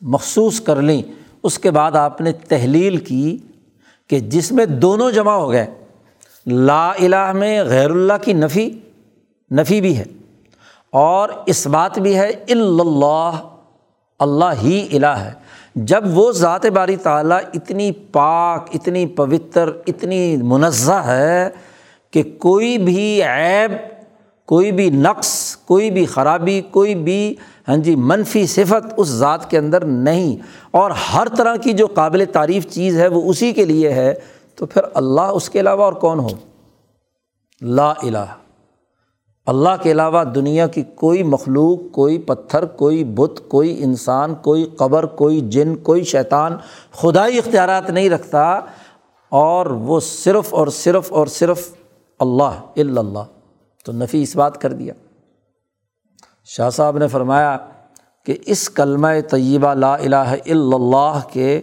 مخصوص 0.00 0.60
کر 0.60 0.82
لیں۔ 0.82 1.02
اس 1.42 1.58
کے 1.58 1.70
بعد 1.70 1.92
آپ 1.92 2.20
نے 2.20 2.32
تحلیل 2.32 2.96
کی 2.96 3.38
کہ 4.08 4.20
جس 4.20 4.52
میں 4.52 4.66
دونوں 4.66 5.10
جمع 5.10 5.32
ہو 5.32 5.52
گئے۔ 5.52 5.66
لا 6.46 6.90
الہ 6.90 7.32
میں 7.32 7.64
غیر 7.64 7.90
اللہ 7.90 8.12
کی 8.22 8.32
نفی 8.32 8.70
نفی 9.52 9.80
بھی 9.80 9.96
ہے۔ 9.96 10.04
اور 10.90 11.28
اس 11.46 11.66
بات 11.66 11.98
بھی 11.98 12.16
ہے، 12.16 12.30
اللہ 12.48 13.48
اللہ 14.18 14.62
ہی 14.62 14.88
الہ 14.92 15.06
ہے۔ 15.06 15.32
جب 15.74 16.04
وہ 16.12 16.32
ذات 16.32 16.66
باری 16.66 16.96
تعالیٰ 16.96 17.38
اتنی 17.54 17.92
پاک، 17.92 18.68
اتنی 18.74 19.06
پوتر، 19.06 19.70
اتنی 19.86 20.36
منزہ 20.36 20.92
ہے 20.92 21.50
کہ 22.10 22.22
کوئی 22.38 22.78
بھی 22.78 23.22
عیب 23.22 23.93
کوئی 24.46 24.72
بھی 24.72 24.90
نقص، 24.90 25.56
کوئی 25.56 25.90
بھی 25.90 26.06
خرابی، 26.06 26.60
کوئی 26.60 26.94
بھی 26.94 27.34
ہاں 27.68 27.76
جی 27.76 27.96
منفی 27.96 28.46
صفت 28.46 28.94
اس 28.96 29.08
ذات 29.08 29.50
کے 29.50 29.58
اندر 29.58 29.84
نہیں۔ 29.84 30.36
اور 30.70 30.90
ہر 30.90 31.28
طرح 31.36 31.56
کی 31.56 31.72
جو 31.72 31.86
قابل 31.86 32.24
تعریف 32.32 32.66
چیز 32.66 32.98
ہے، 33.00 33.08
وہ 33.08 33.22
اسی 33.30 33.52
کے 33.52 33.64
لیے 33.64 33.92
ہے۔ 33.92 34.14
تو 34.54 34.66
پھر 34.66 34.82
اللہ 34.94 35.20
اس 35.20 35.50
کے 35.50 35.60
علاوہ 35.60 35.84
اور 35.84 35.92
کون 35.92 36.18
ہو؟ 36.18 36.28
لا 37.60 37.90
الہ۔ 37.90 38.24
اللہ 39.46 39.68
کے 39.82 39.92
علاوہ 39.92 40.24
دنیا 40.24 40.66
کی 40.66 40.82
کوئی 40.82 41.22
مخلوق، 41.22 41.94
کوئی 41.94 42.18
پتھر، 42.18 42.64
کوئی 42.64 43.04
بت، 43.04 43.40
کوئی 43.48 43.84
انسان، 43.84 44.34
کوئی 44.34 44.64
قبر، 44.76 45.06
کوئی 45.06 45.40
جن، 45.40 45.76
کوئی 45.76 46.04
شیطان 46.04 46.56
خدائی 46.92 47.38
اختیارات 47.38 47.90
نہیں 47.90 48.10
رکھتا۔ 48.10 48.60
اور 49.28 49.66
وہ 49.66 50.00
صرف 50.00 50.54
اور 50.54 50.66
صرف 50.66 51.12
اور 51.12 51.26
صرف 51.26 51.70
اللہ 52.18 52.60
اللہ۔ 52.76 53.33
تو 53.84 53.92
نفی 53.92 54.22
اس 54.22 54.36
بات 54.36 54.60
کر 54.60 54.72
دیا۔ 54.72 54.94
شاہ 56.44 56.70
صاحب 56.70 56.98
نے 56.98 57.08
فرمایا 57.08 57.58
کہ 58.26 58.38
اس 58.46 58.70
کلمہ 58.70 59.08
طیبہ 59.30 59.74
لا 59.74 59.94
الہ 59.94 60.16
الا 60.16 60.74
اللہ 60.74 61.20
کے 61.32 61.60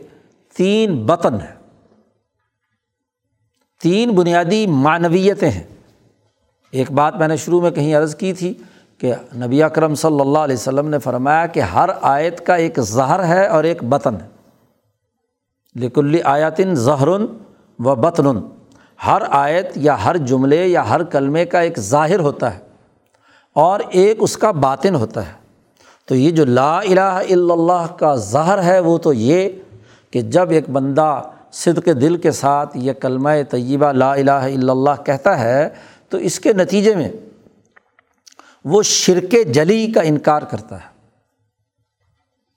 تین 0.57 1.05
بطن 1.05 1.33
ہیں۔ 1.33 1.55
تین 3.81 4.11
بنیادی 4.11 4.67
معنویتیں 4.67 5.51
ہیں۔ 5.51 5.63
ایک 6.71 6.91
بات 6.91 7.15
میں 7.15 7.27
نے 7.27 7.35
شروع 7.35 7.61
میں 7.61 7.71
کہیں 7.71 7.95
عرض 7.95 8.15
کی 8.15 8.33
تھی 8.33 8.53
کہ 8.97 9.13
نبی 9.35 9.63
اکرم 9.63 9.95
صلی 9.95 10.19
اللہ 10.19 10.39
علیہ 10.39 10.55
وسلم 10.55 10.89
نے 10.89 10.99
فرمایا 10.99 11.45
کہ 11.45 11.59
ہر 11.59 11.89
آیت 12.01 12.45
کا 12.45 12.55
ایک 12.55 12.79
زہر 12.79 13.25
ہے 13.25 13.47
اور 13.47 13.63
ایک 13.63 13.83
بطن 13.83 14.15
ہے۔ 14.15 14.27
لکل 15.75 16.15
آیاتن 16.23 16.75
زہرن 16.75 17.25
و 17.79 17.95
بطن۔ 17.95 18.60
ہر 19.05 19.21
آیت 19.29 19.65
یا 19.75 20.05
ہر 20.05 20.17
جملے 20.17 20.67
یا 20.67 20.89
ہر 20.89 21.03
کلمے 21.03 21.45
کا 21.45 21.59
ایک 21.59 21.79
ظاہر 21.79 22.19
ہوتا 22.19 22.53
ہے 22.53 22.59
اور 23.53 23.79
ایک 23.89 24.17
اس 24.19 24.37
کا 24.37 24.51
باطن 24.51 24.95
ہوتا 24.95 25.27
ہے۔ 25.27 25.31
تو 26.05 26.15
یہ 26.15 26.31
جو 26.31 26.45
لا 26.45 26.79
الہ 26.79 26.99
الا 26.99 27.53
اللہ 27.53 27.95
کا 27.97 28.15
ظاہر 28.15 28.63
ہے 28.63 28.79
وہ 28.79 28.97
تو 28.97 29.13
یہ 29.13 29.49
کہ 30.11 30.21
جب 30.21 30.49
ایک 30.49 30.69
بندہ 30.69 31.21
صدق 31.51 31.85
دل 31.85 32.17
کے 32.17 32.31
ساتھ 32.31 32.77
یہ 32.77 32.93
کلمہ 32.93 33.29
طیبہ 33.49 33.91
لا 33.91 34.13
الہ 34.13 34.31
الا 34.31 34.71
اللہ 34.71 35.03
کہتا 35.05 35.39
ہے 35.39 35.69
تو 36.09 36.17
اس 36.17 36.39
کے 36.39 36.53
نتیجے 36.53 36.95
میں 36.95 37.09
وہ 38.65 38.83
شرک 38.83 39.35
جلی 39.53 39.91
کا 39.91 40.01
انکار 40.01 40.41
کرتا 40.41 40.77
ہے۔ 40.77 40.89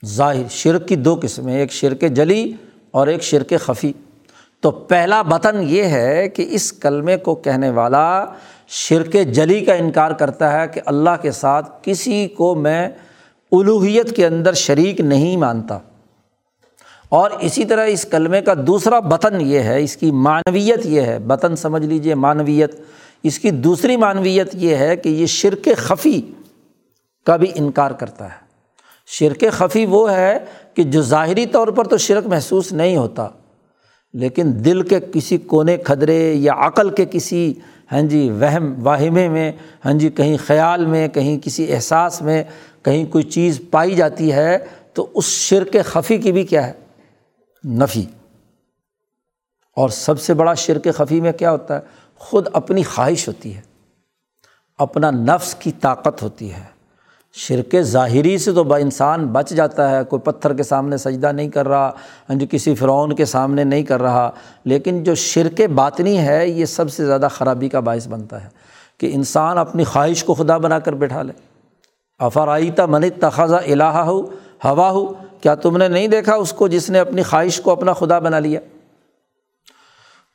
ظاہر 0.06 0.48
شرک 0.50 0.88
کی 0.88 0.96
دو 0.96 1.18
قسمیں، 1.22 1.56
ایک 1.56 1.72
شرک 1.72 2.00
جلی 2.00 2.52
اور 2.90 3.06
ایک 3.06 3.22
شرک 3.22 3.52
خفی۔ 3.60 3.92
تو 4.64 4.70
پہلا 4.70 5.22
بطن 5.22 5.56
یہ 5.62 5.82
ہے 5.82 6.28
کہ 6.28 6.46
اس 6.50 6.72
کلمے 6.72 7.16
کو 7.16 7.34
کہنے 7.34 7.70
والا 7.70 8.24
شرک 8.68 9.16
جلی 9.32 9.64
کا 9.64 9.74
انکار 9.74 10.10
کرتا 10.10 10.60
ہے 10.60 10.68
کہ 10.68 10.80
اللہ 10.86 11.10
کے 11.22 11.30
ساتھ 11.30 11.70
کسی 11.82 12.28
کو 12.28 12.54
میں 12.54 12.88
الوحیت 13.52 14.16
کے 14.16 14.26
اندر 14.26 14.52
شریک 14.52 15.00
نہیں 15.00 15.36
مانتا۔ 15.36 15.78
اور 17.08 17.30
اسی 17.40 17.64
طرح 17.64 17.84
اس 17.84 18.04
کلمے 18.04 18.40
کا 18.40 18.54
دوسرا 18.66 18.98
بطن 18.98 19.40
یہ 19.40 19.58
ہے، 19.58 19.82
اس 19.82 19.96
کی 19.96 20.10
معنویت 20.10 20.86
یہ 20.86 21.00
ہے۔ 21.00 21.18
بطن 21.18 21.56
سمجھ 21.56 21.86
لیجیے 21.86 22.14
معنویت۔ 22.14 22.80
اس 23.22 23.38
کی 23.38 23.50
دوسری 23.50 23.96
معنویت 23.96 24.48
یہ 24.52 24.76
ہے 24.76 24.96
کہ 24.96 25.08
یہ 25.08 25.26
شرک 25.26 25.68
خفی 25.76 26.22
کا 27.26 27.36
بھی 27.36 27.52
انکار 27.54 27.90
کرتا 27.90 28.24
ہے۔ 28.24 28.38
شرک 29.06 29.44
خفی 29.52 29.86
وہ 29.86 30.12
ہے 30.12 30.38
کہ 30.74 30.82
جو 30.82 31.02
ظاہری 31.02 31.46
طور 31.46 31.68
پر 31.68 31.84
تو 31.84 31.96
شرک 31.96 32.26
محسوس 32.26 32.72
نہیں 32.72 32.96
ہوتا۔ 32.96 33.28
لیکن 34.14 34.52
دل 34.64 34.82
کے 34.82 35.00
کسی 35.12 35.38
کونے 35.38 35.76
کھدرے 35.76 36.32
یا 36.32 36.52
عقل 36.56 36.90
کے 36.90 37.04
کسی 37.10 37.54
ہاں 37.92 38.02
جی 38.02 38.30
وہم، 38.30 38.86
واہمے 38.86 39.28
میں 39.28 39.52
ہاں 39.84 39.92
جی 39.92 40.08
کہیں 40.08 40.36
خیال 40.36 40.86
میں، 40.86 41.08
کہیں 41.08 41.38
کسی 41.44 41.72
احساس 41.72 42.22
میں 42.22 42.44
کہیں 42.82 43.04
کوئی 43.04 43.24
چیز 43.24 43.60
پائی 43.70 43.94
جاتی 43.94 44.32
ہے، 44.32 44.58
تو 44.94 45.10
اس 45.14 45.24
شرک 45.24 45.76
خفی 45.84 46.18
کی 46.18 46.32
بھی 46.32 46.44
کیا 46.44 46.66
ہے؟ 46.66 46.72
نفی۔ 47.64 48.04
اور 49.76 49.88
سب 49.88 50.20
سے 50.20 50.34
بڑا 50.34 50.54
شرک 50.54 50.88
خفی 50.94 51.20
میں 51.20 51.32
کیا 51.32 51.50
ہوتا 51.50 51.76
ہے؟ 51.76 51.80
خود 52.18 52.46
اپنی 52.52 52.82
خواہش 52.82 53.28
ہوتی 53.28 53.56
ہے، 53.56 53.60
اپنا 54.78 55.10
نفس 55.10 55.54
کی 55.54 55.72
طاقت 55.80 56.22
ہوتی 56.22 56.52
ہے۔ 56.52 56.73
شرک 57.36 57.80
ظاہری 57.80 58.38
سے 58.38 58.52
تو 58.52 58.74
انسان 58.74 59.26
بچ 59.26 59.50
جاتا 59.50 59.90
ہے، 59.90 60.04
کوئی 60.04 60.20
پتھر 60.20 60.54
کے 60.54 60.62
سامنے 60.62 60.96
سجدہ 60.96 61.32
نہیں 61.32 61.48
کر 61.48 61.68
رہا 61.68 61.90
ہاں 62.28 62.36
جی 62.36 62.46
کسی 62.50 62.74
فرعون 62.74 63.14
کے 63.14 63.24
سامنے 63.24 63.64
نہیں 63.64 63.82
کر 63.82 64.02
رہا۔ 64.02 64.30
لیکن 64.64 65.04
جو 65.04 65.14
شرک 65.14 65.60
باطنی 65.74 66.18
ہے، 66.18 66.48
یہ 66.48 66.64
سب 66.64 66.92
سے 66.92 67.06
زیادہ 67.06 67.28
خرابی 67.30 67.68
کا 67.68 67.80
باعث 67.80 68.08
بنتا 68.08 68.44
ہے 68.44 68.48
کہ 68.98 69.10
انسان 69.14 69.58
اپنی 69.58 69.84
خواہش 69.84 70.24
کو 70.24 70.34
خدا 70.34 70.58
بنا 70.58 70.78
کر 70.78 70.92
بیٹھا 70.92 71.22
لے۔ 71.22 71.32
افرائیتا 72.18 72.86
من 72.86 73.04
تخذہ 73.20 73.56
الہ 73.56 73.84
ہو، 73.84 74.20
ہوا 74.64 74.90
ہو، 74.90 75.12
کیا 75.40 75.54
تم 75.54 75.76
نے 75.76 75.88
نہیں 75.88 76.08
دیکھا 76.08 76.34
اس 76.34 76.52
کو 76.52 76.68
جس 76.68 76.90
نے 76.90 76.98
اپنی 76.98 77.22
خواہش 77.22 77.60
کو 77.60 77.70
اپنا 77.70 77.92
خدا 77.92 78.18
بنا 78.18 78.38
لیا؟ 78.38 78.60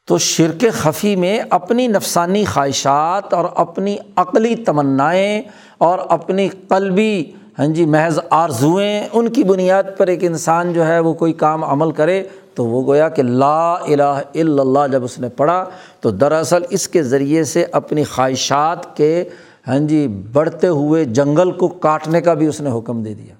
تو 0.10 0.18
شرک 0.18 0.66
خفی 0.74 1.16
میں 1.16 1.39
اپنی 1.49 1.88
نفسانی 1.88 2.45
خواہشات 2.45 3.34
اور 3.34 3.45
اپنی 3.55 3.97
عقلی 4.16 4.55
تمنائیں 4.55 5.41
اور 5.78 5.99
اپنی 6.10 6.49
قلبی 6.68 7.32
ہاں 7.60 7.68
جی 7.68 7.86
محض 7.86 8.20
آرزوئیں، 8.30 9.07
ان 9.14 9.30
کی 9.30 9.43
بنیاد 9.43 9.84
پر 9.97 10.07
ایک 10.07 10.24
انسان 10.24 10.74
جو 10.74 10.88
ہے 10.88 10.99
وہ 10.99 11.14
کوئی 11.14 11.34
کام 11.34 11.64
عمل 11.64 11.91
کرے 11.91 12.24
تو 12.55 12.66
وہ 12.66 12.88
گویا 12.88 13.10
کہ 13.10 13.24
لا 13.24 13.74
الہ 13.74 14.03
الا 14.03 14.62
اللہ 14.62 14.88
جب 14.91 15.03
اس 15.03 15.20
نے 15.20 15.30
پڑھا 15.30 15.66
تو 16.01 16.12
دراصل 16.12 16.64
اس 16.70 16.88
کے 16.88 17.03
ذریعے 17.03 17.43
سے 17.43 17.66
اپنی 17.72 18.03
خواہشات 18.03 18.97
کے 18.97 19.24
ہاں 19.68 19.80
جی 19.80 20.07
بڑھتے 20.07 20.68
ہوئے 20.68 21.05
جنگل 21.05 21.51
کو 21.51 21.68
کاٹنے 21.68 22.22
کا 22.22 22.34
بھی 22.34 22.47
اس 22.47 22.62
نے 22.62 22.72
حکم 22.72 23.03
دے 23.03 23.14
دیا۔ 23.14 23.36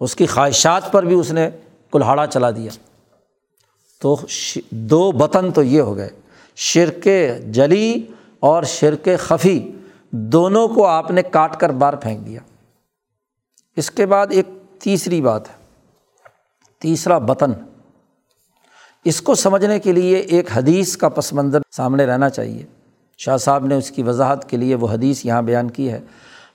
اس 0.00 0.16
کی 0.16 0.26
خواہشات 0.26 0.92
پر 0.92 1.02
بھی 1.02 1.14
اس 1.14 1.32
نے 1.32 1.50
کلہاڑا 1.92 2.26
چلا 2.26 2.50
دیا۔ 2.50 2.70
تو 4.00 4.16
دو 4.70 5.12
بطن 5.12 5.50
تو 5.52 5.62
یہ 5.62 5.80
ہو 5.80 5.96
گئے۔ 5.96 6.08
شرک 6.56 7.08
جلی 7.50 8.02
اور 8.40 8.62
شرک 8.62 9.08
خفی، 9.18 9.72
دونوں 10.10 10.68
کو 10.68 10.86
آپ 10.86 11.10
نے 11.10 11.22
کاٹ 11.22 11.60
کر 11.60 11.70
بار 11.70 11.94
پھینک 11.94 12.26
دیا۔ 12.26 12.40
اس 13.76 13.90
کے 13.90 14.06
بعد 14.06 14.26
ایک 14.30 14.46
تیسری 14.78 15.20
بات 15.20 15.48
ہے، 15.48 15.54
تیسرا 16.78 17.18
بطن۔ 17.18 17.52
اس 19.04 19.20
کو 19.20 19.34
سمجھنے 19.34 19.78
کے 19.78 19.92
لیے 19.92 20.16
ایک 20.16 20.56
حدیث 20.56 20.96
کا 20.96 21.08
پس 21.08 21.32
منظر 21.32 21.60
سامنے 21.70 22.06
رہنا 22.06 22.30
چاہیے۔ 22.30 22.62
شاہ 23.18 23.36
صاحب 23.36 23.66
نے 23.66 23.74
اس 23.74 23.90
کی 23.90 24.02
وضاحت 24.02 24.50
کے 24.50 24.56
لیے 24.56 24.74
وہ 24.74 24.88
حدیث 24.88 25.24
یہاں 25.24 25.42
بیان 25.42 25.70
کی 25.70 25.92
ہے۔ 25.92 26.00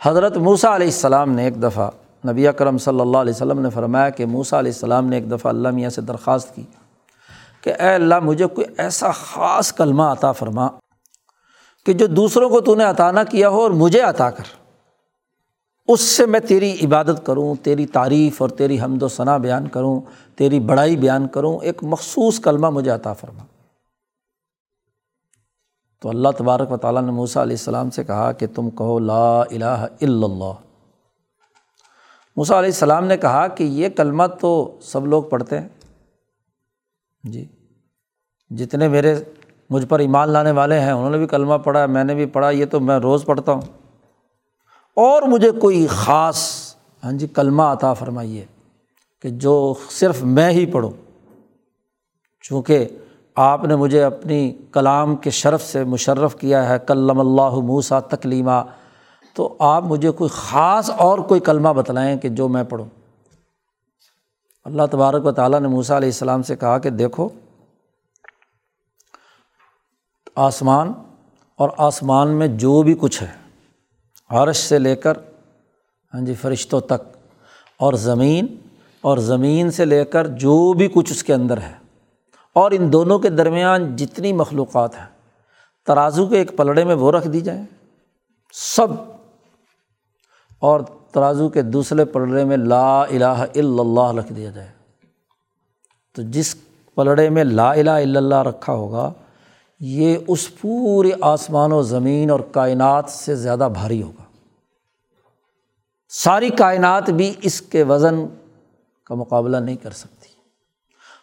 حضرت 0.01 0.37
موسیٰ 0.37 0.71
علیہ 0.71 0.87
السلام 0.87 1.31
نے 1.31 1.43
ایک 1.43 1.63
دفعہ 1.63 1.89
نبی 2.27 2.47
اکرم 2.47 2.77
صلی 2.77 2.99
اللہ 2.99 3.17
علیہ 3.17 3.33
وسلم 3.33 3.59
نے 3.59 3.69
فرمایا 3.69 4.09
کہ 4.09 4.25
موسیٰ 4.25 4.59
علیہ 4.59 4.71
السلام 4.71 5.07
نے 5.07 5.15
ایک 5.15 5.31
دفعہ 5.31 5.49
اللہ 5.49 5.69
میاں 5.69 5.89
سے 5.89 6.01
درخواست 6.01 6.55
کی۔ 6.55 6.63
کہ 7.61 7.69
اے 7.69 7.93
اللہ 7.93 8.19
مجھے 8.19 8.45
کوئی 8.45 8.67
ایسا 8.77 9.11
خاص 9.11 9.73
کلمہ 9.73 10.03
عطا 10.03 10.31
فرما 10.31 10.67
کہ 11.85 11.93
جو 11.93 12.07
دوسروں 12.07 12.49
کو 12.49 12.61
تو 12.61 12.75
نے 12.75 12.83
عطا 12.83 13.11
نہ 13.11 13.19
کیا 13.29 13.49
ہو 13.49 13.61
اور 13.61 13.71
مجھے 13.71 14.01
عطا 14.01 14.29
کر۔ 14.29 14.43
اس 15.87 16.01
سے 16.01 16.25
میں 16.25 16.39
تیری 16.39 16.77
عبادت 16.83 17.25
کروں، 17.25 17.55
تیری 17.63 17.85
تعریف 17.85 18.41
اور 18.41 18.49
تیری 18.49 18.81
حمد 18.81 19.03
و 19.03 19.07
ثناء 19.07 19.37
بیان 19.37 19.67
کروں، 19.67 20.01
تیری 20.35 20.59
بڑائی 20.59 20.97
بیان 20.97 21.27
کروں، 21.27 21.59
ایک 21.61 21.83
مخصوص 21.83 22.39
کلمہ 22.39 22.69
مجھے 22.69 22.91
عطا 22.91 23.13
فرما۔ 23.13 23.43
تو 26.01 26.09
اللہ 26.09 26.27
تبارک 26.37 26.71
و 26.71 26.77
تعالیٰ 26.77 27.01
نے 27.01 27.11
موسیٰ 27.11 27.41
علیہ 27.41 27.53
السلام 27.53 27.89
سے 27.89 28.03
کہا 28.03 28.31
کہ 28.31 28.47
تم 28.55 28.69
کہو 28.69 28.99
لا 28.99 29.41
الہ 29.41 29.65
الا 29.65 30.25
اللہ۔ 30.25 30.53
موسیٰ 32.35 32.57
علیہ 32.57 32.69
السلام 32.69 33.05
نے 33.05 33.17
کہا 33.17 33.47
کہ 33.47 33.63
یہ 33.63 33.89
کلمہ 33.89 34.23
تو 34.41 34.77
سب 34.81 35.05
لوگ 35.05 35.23
پڑھتے 35.23 35.59
ہیں۔ 35.59 35.67
جی۔ 37.23 37.45
جتنے 38.49 38.87
میرے 38.87 39.15
مجھ 39.69 39.85
پر 39.85 39.99
ایمان 39.99 40.29
لانے 40.29 40.51
والے 40.51 40.79
ہیں، 40.79 40.91
انہوں 40.91 41.09
نے 41.09 41.17
بھی 41.17 41.27
کلمہ 41.27 41.53
پڑھا، 41.53 41.85
میں 41.85 42.03
نے 42.03 42.15
بھی 42.15 42.25
پڑھا، 42.25 42.49
یہ 42.49 42.65
تو 42.65 42.79
میں 42.79 42.99
روز 42.99 43.25
پڑھتا 43.25 43.51
ہوں۔ 43.51 43.61
اور 44.95 45.21
مجھے 45.21 45.51
کوئی 45.51 45.87
خاص 45.87 46.71
ہاں 47.03 47.11
جی 47.11 47.27
کلمہ 47.27 47.63
عطا 47.63 47.93
فرمائیے 47.93 48.45
کہ 49.21 49.29
جو 49.29 49.73
صرف 49.89 50.23
میں 50.23 50.51
ہی 50.51 50.65
پڑھوں، 50.65 50.91
چونکہ 52.41 52.87
آپ 53.35 53.65
نے 53.65 53.75
مجھے 53.75 54.03
اپنی 54.03 54.53
کلام 54.71 55.15
کے 55.15 55.29
شرف 55.29 55.63
سے 55.63 55.83
مشرف 55.83 56.35
کیا 56.35 56.69
ہے، 56.69 56.77
کلم 56.87 57.19
اللہ 57.19 57.49
موسا 57.49 57.99
تکلیمہ 57.99 58.61
تو 59.33 59.55
آپ 59.59 59.83
مجھے 59.83 60.11
کوئی 60.11 60.29
خاص 60.33 60.89
اور 60.89 61.19
کوئی 61.19 61.39
کلمہ 61.39 61.69
بتلائیں 61.69 62.17
کہ 62.17 62.29
جو 62.29 62.47
میں 62.47 62.63
پڑھوں۔ 62.63 63.00
اللہ 64.65 64.85
تبارک 64.91 65.25
و 65.25 65.31
تعالیٰ 65.31 65.59
نے 65.59 65.67
موسیٰ 65.67 65.95
علیہ 65.95 66.09
السلام 66.09 66.43
سے 66.43 66.55
کہا 66.55 66.77
کہ 66.77 66.89
دیکھو، 66.91 67.27
آسمان 70.37 70.91
اور 71.59 71.69
آسمان 71.79 72.37
میں 72.37 72.47
جو 72.57 72.81
بھی 72.83 72.95
کچھ 73.01 73.21
ہے، 73.23 73.31
عرش 74.29 74.57
سے 74.57 74.79
لے 74.79 74.95
کر 74.95 75.17
ہاں 76.13 76.21
جی 76.25 76.33
فرشتوں 76.33 76.79
تک، 76.83 77.01
اور 77.79 77.93
زمین 77.99 78.55
اور 79.03 79.17
زمین 79.25 79.71
سے 79.71 79.85
لے 79.85 80.03
کر 80.05 80.27
جو 80.37 80.55
بھی 80.73 80.87
کچھ 80.93 81.11
اس 81.11 81.23
کے 81.23 81.33
اندر 81.33 81.61
ہے، 81.61 81.73
اور 82.55 82.71
ان 82.71 82.91
دونوں 82.93 83.19
کے 83.19 83.29
درمیان 83.31 83.95
جتنی 83.95 84.33
مخلوقات 84.35 84.97
ہیں، 84.97 85.05
ترازو 85.87 86.25
کے 86.27 86.37
ایک 86.37 86.55
پلڑے 86.57 86.83
میں 86.85 86.95
وہ 86.95 87.11
رکھ 87.11 87.27
دی 87.27 87.41
جائیں، 87.41 87.63
سب، 88.53 88.91
اور 90.61 90.79
ترازو 91.11 91.49
کے 91.49 91.61
دوسرے 91.61 92.05
پلڑے 92.05 92.45
میں 92.45 92.57
لا 92.57 93.01
الہ 93.01 93.25
الا 93.25 93.81
اللہ 93.81 94.19
رکھ 94.19 94.33
دیا 94.33 94.49
جائے۔ 94.49 94.69
تو 96.15 96.21
جس 96.21 96.55
پلڑے 96.95 97.29
میں 97.29 97.43
لا 97.43 97.71
الہ 97.71 97.89
الا 97.89 98.19
اللہ 98.19 98.41
رکھا 98.41 98.73
ہوگا، 98.73 99.11
یہ 99.79 100.17
اس 100.27 100.59
پورے 100.61 101.09
آسمان 101.21 101.71
و 101.71 101.81
زمین 101.81 102.29
اور 102.29 102.39
کائنات 102.39 103.09
سے 103.09 103.35
زیادہ 103.35 103.69
بھاری 103.73 104.03
ہوگا۔ 104.03 104.23
ساری 106.09 106.49
کائنات 106.49 107.09
بھی 107.09 107.33
اس 107.41 107.61
کے 107.61 107.83
وزن 107.83 108.25
کا 109.03 109.15
مقابلہ 109.15 109.57
نہیں 109.57 109.75
کر 109.75 109.91
سکتی۔ 109.91 110.29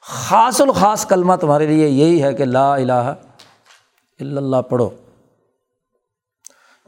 خاص 0.03 0.61
الخاص 0.61 1.07
کلمہ 1.07 1.35
تمہارے 1.35 1.67
لیے 1.67 1.89
یہی 1.89 2.23
ہے 2.23 2.35
کہ 2.35 2.45
لا 2.45 2.75
الہ 2.75 2.93
الا 2.93 4.41
اللہ 4.41 4.57
پڑھو۔ 4.57 4.91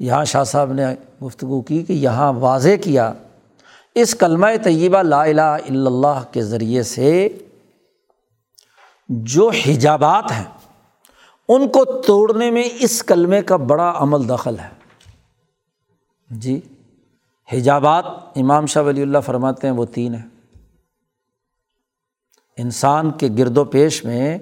یہاں 0.00 0.24
شاہ 0.24 0.44
صاحب 0.44 0.72
نے 0.72 0.84
گفتگو 1.26 1.60
کی 1.60 1.82
کہ 1.82 1.92
یہاں 1.92 2.32
واضح 2.32 2.76
کیا، 2.82 3.12
اس 3.94 4.14
کلمہ 4.14 4.46
طیبہ 4.64 5.02
لا 5.02 5.22
الہ 5.22 5.40
الا 5.40 5.90
اللہ 5.90 6.22
کے 6.32 6.42
ذریعے 6.42 6.82
سے 6.82 7.28
جو 9.08 9.48
حجابات 9.66 10.30
ہیں، 10.32 10.44
ان 11.48 11.68
کو 11.68 11.84
توڑنے 12.00 12.50
میں 12.50 12.62
اس 12.78 13.02
کلمے 13.02 13.42
کا 13.42 13.56
بڑا 13.56 13.92
عمل 13.96 14.28
دخل 14.28 14.58
ہے۔ 14.58 14.68
جی 16.30 16.60
حجابات 17.48 18.04
امام 18.36 18.66
شاہ 18.66 18.82
ولی 18.82 19.02
اللہ 19.02 19.18
فرماتے 19.18 19.66
ہیں 19.66 19.74
وہ 19.74 19.84
تین 19.84 20.14
ہیں۔ 20.14 20.28
انسان 22.58 23.10
کے 23.10 23.28
گرد 23.38 23.58
و 23.58 23.64
پیش 23.64 24.04
میں 24.04 24.38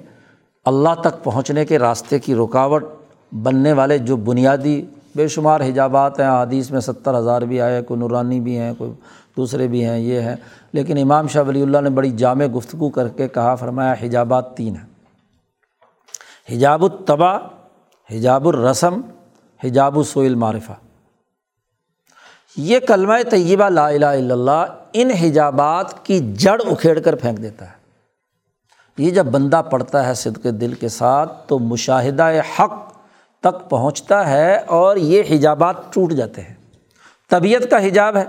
اللہ 0.64 0.94
تک 1.00 1.24
پہنچنے 1.24 1.64
کے 1.64 1.78
راستے 1.78 2.18
کی 2.18 2.34
رکاوٹ، 2.34 2.84
بننے 3.32 3.72
والے 3.72 3.98
جو 3.98 4.16
بنیادی 4.16 4.84
بے 5.18 5.28
شمار 5.28 5.60
حجابات 5.60 6.20
ہیں، 6.20 6.26
حدیث 6.26 6.70
میں 6.70 6.80
ستر 6.80 7.18
ہزار 7.18 7.42
بھی 7.42 7.60
آئے، 7.60 7.82
کوئی 7.82 8.00
نورانی 8.00 8.40
بھی 8.40 8.58
ہیں، 8.58 8.72
کوئی 8.78 8.90
دوسرے 9.36 9.68
بھی 9.68 9.84
ہیں، 9.84 9.98
یہ 9.98 10.20
ہیں۔ 10.20 10.36
لیکن 10.72 10.98
امام 10.98 11.28
شاہ 11.28 11.42
ولی 11.42 11.62
اللہ 11.62 11.78
نے 11.78 11.90
بڑی 11.90 12.10
جامع 12.10 12.44
گفتگو 12.56 12.88
کر 12.88 13.08
کے 13.08 13.28
کہا، 13.28 13.54
فرمایا 13.54 13.94
حجابات 14.02 14.56
تین 14.56 14.76
ہیں۔ 14.76 14.86
حجاب 16.56 16.82
الطبع 16.82 17.38
حجاب 18.10 18.48
الرسم، 18.48 19.00
حجاب 19.64 19.98
السوئل 19.98 20.34
معرفہ 20.34 20.72
یہ 22.56 22.78
کلمہ 22.80 23.14
طیبہ 23.30 23.68
لا 23.68 23.88
الہ 23.88 24.06
الا 24.06 24.34
اللہ 24.34 24.66
ان 24.92 25.10
حجابات 25.10 26.06
کی 26.06 26.34
جڑ 26.34 26.60
اکھیڑ 26.70 26.98
کر 26.98 27.14
پھینک 27.14 27.42
دیتا 27.42 27.64
ہے۔ 27.66 27.78
یہ 28.98 29.10
جب 29.10 29.26
بندہ 29.26 29.62
پڑھتا 29.70 30.06
ہے 30.06 30.14
صدق 30.14 30.44
دل 30.44 30.72
کے 30.72 30.88
ساتھ 30.88 31.48
تو 31.48 31.58
مشاہدہ 31.58 32.30
حق 32.58 32.87
تک 33.40 33.70
پہنچتا 33.70 34.30
ہے 34.30 34.56
اور 34.56 34.96
یہ 34.96 35.22
حجابات 35.30 35.94
ٹوٹ 35.94 36.12
جاتے 36.12 36.40
ہیں۔ 36.40 36.54
طبیعت 37.30 37.70
کا 37.70 37.86
حجاب 37.86 38.16
ہے 38.16 38.24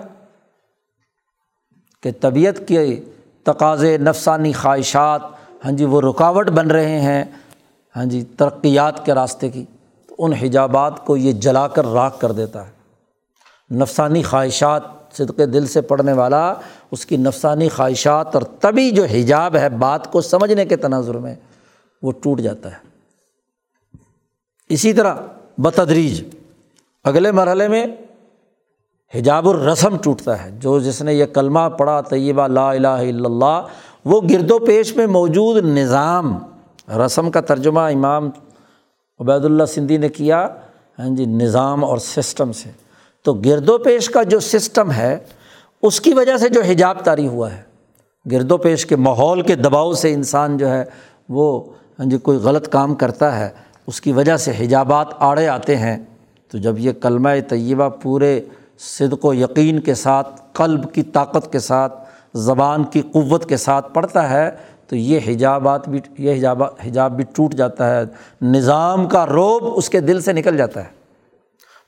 کہ 2.03 2.11
طبیعت 2.21 2.67
کے 2.67 3.03
تقاضے، 3.43 3.97
نفسانی 3.97 4.53
خواہشات 4.53 5.21
ہاں 5.65 5.71
جی 5.71 5.85
وہ 5.85 6.01
رکاوٹ 6.01 6.49
بن 6.49 6.71
رہے 6.71 7.01
ہیں 7.01 7.23
ہاں 7.95 8.05
جی 8.05 8.23
ترقیات 8.37 9.05
کے 9.05 9.13
راستے 9.13 9.49
کی۔ 9.49 9.65
تو 10.07 10.15
ان 10.19 10.33
حجابات 10.33 11.05
کو 11.05 11.17
یہ 11.17 11.31
جلا 11.31 11.67
کر 11.67 11.85
راکھ 11.85 12.19
کر 12.19 12.31
دیتا 12.31 12.67
ہے۔ 12.67 12.71
نفسانی 13.75 14.23
خواہشات 14.23 14.81
صدقے 15.11 15.45
دل 15.45 15.67
سے 15.67 15.81
پڑھنے 15.81 16.13
والا، 16.13 16.53
اس 16.91 17.05
کی 17.05 17.17
نفسانی 17.17 17.69
خواہشات 17.69 18.35
اور 18.35 18.43
تبھی 18.59 18.91
جو 18.91 19.03
حجاب 19.03 19.55
ہے، 19.55 19.69
بات 19.69 20.11
کو 20.11 20.21
سمجھنے 20.21 20.65
کے 20.65 20.75
تناظر 20.75 21.17
میں 21.17 21.35
وہ 22.01 22.11
ٹوٹ 22.23 22.39
جاتا 22.39 22.71
ہے۔ 22.71 22.88
اسی 24.69 24.93
طرح 24.93 25.15
بتدریج، 25.57 26.23
اگلے 27.03 27.31
مرحلے 27.31 27.67
میں 27.67 27.85
حجاب 29.15 29.49
الرسم 29.49 29.97
ٹوٹتا 29.97 30.45
ہے، 30.45 30.49
جو 30.59 30.79
جس 30.79 31.01
نے 31.01 31.13
یہ 31.13 31.25
کلمہ 31.25 31.69
پڑھا، 31.77 32.01
طیبہ، 32.01 32.47
لا 32.47 32.71
الہ 32.71 32.87
الا 32.87 33.29
اللہ، 33.29 33.61
وہ 34.05 34.21
گرد 34.29 34.51
و 34.51 34.59
پیش 34.59 34.95
میں 34.95 35.07
موجود 35.07 35.65
نظام، 35.65 36.37
رسم 37.05 37.31
کا 37.31 37.41
ترجمہ 37.41 37.79
امام 37.79 38.29
عبید 39.19 39.45
اللہ 39.45 39.63
سندھی 39.63 39.97
نے 39.97 40.09
کیا 40.09 40.47
ہاں 40.99 41.15
جی 41.15 41.25
نظام 41.25 41.83
اور 41.83 41.97
سسٹم 41.97 42.51
سے۔ 42.51 42.69
تو 43.23 43.33
گرد 43.33 43.69
و 43.69 43.77
پیش 43.77 44.09
کا 44.09 44.23
جو 44.23 44.39
سسٹم 44.39 44.91
ہے، 44.91 45.19
اس 45.81 46.01
کی 46.01 46.13
وجہ 46.13 46.37
سے 46.37 46.49
جو 46.49 46.61
حجاب 46.61 47.03
طاری 47.03 47.27
ہوا 47.27 47.53
ہے۔ 47.53 47.61
گرد 48.31 48.51
و 48.51 48.57
پیش 48.57 48.85
کے 48.85 48.95
ماحول 48.95 49.41
کے 49.41 49.55
دباؤ 49.55 49.93
سے 49.93 50.13
انسان 50.13 50.57
جو 50.57 50.69
ہے، 50.69 50.83
وہ 51.29 51.63
ہاں 51.99 52.05
جی 52.05 52.17
کوئی 52.17 52.37
غلط 52.37 52.69
کام 52.69 52.95
کرتا 52.95 53.39
ہے۔ 53.39 53.49
اس 53.89 54.01
کی 54.01 54.11
وجہ 54.11 54.37
سے 54.37 54.51
حجابات 54.59 55.07
آڑے 55.19 55.47
آتے 55.47 55.77
ہیں، 55.77 55.97
تو 56.51 56.57
جب 56.57 56.79
یہ 56.79 56.91
کلمہ 56.91 57.29
طیبہ 57.49 57.89
پورے 57.89 58.41
صدق 58.79 59.25
و 59.25 59.33
یقین 59.33 59.79
کے 59.79 59.93
ساتھ، 59.93 60.41
قلب 60.53 60.93
کی 60.93 61.03
طاقت 61.03 61.51
کے 61.51 61.59
ساتھ، 61.59 62.09
زبان 62.33 62.83
کی 62.83 63.01
قوت 63.01 63.49
کے 63.49 63.57
ساتھ 63.57 63.93
پڑھتا 63.93 64.29
ہے، 64.29 64.51
تو 64.87 64.95
یہ 64.95 65.19
حجابات 65.27 65.89
بھی، 65.89 65.99
یہ 66.17 66.35
حجاب 66.35 66.63
حجاب 66.63 67.11
بھی 67.11 67.23
ٹوٹ 67.35 67.53
جاتا 67.53 67.95
ہے۔ 67.95 68.03
نظام 68.41 69.07
کا 69.07 69.25
روب 69.25 69.77
اس 69.77 69.89
کے 69.89 69.99
دل 69.99 70.21
سے 70.21 70.33
نکل 70.33 70.57
جاتا 70.57 70.83
ہے۔ 70.83 70.89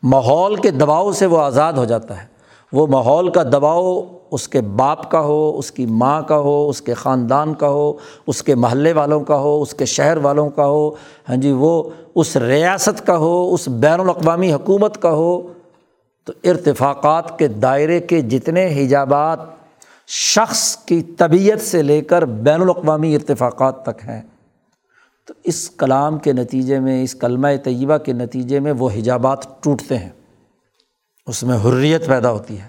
ماحول 0.03 0.55
کے 0.55 0.71
دباؤ 0.71 1.11
سے 1.11 1.25
وہ 1.25 1.39
آزاد 1.39 1.73
ہو 1.73 1.85
جاتا 1.85 2.23
ہے۔ 2.23 2.40
وہ 2.73 2.87
ماحول 2.87 3.31
کا 3.31 3.43
دباؤ 3.43 4.01
اس 4.31 4.47
کے 4.47 4.61
باپ 4.61 5.11
کا 5.11 5.19
ہو، 5.19 5.57
اس 5.57 5.71
کی 5.71 5.85
ماں 5.85 6.21
کا 6.21 6.37
ہو، 6.37 6.69
اس 6.69 6.81
کے 6.81 6.93
خاندان 6.93 7.53
کا 7.53 7.67
ہو، 7.67 7.93
اس 8.27 8.43
کے 8.43 8.55
محلے 8.55 8.93
والوں 8.93 9.21
کا 9.21 9.35
ہو، 9.35 9.61
اس 9.61 9.73
کے 9.73 9.85
شہر 9.85 10.17
والوں 10.17 10.49
کا 10.49 10.65
ہو 10.65 10.89
ہاں 11.29 11.35
جی 11.35 11.51
وہ 11.51 11.83
اس 12.15 12.35
ریاست 12.35 13.05
کا 13.05 13.17
ہو، 13.17 13.53
اس 13.53 13.67
بین 13.67 13.99
الاقوامی 13.99 14.53
حکومت 14.53 15.01
کا 15.01 15.11
ہو، 15.11 15.53
تو 16.23 16.33
ارتفاقات 16.43 17.39
کے 17.39 17.47
دائرے 17.47 17.99
کے 17.99 18.21
جتنے 18.21 18.67
حجابات 18.67 19.39
شخص 20.07 20.77
کی 20.77 21.01
طبیعت 21.01 21.61
سے 21.61 21.81
لے 21.81 22.01
کر 22.01 22.25
بین 22.25 22.61
الاقوامی 22.61 23.15
ارتفاقات 23.15 23.83
تک 23.83 24.07
ہیں، 24.07 24.21
تو 25.25 25.33
اس 25.43 25.69
کلام 25.69 26.17
کے 26.17 26.33
نتیجے 26.33 26.79
میں، 26.79 27.03
اس 27.03 27.15
کلمہ 27.15 27.47
طیبہ 27.63 27.97
کے 27.97 28.13
نتیجے 28.13 28.59
میں 28.59 28.71
وہ 28.71 28.89
حجابات 28.89 29.63
ٹوٹتے 29.63 29.97
ہیں۔ 29.97 30.09
اس 31.31 31.43
میں 31.43 31.57
حریت 31.57 32.07
پیدا 32.07 32.31
ہوتی 32.31 32.61
ہے، 32.61 32.65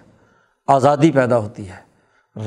آزادی 0.66 1.10
پیدا 1.10 1.36
ہوتی 1.36 1.68
ہے، 1.68 1.76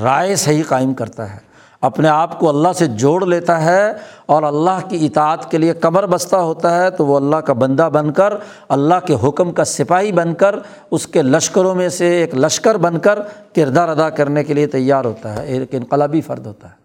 رائے 0.01 0.35
صحیح 0.35 0.63
قائم 0.67 0.93
کرتا 0.93 1.33
ہے، 1.33 1.39
اپنے 1.81 2.07
آپ 2.07 2.39
کو 2.39 2.49
اللہ 2.49 2.73
سے 2.75 2.87
جوڑ 2.87 3.25
لیتا 3.25 3.65
ہے 3.65 3.93
اور 4.25 4.43
اللہ 4.43 4.87
کی 4.89 5.05
اطاعت 5.05 5.51
کے 5.51 5.57
لیے 5.57 5.73
کمر 5.73 6.05
بستہ 6.05 6.35
ہوتا 6.35 6.81
ہے 6.81 6.91
تو 6.91 7.05
وہ 7.05 7.15
اللہ 7.15 7.35
کا 7.35 7.53
بندہ 7.53 7.89
بن 7.93 8.13
کر، 8.13 8.33
اللہ 8.69 9.05
کے 9.05 9.15
حکم 9.23 9.51
کا 9.51 9.63
سپاہی 9.63 10.11
بن 10.11 10.33
کر، 10.33 10.55
اس 10.91 11.07
کے 11.07 11.21
لشکروں 11.21 11.75
میں 11.75 11.89
سے 11.89 12.05
ایک 12.05 12.35
لشکر 12.35 12.77
بن 12.77 12.99
کر 12.99 13.19
کردار 13.55 13.89
ادا 13.89 14.09
کرنے 14.09 14.43
کے 14.43 14.53
لیے 14.53 14.67
تیار 14.67 15.05
ہوتا 15.05 15.35
ہے، 15.35 15.47
ایک 15.47 15.69
انقلابی 15.71 16.21
فرد 16.21 16.45
ہوتا 16.45 16.69
ہے۔ 16.69 16.75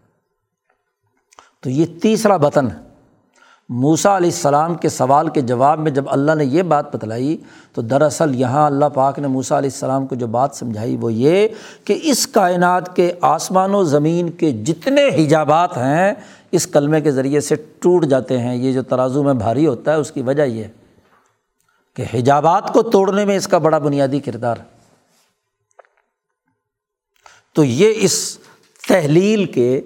تو 1.62 1.70
یہ 1.70 1.86
تیسرا 2.02 2.36
بطن 2.36 2.66
ہے۔ 2.66 2.89
موسا 3.70 4.16
علیہ 4.16 4.30
السلام 4.30 4.74
کے 4.74 4.88
سوال 4.88 5.28
کے 5.28 5.40
جواب 5.40 5.78
میں 5.78 5.90
جب 5.90 6.04
اللہ 6.06 6.34
نے 6.34 6.44
یہ 6.44 6.62
بات 6.62 6.96
بتلائی، 6.96 7.36
تو 7.72 7.82
دراصل 7.82 8.34
یہاں 8.34 8.66
اللہ 8.66 8.84
پاک 8.84 9.18
نے 9.18 9.28
موسا 9.28 9.58
علیہ 9.58 9.70
السلام 9.72 10.06
کو 10.06 10.14
جو 10.14 10.26
بات 10.26 10.54
سمجھائی 10.54 10.96
وہ 10.96 11.12
یہ 11.12 11.48
کہ 11.84 11.98
اس 12.02 12.26
کائنات 12.26 12.96
کے 12.96 13.12
آسمان 13.20 13.74
و 13.74 13.84
زمین 13.84 14.30
کے 14.30 14.50
جتنے 14.50 15.08
حجابات 15.08 15.76
ہیں، 15.76 16.14
اس 16.52 16.66
کلمے 16.66 17.00
کے 17.00 17.10
ذریعے 17.10 17.40
سے 17.40 17.54
ٹوٹ 17.54 18.04
جاتے 18.04 18.38
ہیں۔ 18.38 18.56
یہ 18.56 18.72
جو 18.72 18.82
ترازو 18.82 19.22
میں 19.22 19.34
بھاری 19.34 19.66
ہوتا 19.66 19.92
ہے، 19.92 19.96
اس 19.96 20.10
کی 20.10 20.22
وجہ 20.22 20.42
یہ 20.42 20.64
ہے 20.64 20.68
کہ 21.96 22.04
حجابات 22.14 22.72
کو 22.72 22.82
توڑنے 22.82 23.24
میں 23.24 23.36
اس 23.36 23.48
کا 23.48 23.58
بڑا 23.58 23.78
بنیادی 23.78 24.20
کردار 24.20 24.56
ہے۔ 24.56 24.64
تو 27.54 27.64
یہ 27.64 27.92
اس 27.96 28.38
تحلیل 28.88 29.44
کے 29.44 29.80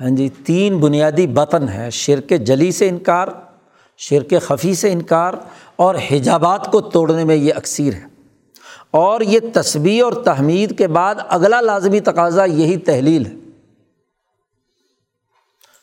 ہاں 0.00 0.10
جی 0.10 0.28
تین 0.28 0.78
بنیادی 0.78 1.26
بطن 1.26 1.68
ہیں، 1.68 1.90
شرک 1.90 2.32
جلی 2.40 2.72
سے 2.72 2.88
انکار، 2.88 3.28
شرک 3.96 4.34
خفی 4.42 4.74
سے 4.74 4.92
انکار 4.92 5.34
اور 5.76 5.94
حجابات 6.10 6.72
کو 6.72 6.80
توڑنے 6.80 7.24
میں 7.24 7.36
یہ 7.36 7.54
اکثیر 7.54 7.94
ہے 7.94 8.04
اور 8.90 9.20
یہ 9.20 9.40
تصویر 9.52 10.04
اور 10.04 10.12
تحمید 10.12 10.78
کے 10.78 10.88
بعد 10.88 11.14
اگلا 11.28 11.60
لازمی 11.60 12.00
تقاضا 12.00 12.44
یہی 12.44 12.76
تحلیل 12.76 13.26
ہے۔ 13.26 13.34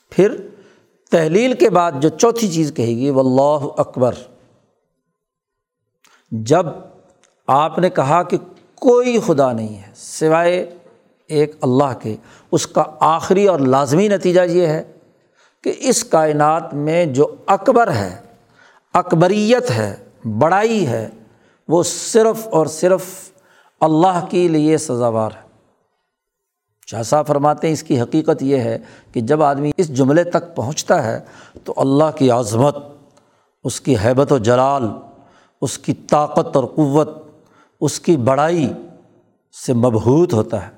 پھر 0.09 0.47
تحلیل 1.11 1.53
کے 1.53 1.69
بعد 1.69 1.91
جو 1.99 2.09
چوتھی 2.09 2.47
چیز 2.47 2.73
کہے 2.75 2.95
گی 2.95 3.09
وہ 3.09 3.19
اللہ 3.19 3.79
اکبر۔ 3.79 4.13
جب 6.31 6.65
آپ 7.47 7.79
نے 7.79 7.89
کہا 7.89 8.23
کہ 8.23 8.37
کوئی 8.75 9.19
خدا 9.19 9.51
نہیں 9.51 9.77
ہے، 9.77 9.91
سوائے 9.95 10.76
ایک 11.27 11.55
اللہ 11.61 11.93
کے۔ 12.01 12.15
اس 12.51 12.67
کا 12.67 12.83
آخری 12.99 13.47
اور 13.47 13.59
لازمی 13.59 14.07
نتیجہ 14.07 14.41
یہ 14.41 14.67
ہے 14.67 14.83
کہ 15.63 15.73
اس 15.77 16.03
کائنات 16.03 16.73
میں 16.73 17.05
جو 17.05 17.35
اکبر 17.47 17.91
ہے، 17.91 18.21
اکبریت 18.93 19.71
ہے، 19.71 19.95
بڑائی 20.39 20.87
ہے، 20.87 21.09
وہ 21.67 21.83
صرف 21.83 22.47
اور 22.47 22.65
صرف 22.65 23.05
اللہ 23.81 24.25
کے 24.29 24.47
لیے 24.47 24.77
سزاوار 24.77 25.31
ہے۔ 25.35 25.47
شاہ 26.87 27.23
فرماتے 27.23 27.67
ہیں، 27.67 27.73
اس 27.73 27.83
کی 27.83 28.01
حقیقت 28.01 28.43
یہ 28.43 28.57
ہے 28.57 28.77
کہ 29.11 29.21
جب 29.21 29.43
آدمی 29.43 29.71
اس 29.77 29.97
جملے 29.97 30.23
تک 30.23 30.55
پہنچتا 30.55 31.03
ہے 31.03 31.19
تو 31.63 31.73
اللہ 31.77 32.17
کی 32.17 32.31
عظمت، 32.31 32.75
اس 33.63 33.81
کی 33.81 33.95
حیبت 34.05 34.31
و 34.31 34.37
جلال، 34.37 34.83
اس 35.61 35.77
کی 35.77 35.93
طاقت 35.93 36.55
اور 36.55 36.63
قوت، 36.63 37.09
اس 37.81 37.99
کی 37.99 38.17
بڑائی 38.17 38.73
سے 39.65 39.73
مبہوت 39.73 40.33
ہوتا 40.33 40.67
ہے۔ 40.67 40.76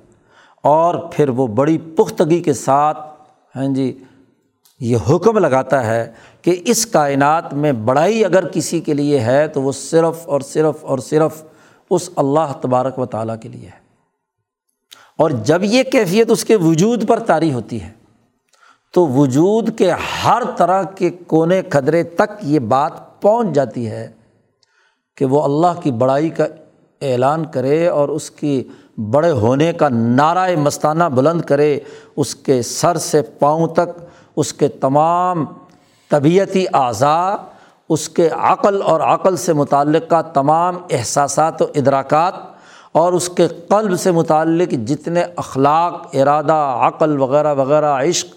اور 0.62 0.94
پھر 1.12 1.28
وہ 1.28 1.46
بڑی 1.46 1.78
پختگی 1.78 2.40
کے 2.40 2.52
ساتھ 2.52 2.98
ہاں 3.56 3.74
جی 3.74 3.98
یہ 4.80 4.96
حکم 5.10 5.38
لگاتا 5.38 5.86
ہے 5.86 6.12
کہ 6.42 6.62
اس 6.64 6.86
کائنات 6.86 7.54
میں 7.54 7.72
بڑائی 7.72 8.24
اگر 8.24 8.48
کسی 8.48 8.80
کے 8.80 8.94
لیے 8.94 9.20
ہے 9.20 9.48
تو 9.48 9.62
وہ 9.62 9.72
صرف 9.72 10.28
اور 10.28 10.40
صرف 10.40 10.74
اور 10.80 10.98
صرف 10.98 11.42
اس 11.90 12.10
اللہ 12.16 12.52
تبارک 12.60 12.98
و 12.98 13.06
تعالیٰ 13.06 13.36
کے 13.40 13.48
لیے 13.48 13.66
ہے۔ 13.66 13.80
اور 15.18 15.30
جب 15.30 15.64
یہ 15.64 15.82
کیفیت 15.82 16.30
اس 16.30 16.44
کے 16.44 16.56
وجود 16.56 17.08
پر 17.08 17.18
طاری 17.18 17.52
ہوتی 17.52 17.82
ہے، 17.82 17.90
تو 18.92 19.06
وجود 19.06 19.78
کے 19.78 19.92
ہر 20.24 20.42
طرح 20.56 20.82
کے 20.82 21.10
کونے 21.10 21.62
قدرے 21.62 22.02
تک 22.02 22.30
یہ 22.42 22.58
بات 22.58 23.22
پہنچ 23.22 23.54
جاتی 23.54 23.90
ہے 23.90 24.10
کہ 25.16 25.24
وہ 25.24 25.42
اللہ 25.42 25.80
کی 25.80 25.90
بڑائی 25.90 26.28
کا 26.28 26.44
اعلان 27.00 27.44
کرے 27.44 27.86
اور 27.86 28.08
اس 28.08 28.30
کی 28.30 28.68
بڑے 29.00 29.30
ہونے 29.30 29.72
کا 29.72 29.88
نعرۂ 29.88 30.56
مستانہ 30.56 31.04
بلند 31.04 31.40
کرے، 31.40 31.78
اس 32.16 32.34
کے 32.34 32.62
سر 32.62 32.96
سے 32.96 33.22
پاؤں 33.22 33.66
تک 33.66 34.04
اس 34.36 34.52
کے 34.52 34.68
تمام 34.68 35.44
طبیعتی 36.08 36.64
اعضاء، 36.72 37.34
اس 37.88 38.08
کے 38.08 38.28
عقل 38.28 38.82
اور 38.82 39.00
عقل 39.00 39.36
سے 39.36 39.52
متعلقہ 39.52 40.22
تمام 40.22 40.76
احساسات 40.90 41.62
و 41.62 41.66
ادراکات 41.74 42.34
اور 42.92 43.12
اس 43.12 43.28
کے 43.28 43.48
قلب 43.48 44.00
سے 44.00 44.10
متعلق 44.10 44.72
جتنے 44.72 45.22
اخلاق، 45.36 46.06
ارادہ، 46.12 46.78
عقل 46.82 47.20
وغیرہ 47.20 47.54
وغیرہ، 47.54 48.08
عشق، 48.08 48.28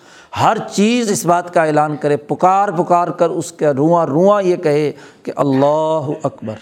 ہر 0.41 0.57
چیز 0.72 1.11
اس 1.11 1.26
بات 1.26 1.53
کا 1.53 1.64
اعلان 1.64 1.97
کرے، 1.97 2.18
پکار 2.18 2.70
پکار 2.70 3.07
کر 3.07 3.30
اس 3.30 3.51
کے 3.51 3.68
رواں 3.68 4.05
رواں 4.05 4.43
یہ 4.43 4.55
کہے 4.55 4.91
کہ 5.24 5.32
اللہ 5.36 6.09
اکبر۔ 6.24 6.55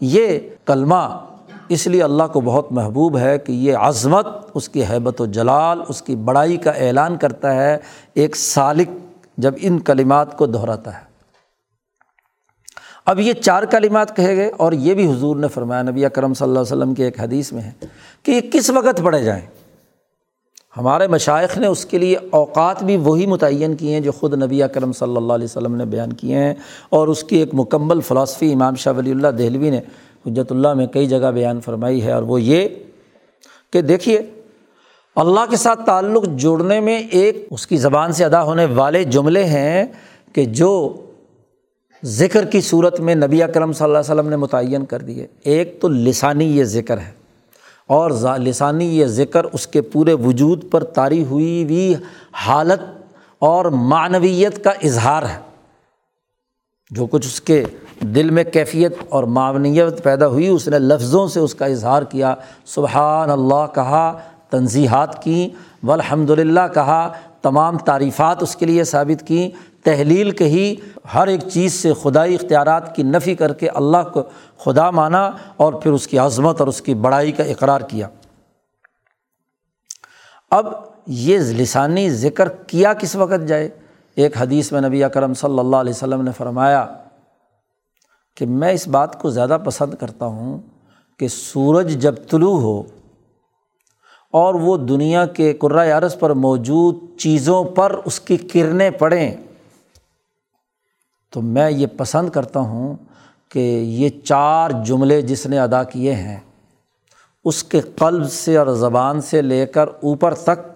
یہ 0.00 0.38
کلمہ 0.66 1.24
اس 1.70 1.86
لیے 1.86 2.02
اللہ 2.02 2.22
کو 2.32 2.40
بہت 2.40 2.72
محبوب 2.72 3.18
ہے 3.18 3.38
کہ 3.38 3.52
یہ 3.52 3.76
عظمت، 3.76 4.26
اس 4.54 4.68
کی 4.68 4.84
حیبت 4.84 5.20
و 5.20 5.26
جلال، 5.26 5.80
اس 5.88 6.02
کی 6.02 6.16
بڑائی 6.16 6.56
کا 6.56 6.70
اعلان 6.70 7.16
کرتا 7.16 7.54
ہے، 7.54 7.76
ایک 8.14 8.36
سالق 8.36 8.90
جب 9.38 9.54
ان 9.60 9.78
کلمات 9.78 10.38
کو 10.38 10.46
دہراتا 10.46 10.94
ہے۔ 10.94 11.04
اب 13.06 13.20
یہ 13.20 13.32
چار 13.32 13.62
کلمات 13.62 14.16
کہے 14.16 14.36
گئے 14.36 14.50
اور 14.56 14.72
یہ 14.72 14.94
بھی 14.94 15.10
حضور 15.12 15.36
نے 15.36 15.48
فرمایا، 15.48 15.82
نبی 15.82 16.04
اکرم 16.04 16.34
صلی 16.34 16.48
اللہ 16.48 16.58
علیہ 16.58 16.72
وسلم 16.72 16.94
کے 16.94 17.04
ایک 17.04 17.20
حدیث 17.20 17.52
میں 17.52 17.62
ہے 17.62 17.72
کہ 18.22 18.30
یہ 18.30 18.40
کس 18.52 18.70
وقت 18.70 19.02
پڑھے 19.02 19.22
جائیں؟ 19.22 19.42
ہمارے 20.76 21.06
مشائق 21.06 21.56
نے 21.58 21.66
اس 21.66 21.84
کے 21.84 21.98
لیے 21.98 22.16
اوقات 22.30 22.82
بھی 22.82 22.96
وہی 22.96 23.26
متعین 23.26 23.74
کیے 23.76 23.92
ہیں 23.92 24.00
جو 24.00 24.12
خود 24.12 24.34
نبی 24.42 24.62
اکرم 24.62 24.92
صلی 24.92 25.16
اللہ 25.16 25.32
علیہ 25.32 25.44
وسلم 25.44 25.74
نے 25.74 25.84
بیان 25.84 26.12
کیے 26.12 26.38
ہیں 26.38 26.54
اور 26.90 27.08
اس 27.08 27.24
کی 27.24 27.36
ایک 27.36 27.54
مکمل 27.54 28.00
فلاسفی 28.00 28.52
امام 28.52 28.74
شاہ 28.74 28.92
ولی 28.96 29.10
اللہ 29.10 29.28
دہلوی 29.28 29.70
نے 29.70 29.80
حجت 30.26 30.52
اللہ 30.52 30.74
میں 30.74 30.86
کئی 30.86 31.06
جگہ 31.06 31.30
بیان 31.30 31.60
فرمائی 31.60 32.02
ہے 32.02 32.12
اور 32.12 32.22
وہ 32.22 32.42
یہ 32.42 32.68
کہ 33.72 33.80
دیکھیے، 33.80 34.20
اللہ 35.16 35.40
کے 35.50 35.56
ساتھ 35.56 35.86
تعلق 35.86 36.24
جوڑنے 36.24 36.80
میں 36.80 37.02
ایک 37.10 37.48
اس 37.50 37.66
کی 37.66 37.76
زبان 37.76 38.12
سے 38.12 38.24
ادا 38.24 38.42
ہونے 38.42 38.64
والے 38.64 39.04
جملے 39.04 39.44
ہیں 39.44 39.84
کہ 40.32 40.44
جو 40.44 41.02
ذکر 42.04 42.44
کی 42.44 42.60
صورت 42.60 43.00
میں 43.00 43.14
نبی 43.14 43.42
اکرم 43.42 43.72
صلی 43.72 43.84
اللہ 43.84 43.98
علیہ 43.98 44.12
وسلم 44.12 44.28
نے 44.28 44.36
متعین 44.36 44.84
کر 44.84 44.98
دیے۔ 44.98 45.26
ایک 45.44 45.80
تو 45.80 45.88
لسانی 45.88 46.44
یہ 46.44 46.64
ذکر 46.64 46.98
ہے 46.98 47.10
اور 47.86 48.10
لسانی 48.38 48.98
یہ 48.98 49.06
ذکر 49.06 49.44
اس 49.44 49.66
کے 49.66 49.82
پورے 49.82 50.12
وجود 50.12 50.70
پر 50.70 50.84
طاری 50.84 51.24
ہوئی 51.24 51.64
ہوئی 51.64 51.94
حالت 52.32 52.80
اور 53.38 53.64
معنویت 53.64 54.64
کا 54.64 54.70
اظہار 54.70 55.22
ہے۔ 55.22 55.38
جو 56.90 57.06
کچھ 57.06 57.26
اس 57.26 57.40
کے 57.40 57.64
دل 58.00 58.30
میں 58.30 58.44
کیفیت 58.44 58.94
اور 59.08 59.24
معاونیت 59.24 60.02
پیدا 60.02 60.26
ہوئی، 60.26 60.48
اس 60.48 60.68
نے 60.68 60.78
لفظوں 60.78 61.28
سے 61.28 61.40
اس 61.40 61.54
کا 61.54 61.66
اظہار 61.66 62.02
کیا۔ 62.02 62.34
سبحان 62.66 63.30
اللہ 63.30 63.66
کہا 63.74 64.18
تنظیحات 64.50 65.22
کیں 65.22 65.48
و 65.86 65.92
الحمد 65.92 66.30
للہ 66.30 66.66
کہا، 66.74 67.12
تمام 67.42 67.78
تعریفات 67.78 68.42
اس 68.42 68.56
کے 68.56 68.66
لیے 68.66 68.84
ثابت 68.84 69.26
کیں 69.26 69.50
تحلیل 69.84 70.30
کہی 70.30 70.74
ہر 71.14 71.26
ایک 71.26 71.40
چیز 71.52 71.72
سے 71.72 71.92
خدائی 72.02 72.34
اختیارات 72.34 72.96
کی 72.96 73.02
نفی 73.02 73.34
کر 73.34 73.52
کے 73.52 73.68
اللہ 73.68 74.08
کو 74.12 74.22
خدا 74.64 74.90
مانا 74.90 75.30
اور 75.56 75.72
پھر 75.72 75.92
اس 75.92 76.06
کی 76.06 76.18
عظمت 76.18 76.60
اور 76.60 76.68
اس 76.68 76.82
کی 76.82 76.94
بڑائی 76.94 77.32
کا 77.32 77.42
اقرار 77.42 77.80
کیا۔ 77.80 78.08
اب 80.50 80.66
یہ 81.06 81.38
لسانی 81.38 82.10
ذکر 82.10 82.48
کیا 82.48 82.92
کس 82.92 83.16
وقت 83.16 83.48
جائے؟ 83.48 83.68
ایک 84.14 84.36
حدیث 84.36 84.72
میں 84.72 84.80
نبی 84.80 85.04
اکرم 85.04 85.34
صلی 85.34 85.58
اللہ 85.58 85.76
علیہ 85.76 85.92
وسلم 85.92 86.22
نے 86.22 86.30
فرمایا 86.36 86.86
کہ 88.40 88.46
میں 88.46 88.72
اس 88.72 88.86
بات 88.88 89.18
کو 89.20 89.30
زیادہ 89.30 89.56
پسند 89.64 89.94
کرتا 89.94 90.26
ہوں 90.26 90.58
کہ 91.20 91.28
سورج 91.28 91.96
جب 92.02 92.14
طلوع 92.30 92.56
ہو 92.60 92.82
اور 94.34 94.54
وہ 94.54 94.76
دنیا 94.78 95.24
کے 95.26 95.52
عرض 95.92 96.16
پر 96.18 96.30
موجود 96.36 96.98
چیزوں 97.18 97.62
پر 97.76 97.96
اس 98.04 98.20
کی 98.20 98.36
کرنیں 98.52 98.90
پڑیں، 98.90 99.30
تو 101.32 101.40
میں 101.42 101.70
یہ 101.70 101.86
پسند 101.96 102.30
کرتا 102.30 102.60
ہوں 102.60 102.96
کہ 103.48 103.60
یہ 103.98 104.08
چار 104.24 104.70
جملے 104.86 105.20
جس 105.22 105.46
نے 105.46 105.58
ادا 105.58 105.82
کیے 105.84 106.14
ہیں، 106.14 106.38
اس 107.44 107.62
کے 107.64 107.80
قلب 107.96 108.30
سے 108.32 108.56
اور 108.56 108.66
زبان 108.78 109.20
سے 109.20 109.42
لے 109.42 109.64
کر 109.66 109.88
اوپر 110.02 110.34
تک 110.34 110.68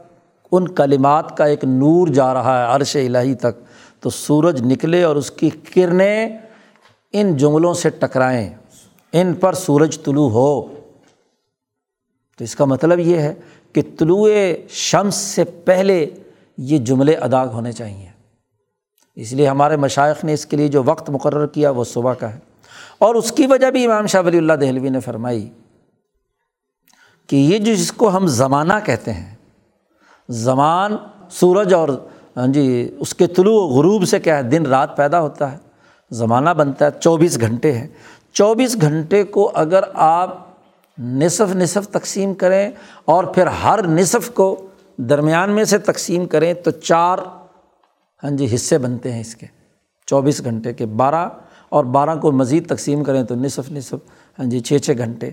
ان 0.53 0.69
کلمات 0.75 1.37
کا 1.37 1.45
ایک 1.45 1.65
نور 1.65 2.09
جا 2.09 2.33
رہا 2.35 2.61
ہے 2.61 2.75
عرش 2.75 2.97
الہی 2.97 3.35
تک، 3.35 3.67
تو 4.01 4.11
سورج 4.11 4.62
نکلے 4.62 5.03
اور 5.03 5.17
اس 5.17 5.31
کی 5.31 5.51
کرنیں 5.75 6.43
ان 7.17 7.37
جملوں 7.37 7.75
سے 7.75 7.91
ٹکرائیں، 7.91 8.51
ان 9.12 9.35
پر 9.35 9.53
سورج 9.53 10.03
طلوع 10.05 10.31
ہو۔ 10.31 10.62
تو 12.39 12.45
اس 12.45 12.57
کا 12.57 12.65
مطلب 12.65 12.99
یہ 12.99 13.19
ہے 13.19 13.35
کہ 13.73 13.83
طلوع 13.99 14.29
شمس 14.69 15.15
سے 15.15 15.45
پہلے 15.45 16.07
یہ 16.59 16.79
جملے 16.79 17.15
ادا 17.15 17.45
ہونے 17.45 17.73
چاہئیں 17.73 18.07
اس 19.15 19.33
لیے 19.33 19.49
ہمارے 19.49 19.77
مشائق 19.77 20.25
نے 20.25 20.33
اس 20.33 20.47
کے 20.47 20.57
لیے 20.57 20.69
جو 20.69 20.83
وقت 20.83 21.11
مقرر 21.11 21.47
کیا 21.47 21.71
وہ 21.71 21.85
صبح 21.85 22.15
کا 22.15 22.35
ہے۔ 22.35 22.39
اور 22.99 23.15
اس 23.15 23.33
کی 23.33 23.47
وجہ 23.47 23.71
بھی 23.71 23.87
امام 23.87 24.07
شاہ 24.07 24.23
ولی 24.23 24.39
اللہ 24.39 24.53
دہلوی 24.53 24.89
نے 24.89 25.01
فرمائی 25.01 25.51
کہ 27.27 27.37
یہ 27.37 27.59
جو 27.59 27.75
جس 27.75 27.93
کو 27.93 28.17
ہم 28.17 28.27
زمانہ 28.27 28.73
کہتے 28.85 29.12
ہیں، 29.12 29.35
زمان 30.29 30.97
سورج 31.31 31.75
اور 31.75 31.89
ہاں 32.37 32.47
جی 32.47 32.97
اس 32.99 33.15
کے 33.15 33.27
طلوع 33.27 33.62
و 33.62 33.67
غروب 33.67 34.05
سے 34.09 34.21
کیا 34.21 34.37
ہے، 34.37 34.43
دن 34.43 34.67
رات 34.67 34.97
پیدا 34.97 35.21
ہوتا 35.21 35.53
ہے۔ 35.53 35.64
زمانہ 36.15 36.51
بنتا 36.51 36.87
ہے، 36.87 36.91
چوبیس 37.01 37.41
گھنٹے 37.41 37.73
ہیں۔ 37.73 37.89
چوبیس 38.33 38.77
گھنٹے 38.81 39.25
کو 39.25 39.51
اگر 39.55 39.83
آپ 39.95 40.39
نصف 40.99 41.55
نصف 41.55 41.89
تقسیم 41.89 42.35
کریں 42.35 42.71
اور 43.05 43.25
پھر 43.25 43.47
ہر 43.47 43.87
نصف 43.87 44.31
کو 44.31 44.67
درمیان 44.97 45.51
میں 45.51 45.65
سے 45.65 45.79
تقسیم 45.79 46.27
کریں 46.27 46.55
تو 46.55 46.71
چار 46.71 47.19
ہاں 48.23 48.31
جی 48.31 48.55
حصے 48.55 48.79
بنتے 48.79 49.12
ہیں 49.12 49.21
اس 49.21 49.35
کے۔ 49.35 49.47
چوبیس 50.07 50.45
گھنٹے 50.45 50.73
کے 50.73 50.87
بارہ 50.87 51.29
اور 51.69 51.85
بارہ 51.85 52.17
کو 52.17 52.33
مزید 52.33 52.69
تقسیم 52.69 53.05
کریں 53.05 53.25
تو 53.25 53.35
نصف 53.35 53.73
نصف 53.73 53.95
ہاں 54.39 54.47
جی 54.47 54.61
چھ 54.61 54.79
چھ 54.79 54.91
گھنٹے۔ 54.99 55.31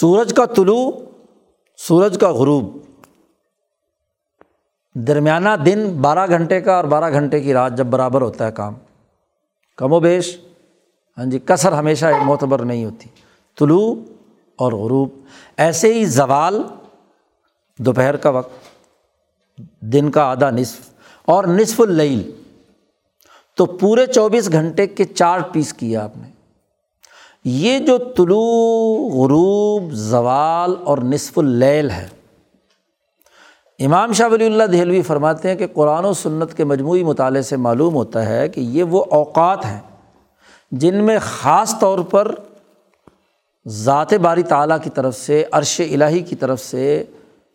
سورج 0.00 0.34
کا 0.34 0.44
طلوع، 0.46 0.90
سورج 1.76 2.18
کا 2.20 2.30
غروب۔ 2.32 2.78
درمیانہ 4.94 5.48
دن 5.66 5.98
بارہ 6.00 6.26
گھنٹے 6.28 6.60
کا 6.60 6.76
اور 6.76 6.84
بارہ 6.84 7.12
گھنٹے 7.12 7.40
کی 7.40 7.52
رات 7.52 7.76
جب 7.76 7.86
برابر 7.86 8.22
ہوتا 8.22 8.46
ہے 8.46 8.52
کام۔ 8.52 8.74
کم 9.78 9.92
و 9.92 10.00
بیش۔ 10.00 10.38
ہاں 11.18 11.24
جی 11.24 11.38
کثر 11.44 11.72
ہمیشہ 11.72 12.06
معتبر 12.24 12.64
نہیں 12.64 12.84
ہوتی۔ 12.84 13.08
طلوع 13.58 13.94
اور 14.56 14.72
غروب۔ 14.72 15.08
ایسے 15.56 15.94
ہی 15.94 16.04
زوال 16.04 16.62
دوپہر 17.78 18.16
کا 18.16 18.30
وقت، 18.30 18.50
دن 19.80 20.10
کا 20.10 20.22
آدھا 20.22 20.50
نصف 20.50 20.90
اور 21.24 21.44
نصف 21.44 21.80
اللیل۔ 21.80 22.32
تو 23.56 23.66
پورے 23.66 24.06
چوبیس 24.06 24.52
گھنٹے 24.52 24.86
کے 24.86 25.04
چار 25.04 25.40
پیس 25.52 25.72
کیا 25.72 26.04
آپ 26.04 26.16
نے۔ 26.16 26.28
یہ 27.44 27.78
جو 27.78 27.98
طلوع، 27.98 29.22
غروب، 29.22 29.92
زوال 29.92 30.76
اور 30.84 30.98
نصف 30.98 31.38
اللیل 31.38 31.90
ہے 31.90 32.08
امام 33.84 34.12
شاہ 34.12 34.28
ولی 34.28 34.46
اللہ 34.46 34.64
دہلوی 34.64 35.02
فرماتے 35.02 35.48
ہیں 35.48 35.56
کہ 35.56 35.66
قرآن 35.66 36.04
و 36.04 36.12
سنت 36.12 36.54
کے 36.54 36.64
مجموعی 36.64 37.04
مطالعے 37.04 37.42
سے 37.42 37.56
معلوم 37.56 37.94
ہوتا 37.94 38.26
ہے 38.26 38.48
کہ 38.48 38.60
یہ 38.60 38.82
وہ 38.82 39.04
اوقات 39.10 39.64
ہیں 39.64 39.80
جن 40.70 41.04
میں 41.04 41.18
خاص 41.22 41.74
طور 41.80 41.98
پر 41.98 42.34
ذات 43.66 44.14
باری 44.14 44.42
تعلیٰ 44.42 44.76
کی 44.82 44.90
طرف 44.90 45.16
سے، 45.16 45.44
عرش 45.52 45.80
الٰہی 45.80 46.20
کی 46.20 46.36
طرف 46.36 46.60
سے 46.60 47.04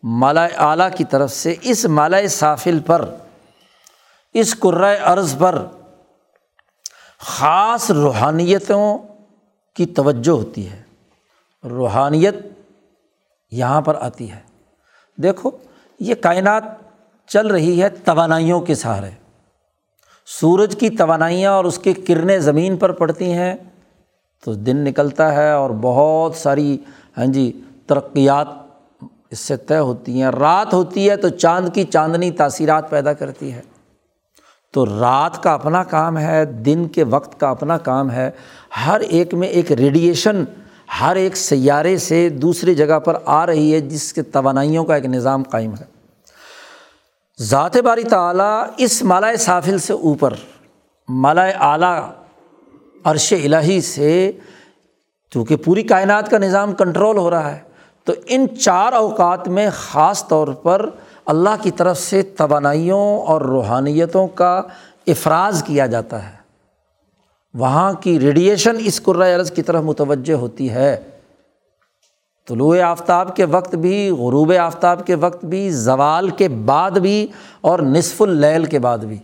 مالا 0.02 0.44
اعلیٰ 0.44 0.88
کی 0.96 1.04
طرف 1.04 1.32
سے، 1.32 1.54
اس 1.62 1.84
مالا 1.84 2.28
سافل 2.28 2.78
پر، 2.86 3.04
اس 4.34 4.58
قرۂۂ 4.58 4.96
عرض 5.02 5.38
پر 5.38 5.66
خاص 7.18 7.90
روحانیتوں 7.90 8.98
کی 9.76 9.86
توجہ 9.86 10.30
ہوتی 10.30 10.70
ہے۔ 10.70 10.82
روحانیت 11.64 12.34
یہاں 13.50 13.80
پر 13.80 13.94
آتی 14.00 14.30
ہے۔ 14.30 14.40
دیکھو 15.16 15.50
یہ 16.04 16.14
کائنات 16.14 16.62
چل 17.26 17.46
رہی 17.46 17.82
ہے 17.82 17.88
توانائیوں 17.88 18.60
کے 18.60 18.74
سہارے۔ 18.74 19.10
سورج 20.26 20.76
کی 20.76 20.90
توانائیاں 20.90 21.52
اور 21.52 21.64
اس 21.64 21.78
کی 21.78 21.92
کرنیں 21.92 22.38
زمین 22.38 22.76
پر 22.76 22.92
پڑتی 22.92 23.32
ہیں۔ 23.32 23.54
تو 24.44 24.54
دن 24.54 24.76
نکلتا 24.76 25.34
ہے 25.34 25.50
اور 25.50 25.70
بہت 25.70 26.34
ساری 26.34 26.78
ہاں 27.18 27.26
جی 27.26 27.60
ترقیات 27.86 28.48
اس 29.30 29.38
سے 29.38 29.56
طے 29.56 29.78
ہوتی 29.78 30.22
ہیں۔ 30.22 30.28
رات 30.28 30.74
ہوتی 30.74 31.10
ہے 31.10 31.16
تو 31.16 31.28
چاند 31.28 31.68
کی 31.74 31.84
چاندنی 31.84 32.30
تاثیرات 32.30 32.90
پیدا 32.90 33.12
کرتی 33.12 33.52
ہے۔ 33.52 33.62
تو 34.72 34.86
رات 34.86 35.42
کا 35.42 35.52
اپنا 35.52 35.84
کام 35.84 36.18
ہے، 36.18 36.44
دن 36.44 36.88
کے 36.88 37.04
وقت 37.04 37.40
کا 37.40 37.50
اپنا 37.50 37.78
کام 37.78 38.10
ہے۔ 38.10 38.30
ہر 38.86 39.00
ایک 39.00 39.34
میں 39.34 39.48
ایک 39.48 39.72
ریڈیئیشن 39.72 40.44
ہر 41.00 41.16
ایک 41.16 41.36
سیارے 41.36 41.98
سے 41.98 42.28
دوسری 42.28 42.74
جگہ 42.74 42.98
پر 42.98 43.18
آ 43.24 43.46
رہی 43.46 43.74
ہے، 43.74 43.80
جس 43.80 44.12
کے 44.12 44.22
توانائیوں 44.22 44.84
کا 44.84 44.94
ایک 44.94 45.04
نظام 45.04 45.42
قائم 45.42 45.74
ہے۔ 45.74 45.93
ذات 47.40 47.76
باری 47.76 48.04
تعلیٰ 48.04 48.66
اس 48.76 49.02
مالائے 49.02 49.36
سافل 49.36 49.78
سے 49.78 49.92
اوپر 49.92 50.34
مالائے 51.08 51.52
اعلیٰ، 51.60 52.10
عرش 53.04 53.34
الہی 53.44 53.80
سے 53.80 54.32
چونکہ 55.30 55.56
پوری 55.56 55.82
کائنات 55.82 56.30
کا 56.30 56.38
نظام 56.38 56.72
کنٹرول 56.72 57.16
ہو 57.16 57.30
رہا 57.30 57.52
ہے، 57.52 57.58
تو 58.04 58.12
ان 58.26 58.46
چار 58.60 58.92
اوقات 58.92 59.48
میں 59.48 59.70
خاص 59.72 60.28
طور 60.28 60.48
پر 60.48 60.90
اللہ 61.26 61.62
کی 61.62 61.70
طرف 61.70 61.98
سے 61.98 62.22
توانائیوں 62.22 63.20
اور 63.20 63.40
روحانیتوں 63.40 64.26
کا 64.26 64.62
افراز 65.06 65.62
کیا 65.66 65.86
جاتا 65.86 66.26
ہے۔ 66.26 66.36
وہاں 67.54 67.92
کی 67.92 68.20
ریڈیئیشن 68.20 68.76
اس 68.78 69.00
عرض 69.08 69.52
کی 69.52 69.62
طرف 69.62 69.82
متوجہ 69.84 70.34
ہوتی 70.34 70.70
ہے۔ 70.70 70.96
طلوع 72.48 72.80
آفتاب 72.80 73.36
کے 73.36 73.44
وقت 73.44 73.74
بھی، 73.74 74.10
غروب 74.10 74.52
آفتاب 74.58 75.06
کے 75.06 75.14
وقت 75.14 75.44
بھی، 75.44 75.70
زوال 75.70 76.28
کے 76.28 76.48
بعد 76.48 76.90
بھی 76.90 77.26
اور 77.60 77.78
نصف 77.78 78.22
اللیل 78.22 78.64
کے 78.64 78.78
بعد 78.78 78.98
بھی۔ 78.98 79.16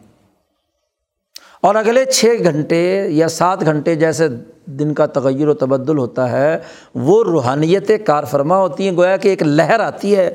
اور 1.60 1.74
اگلے 1.74 2.04
چھ 2.04 2.26
گھنٹے 2.44 3.06
یا 3.08 3.28
سات 3.28 3.60
گھنٹے 3.60 3.94
جیسے 3.94 4.28
دن 4.66 4.94
کا 4.94 5.06
تغیر 5.06 5.48
و 5.48 5.54
تبدل 5.54 5.98
ہوتا 5.98 6.30
ہے، 6.30 6.58
وہ 6.94 7.24
روحانیت 7.24 7.90
کار 8.06 8.24
فرما 8.24 8.56
ہوتی 8.56 8.88
ہیں۔ 8.88 8.96
گویا 8.96 9.16
کہ 9.16 9.28
ایک 9.28 9.42
لہر 9.42 9.80
آتی 9.80 10.16
ہے 10.16 10.34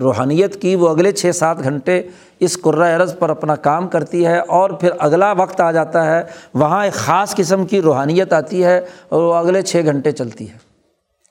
روحانیت 0.00 0.62
کی، 0.62 0.74
وہ 0.74 0.88
اگلے 0.88 1.12
چھ 1.12 1.30
سات 1.34 1.62
گھنٹے 1.62 2.02
اس 2.40 2.58
عرض 2.66 3.18
پر 3.18 3.30
اپنا 3.30 3.54
کام 3.54 3.88
کرتی 3.88 4.26
ہے 4.26 4.38
اور 4.38 4.70
پھر 4.70 4.90
اگلا 4.98 5.32
وقت 5.32 5.60
آ 5.60 5.72
جاتا 5.72 6.06
ہے، 6.06 6.22
وہاں 6.54 6.84
ایک 6.84 6.92
خاص 6.92 7.34
قسم 7.34 7.66
کی 7.66 7.82
روحانیت 7.82 8.32
آتی 8.32 8.64
ہے 8.64 8.80
اور 9.08 9.22
وہ 9.22 9.34
اگلے 9.34 9.62
چھ 9.62 9.82
گھنٹے 9.84 10.12
چلتی 10.12 10.50
ہے۔ 10.50 10.67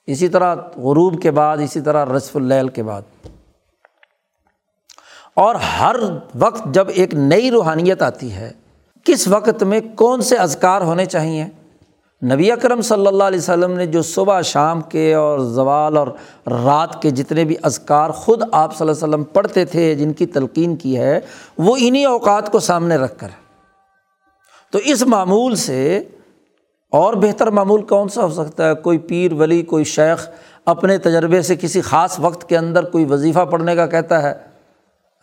اسی 0.08 0.28
طرح 0.28 0.56
غروب 0.56 1.22
کے 1.22 1.32
بعد، 1.32 1.58
اسی 1.58 1.82
طرح 1.82 2.06
رسف 2.06 2.36
اللیل 2.36 2.68
کے 2.68 2.84
بعد۔ 2.84 3.02
اور 5.34 5.56
ہر 5.56 5.96
وقت 6.40 6.62
جب 6.66 6.88
ایک 6.90 7.14
نئی 7.14 7.52
روحانیت 7.52 8.02
آتی 8.02 8.32
ہے، 8.32 8.52
کس 9.04 9.28
وقت 9.28 9.64
میں 9.64 9.80
کون 9.96 10.22
سے 10.22 10.36
ازکار 10.36 10.82
ہونے 10.82 11.06
چاہئیں؟ 11.06 11.48
نبی 12.24 12.52
اکرم 12.52 12.82
صلی 12.82 13.08
اللہ 13.08 13.24
علیہ 13.24 13.40
وسلم 13.40 13.72
نے 13.72 13.86
جو 13.86 14.02
صبح 14.02 14.42
شام 14.42 14.82
کے 14.82 15.14
اور 15.14 15.40
زوال 15.40 15.98
اور 15.98 16.08
رات 16.48 17.02
کے 17.02 17.10
جتنے 17.10 17.44
بھی 17.44 17.56
ازکار 17.62 18.10
خود 18.10 18.42
آپ 18.52 18.78
صلی 18.78 18.90
اللہ 18.90 19.06
علیہ 19.06 19.14
وسلم 19.14 19.24
پڑھتے 19.24 19.66
تھے، 19.66 19.96
جن 19.96 20.14
کی 20.14 20.26
تلقین 20.26 20.76
کی 20.76 20.98
ہے، 20.98 21.20
وہ 21.58 21.76
انہیں 21.80 22.06
اوقات 22.06 22.52
کو 22.52 22.60
سامنے 22.60 22.96
رکھ 22.96 23.18
کر۔ 23.18 23.28
تو 24.72 24.80
اس 24.84 25.02
معمول 25.02 25.56
سے 25.56 26.04
اور 26.92 27.14
بہتر 27.14 27.48
معمول 27.48 27.82
کون 27.82 28.10
سا 28.10 28.24
ہو 28.24 28.30
سکتا 28.30 28.70
ہے؟ 28.70 28.76
کوئی 28.76 28.98
پیر، 28.98 29.34
ولی، 29.34 29.62
کوئی 29.62 29.84
شیخ 29.84 30.30
اپنے 30.66 30.98
تجربے 30.98 31.42
سے 31.42 31.56
کسی 31.56 31.82
خاص 31.82 32.20
وقت 32.20 32.50
کے 32.50 32.58
اندر 32.58 32.84
کوئی 32.84 33.06
وظیفہ 33.06 33.40
پڑھنے 33.40 33.76
کا 33.76 33.86
کہتا 33.86 34.22
ہے؟ 34.22 34.34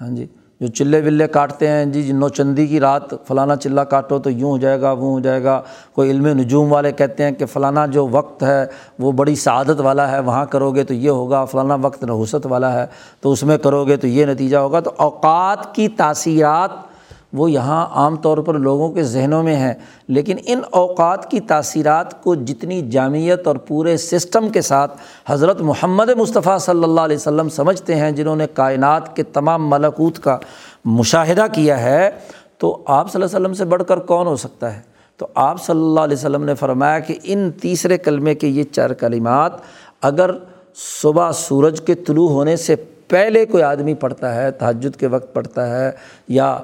ہاں 0.01 0.09
جی 0.09 0.27
جو 0.61 0.67
چلے 0.67 1.01
ولے 1.01 1.29
کاٹتے 1.29 1.69
ہیں 1.69 1.85
جی, 1.85 2.03
جی، 2.03 2.13
نو 2.13 2.29
چندی 2.29 2.67
کی 2.67 2.81
رات 2.81 3.27
فلانا 3.29 3.57
چلہ 3.57 3.81
کاٹو 3.81 4.19
تو 4.19 4.31
یوں 4.31 4.51
ہو 4.51 4.59
جائے 4.59 4.81
گا، 4.81 4.93
وہ 4.93 5.11
ہو 5.13 5.21
جائے 5.21 5.45
گا۔ 5.45 5.63
کوئی 5.93 6.11
علم 6.11 6.27
نجوم 6.27 6.73
والے 6.73 6.93
کہتے 6.93 7.25
ہیں 7.25 7.33
کہ 7.33 7.47
فلانا 7.47 7.87
جو 7.87 8.09
وقت 8.11 8.43
ہے 8.43 8.67
وہ 8.99 9.13
بڑی 9.13 9.35
سعادت 9.35 9.81
والا 9.81 10.11
ہے، 10.11 10.21
وہاں 10.21 10.47
کرو 10.47 10.71
گے 10.71 10.85
تو 10.85 10.95
یہ 10.95 11.11
ہوگا، 11.11 11.45
فلانا 11.45 11.77
وقت 11.83 12.05
نحوست 12.05 12.47
والا 12.47 12.73
ہے 12.73 12.87
تو 13.21 13.33
اس 13.33 13.43
میں 13.43 13.59
کرو 13.59 13.85
گے 13.85 13.97
تو 13.97 14.07
یہ 14.07 14.27
نتیجہ 14.27 14.57
ہوگا۔ 14.57 14.81
تو 14.81 14.91
اوقات 14.97 15.75
کی 15.75 15.89
تاثیرات 15.89 16.94
وہ 17.35 17.51
یہاں 17.51 17.85
عام 17.93 18.17
طور 18.17 18.39
پر 18.39 18.55
لوگوں 18.59 18.89
کے 18.93 19.03
ذہنوں 19.03 19.43
میں 19.43 19.55
ہیں، 19.57 19.73
لیکن 20.09 20.37
ان 20.45 20.61
اوقات 20.73 21.31
کی 21.31 21.41
تاثیرات 21.43 22.23
کو 22.23 22.35
جتنی 22.35 22.81
جامعت 22.91 23.47
اور 23.47 23.57
پورے 23.67 23.97
سسٹم 23.97 24.49
کے 24.49 24.61
ساتھ 24.63 24.97
حضرت 25.27 25.61
محمد 25.63 26.11
مصطفیٰ 26.17 26.59
صلی 26.59 26.85
اللہ 26.85 27.01
علیہ 27.01 27.17
وسلم 27.17 27.49
سمجھتے 27.49 27.95
ہیں، 27.95 28.11
جنہوں 28.13 28.37
نے 28.37 28.47
کائنات 28.55 29.15
کے 29.17 29.23
تمام 29.23 29.69
ملکوت 29.71 30.19
کا 30.19 30.39
مشاہدہ 30.85 31.47
کیا 31.53 31.81
ہے، 31.81 32.11
تو 32.59 32.77
آپ 32.87 33.11
صلی 33.13 33.23
اللہ 33.23 33.27
علیہ 33.27 33.37
وسلم 33.37 33.55
سے 33.55 33.65
بڑھ 33.65 33.83
کر 33.89 33.99
کون 34.09 34.27
ہو 34.27 34.37
سکتا 34.37 34.75
ہے؟ 34.75 34.81
تو 35.21 35.27
آپ 35.35 35.63
صلی 35.63 35.81
اللہ 35.81 36.01
علیہ 36.01 36.17
وسلم 36.17 36.45
نے 36.45 36.55
فرمایا 36.55 36.99
کہ 36.99 37.19
ان 37.25 37.51
تیسرے 37.61 37.99
کلمے 37.99 38.35
کے 38.35 38.49
یہ 38.49 38.65
چار 38.73 38.91
کلمات، 39.01 39.53
اگر 40.03 40.31
صبح 40.77 41.31
سورج 41.33 41.81
کے 41.81 41.95
طلوع 41.97 42.29
ہونے 42.29 42.57
سے 42.57 42.77
پہلے 43.09 43.45
کوئی 43.47 43.63
آدمی 43.63 43.95
پڑھتا 43.95 44.35
ہے، 44.35 44.51
تہجد 44.51 44.97
کے 44.97 45.07
وقت 45.07 45.33
پڑھتا 45.35 45.69
ہے 45.71 45.91
یا 46.29 46.57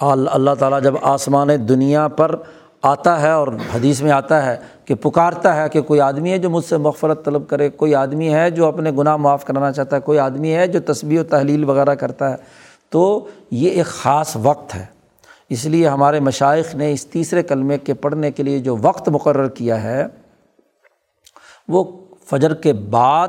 اللہ 0.00 0.54
تعالیٰ 0.58 0.82
جب 0.82 0.94
آسمان 1.02 1.48
دنیا 1.68 2.08
پر 2.08 2.36
آتا 2.82 3.22
ہے 3.22 3.30
اور 3.30 3.48
حدیث 3.48 4.02
میں 4.02 4.10
آتا 4.10 4.46
ہے 4.46 4.56
کہ 4.84 4.94
پکارتا 4.94 5.56
ہے 5.56 5.68
کہ 5.68 5.80
کوئی 5.82 6.00
آدمی 6.00 6.30
ہے 6.30 6.38
جو 6.38 6.50
مجھ 6.50 6.64
سے 6.64 6.76
مغفرت 6.76 7.24
طلب 7.24 7.48
کرے، 7.48 7.70
کوئی 7.70 7.94
آدمی 7.94 8.34
ہے 8.34 8.50
جو 8.50 8.66
اپنے 8.66 8.90
گناہ 8.90 9.16
معاف 9.16 9.44
کرانا 9.44 9.72
چاہتا 9.72 9.96
ہے، 9.96 10.00
کوئی 10.00 10.18
آدمی 10.18 10.54
ہے 10.54 10.66
جو 10.66 10.80
تصویر 10.80 11.20
و 11.20 11.24
تحلیل 11.24 11.64
وغیرہ 11.64 11.94
کرتا 11.94 12.30
ہے، 12.30 12.36
تو 12.90 13.26
یہ 13.50 13.70
ایک 13.70 13.86
خاص 13.86 14.36
وقت 14.42 14.74
ہے۔ 14.74 14.86
اس 15.48 15.64
لیے 15.64 15.88
ہمارے 15.88 16.20
مشائق 16.20 16.74
نے 16.74 16.92
اس 16.92 17.06
تیسرے 17.06 17.42
کلمے 17.42 17.78
کے 17.78 17.94
پڑھنے 17.94 18.30
کے 18.30 18.42
لیے 18.42 18.58
جو 18.58 18.76
وقت 18.82 19.08
مقرر 19.08 19.48
کیا 19.48 19.82
ہے، 19.82 20.06
وہ 21.68 21.84
فجر 22.30 22.54
کے 22.54 22.72
بعد، 22.72 23.28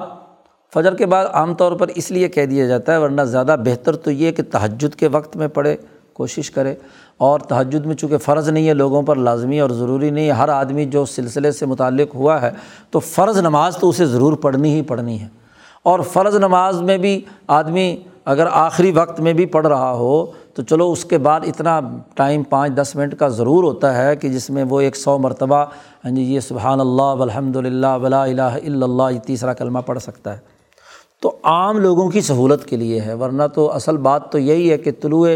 فجر 0.73 0.95
کے 0.95 1.05
بعد 1.05 1.25
عام 1.25 1.55
طور 1.55 1.71
پر 1.71 1.87
اس 1.87 2.11
لیے 2.11 2.29
کہہ 2.29 2.45
دیا 2.45 2.65
جاتا 2.65 2.93
ہے، 2.93 2.97
ورنہ 2.97 3.21
زیادہ 3.21 3.55
بہتر 3.65 3.95
تو 3.95 4.11
یہ 4.11 4.31
کہ 4.31 4.43
تہجد 4.51 4.95
کے 4.95 5.07
وقت 5.07 5.37
میں 5.37 5.47
پڑھے۔ 5.47 5.75
کوشش 6.17 6.51
کرے 6.51 6.75
اور 7.17 7.39
تہجد 7.39 7.85
میں 7.85 7.95
چونکہ 7.95 8.17
فرض 8.17 8.49
نہیں 8.49 8.67
ہے 8.67 8.73
لوگوں 8.73 9.01
پر، 9.01 9.15
لازمی 9.15 9.59
اور 9.59 9.69
ضروری 9.69 10.09
نہیں 10.09 10.25
ہے۔ 10.25 10.31
ہر 10.31 10.49
آدمی 10.49 10.85
جو 10.85 11.05
سلسلے 11.05 11.51
سے 11.51 11.65
متعلق 11.65 12.15
ہوا 12.15 12.41
ہے 12.41 12.51
تو 12.91 12.99
فرض 12.99 13.37
نماز 13.37 13.77
تو 13.77 13.89
اسے 13.89 14.05
ضرور 14.05 14.33
پڑھنی 14.33 14.73
ہی 14.75 14.81
پڑھنی 14.81 15.21
ہے۔ 15.21 15.27
اور 15.83 15.99
فرض 15.99 16.35
نماز 16.35 16.81
میں 16.81 16.97
بھی 16.97 17.21
آدمی 17.47 17.95
اگر 18.25 18.47
آخری 18.51 18.91
وقت 18.91 19.19
میں 19.19 19.33
بھی 19.33 19.45
پڑھ 19.45 19.67
رہا 19.67 19.91
ہو 19.91 20.25
تو 20.53 20.63
چلو 20.63 20.91
اس 20.91 21.05
کے 21.05 21.17
بعد 21.17 21.41
اتنا 21.43 21.79
ٹائم 22.15 22.43
پانچ 22.43 22.73
دس 22.75 22.95
منٹ 22.95 23.15
کا 23.15 23.27
ضرور 23.27 23.63
ہوتا 23.63 23.97
ہے 23.97 24.15
کہ 24.15 24.29
جس 24.29 24.49
میں 24.49 24.63
وہ 24.69 24.79
ایک 24.81 24.95
سو 24.95 25.17
مرتبہ 25.17 25.65
ہاں 26.05 26.11
جی 26.11 26.21
یہ 26.21 26.39
سبحان 26.39 26.79
اللہ 26.79 27.21
الحمد 27.21 27.55
للہ 27.55 27.97
ولا 28.01 28.23
الہ 28.23 28.41
الا 28.41 28.85
اللہ، 28.85 29.11
یہ 29.11 29.19
تیسرا 29.19 29.53
کلمہ 29.53 29.79
پڑھ 29.79 29.99
سکتا 29.99 30.33
ہے۔ 30.33 30.56
تو 31.21 31.35
عام 31.43 31.77
لوگوں 31.79 32.09
کی 32.09 32.21
سہولت 32.21 32.65
کے 32.65 32.75
لیے 32.75 33.01
ہے، 33.01 33.13
ورنہ 33.13 33.43
تو 33.53 33.71
اصل 33.71 33.97
بات 33.97 34.31
تو 34.31 34.39
یہی 34.39 34.71
ہے 34.71 34.77
کہ 34.77 34.91
طلوع 35.01 35.27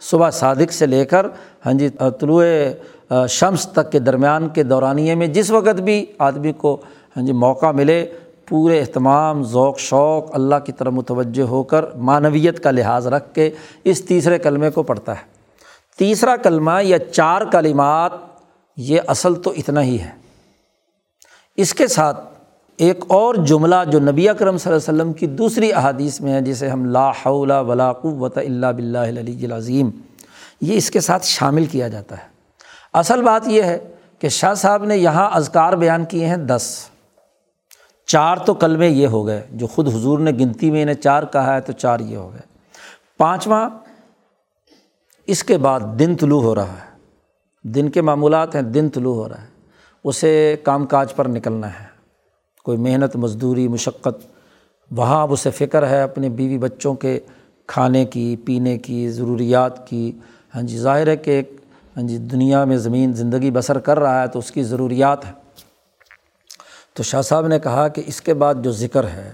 صبح 0.00 0.30
صادق 0.30 0.72
سے 0.72 0.86
لے 0.86 1.04
کر 1.04 1.26
ہاں 1.66 1.72
جی 1.72 1.88
طلوع 2.20 2.44
شمس 3.28 3.66
تک 3.66 3.92
کے 3.92 3.98
درمیان 3.98 4.48
کے 4.48 4.62
دورانیے 4.62 5.14
میں 5.14 5.26
جس 5.26 5.50
وقت 5.50 5.80
بھی 5.80 6.04
آدمی 6.18 6.52
کو 6.52 6.76
ہاں 7.16 7.26
جی 7.26 7.32
موقع 7.32 7.70
ملے، 7.70 8.06
پورے 8.48 8.80
اہتمام، 8.80 9.42
ذوق، 9.42 9.78
شوق، 9.78 10.34
اللہ 10.34 10.54
کی 10.64 10.72
طرف 10.72 10.92
متوجہ 10.92 11.42
ہو 11.42 11.62
کر 11.62 11.84
معنویت 11.94 12.62
کا 12.62 12.70
لحاظ 12.70 13.06
رکھ 13.06 13.34
کے 13.34 13.50
اس 13.84 14.04
تیسرے 14.04 14.38
کلمے 14.38 14.70
کو 14.70 14.82
پڑھتا 14.82 15.12
ہے۔ 15.12 15.28
تیسرا 15.98 16.36
کلمہ 16.36 16.82
یا 16.82 16.98
چار 16.98 17.42
کلمات، 17.52 18.12
یہ 18.76 19.00
اصل 19.06 19.34
تو 19.34 19.52
اتنا 19.56 19.82
ہی 19.82 19.98
ہے۔ 20.00 20.10
اس 21.56 21.74
کے 21.74 21.86
ساتھ 21.86 22.20
ایک 22.80 23.04
اور 23.08 23.34
جملہ 23.34 23.74
جو 23.92 24.00
نبی 24.00 24.28
اکرم 24.28 24.58
صلی 24.58 24.72
اللہ 24.72 24.90
علیہ 24.90 25.00
وسلم 25.00 25.12
کی 25.12 25.26
دوسری 25.26 25.72
احادیث 25.72 26.20
میں 26.20 26.32
ہے، 26.32 26.40
جسے 26.40 26.68
ہم 26.68 26.84
لا 26.84 27.10
حول 27.10 27.50
ولا 27.50 27.92
قوت 27.92 28.38
اللہ 28.38 28.66
بلّہ 28.66 28.98
علی 28.98 29.44
العظیم، 29.44 29.90
یہ 30.60 30.76
اس 30.76 30.90
کے 30.90 31.00
ساتھ 31.00 31.26
شامل 31.26 31.66
کیا 31.66 31.88
جاتا 31.88 32.18
ہے۔ 32.18 32.22
اصل 32.92 33.22
بات 33.22 33.48
یہ 33.48 33.62
ہے 33.62 33.78
کہ 34.18 34.28
شاہ 34.28 34.54
صاحب 34.54 34.84
نے 34.84 34.96
یہاں 34.96 35.30
اذکار 35.32 35.72
بیان 35.72 36.04
کیے 36.04 36.26
ہیں 36.26 36.36
دس۔ 36.36 36.86
چار 38.06 38.36
تو 38.36 38.54
کلمے 38.54 38.88
یہ 38.88 39.06
ہو 39.06 39.26
گئے، 39.26 39.46
جو 39.50 39.66
خود 39.66 39.88
حضور 39.88 40.18
نے 40.18 40.30
گنتی 40.30 40.70
میں 40.70 40.82
انہیں 40.82 40.94
چار 40.94 41.22
کہا 41.22 41.54
ہے 41.54 41.60
تو 41.60 41.72
چار 41.72 42.00
یہ 42.00 42.16
ہو 42.16 42.30
گئے۔ 42.32 42.42
پانچواں، 43.18 43.70
اس 45.26 45.44
کے 45.44 45.58
بعد 45.58 45.80
دن 45.98 46.16
طلوع 46.16 46.42
ہو 46.42 46.54
رہا 46.54 46.72
ہے۔ 46.72 46.98
دن 47.62 47.90
کے 47.90 48.02
معمولات 48.02 48.54
ہیں، 48.54 48.62
دن 48.62 48.88
طلوع 48.88 49.14
ہو 49.14 49.28
رہا 49.28 49.40
ہے۔ 49.40 49.46
اسے 50.04 50.56
کام 50.62 50.86
کاج 50.86 51.14
پر 51.14 51.28
نکلنا 51.28 51.68
ہے۔ 51.68 51.89
کوئی 52.64 52.78
محنت، 52.78 53.16
مزدوری، 53.16 53.68
مشقت، 53.68 54.26
وہاں 54.90 55.22
اب 55.22 55.32
اسے 55.32 55.50
فکر 55.50 55.88
ہے 55.88 56.02
اپنے 56.02 56.28
بیوی 56.28 56.58
بچوں 56.58 56.94
کے 56.94 57.20
کھانے 57.66 58.04
کی، 58.04 58.36
پینے 58.36 58.78
کی، 58.78 59.10
ضروریات 59.10 59.88
کی۔ 59.88 60.12
ہاں 60.54 60.62
جی 60.62 60.78
ظاہر 60.78 61.06
ہے 61.06 61.16
کہ 61.16 61.30
ایک 61.30 61.60
ہاں 61.96 62.08
جی 62.08 62.18
دنیا 62.18 62.64
میں 62.64 62.76
زمین 62.76 63.12
زندگی 63.12 63.50
بسر 63.50 63.78
کر 63.78 64.00
رہا 64.00 64.22
ہے 64.22 64.28
تو 64.28 64.38
اس 64.38 64.50
کی 64.50 64.62
ضروریات 64.62 65.26
ہے 65.26 65.32
تو 66.94 67.02
شاہ 67.02 67.22
صاحب 67.22 67.46
نے 67.46 67.58
کہا 67.58 67.88
کہ 67.88 68.02
اس 68.06 68.22
کے 68.22 68.34
بعد 68.34 68.54
جو 68.62 68.70
ذکر 68.70 69.04
ہے 69.04 69.32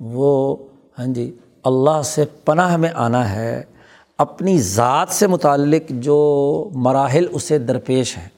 وہ 0.00 0.56
ہاں 0.98 1.06
جی 1.06 1.36
اللہ 1.64 2.02
سے 2.04 2.24
پناہ 2.44 2.76
میں 2.76 2.88
آنا 2.94 3.32
ہے، 3.32 3.62
اپنی 4.18 4.58
ذات 4.58 5.08
سے 5.10 5.26
متعلق 5.26 5.82
جو 5.88 6.68
مراحل 6.74 7.26
اسے 7.30 7.58
درپیش 7.58 8.18
ہیں۔ 8.18 8.28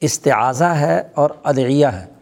استعاضہ 0.00 0.64
ہے 0.64 1.02
اور 1.14 1.30
ادعیہ 1.44 1.86
ہے۔ 1.86 2.19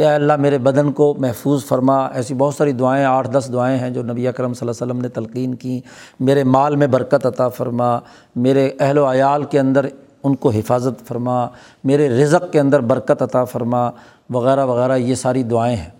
کہ 0.00 0.06
اللہ 0.06 0.36
میرے 0.36 0.58
بدن 0.58 0.92
کو 0.92 1.14
محفوظ 1.18 1.64
فرما۔ 1.64 2.06
ایسی 2.06 2.34
بہت 2.34 2.54
ساری 2.54 2.72
دعائیں، 2.72 3.04
آٹھ 3.04 3.30
دس 3.30 3.50
دعائیں 3.52 3.78
ہیں 3.78 3.90
جو 3.90 4.02
نبی 4.02 4.28
اکرم 4.28 4.54
صلی 4.54 4.68
اللہ 4.68 4.84
علیہ 4.84 4.92
وسلم 4.92 5.02
نے 5.02 5.08
تلقین 5.08 5.54
کی۔ 5.54 5.80
میرے 6.20 6.44
مال 6.44 6.76
میں 6.76 6.86
برکت 6.86 7.26
عطا 7.26 7.48
فرما۔ 7.48 7.98
میرے 8.36 8.70
اہل 8.80 8.98
و 8.98 9.12
عیال 9.12 9.44
کے 9.44 9.60
اندر 9.60 9.86
ان 10.22 10.34
کو 10.34 10.50
حفاظت 10.50 11.08
فرما۔ 11.08 11.46
میرے 11.84 12.08
رزق 12.08 12.52
کے 12.52 12.60
اندر 12.60 12.80
برکت 12.80 13.22
عطا 13.22 13.44
فرما۔ 13.44 13.90
وغیرہ 14.30 14.66
وغیرہ، 14.66 14.96
یہ 14.96 15.14
ساری 15.14 15.42
دعائیں 15.42 15.76
ہیں۔ 15.76 15.90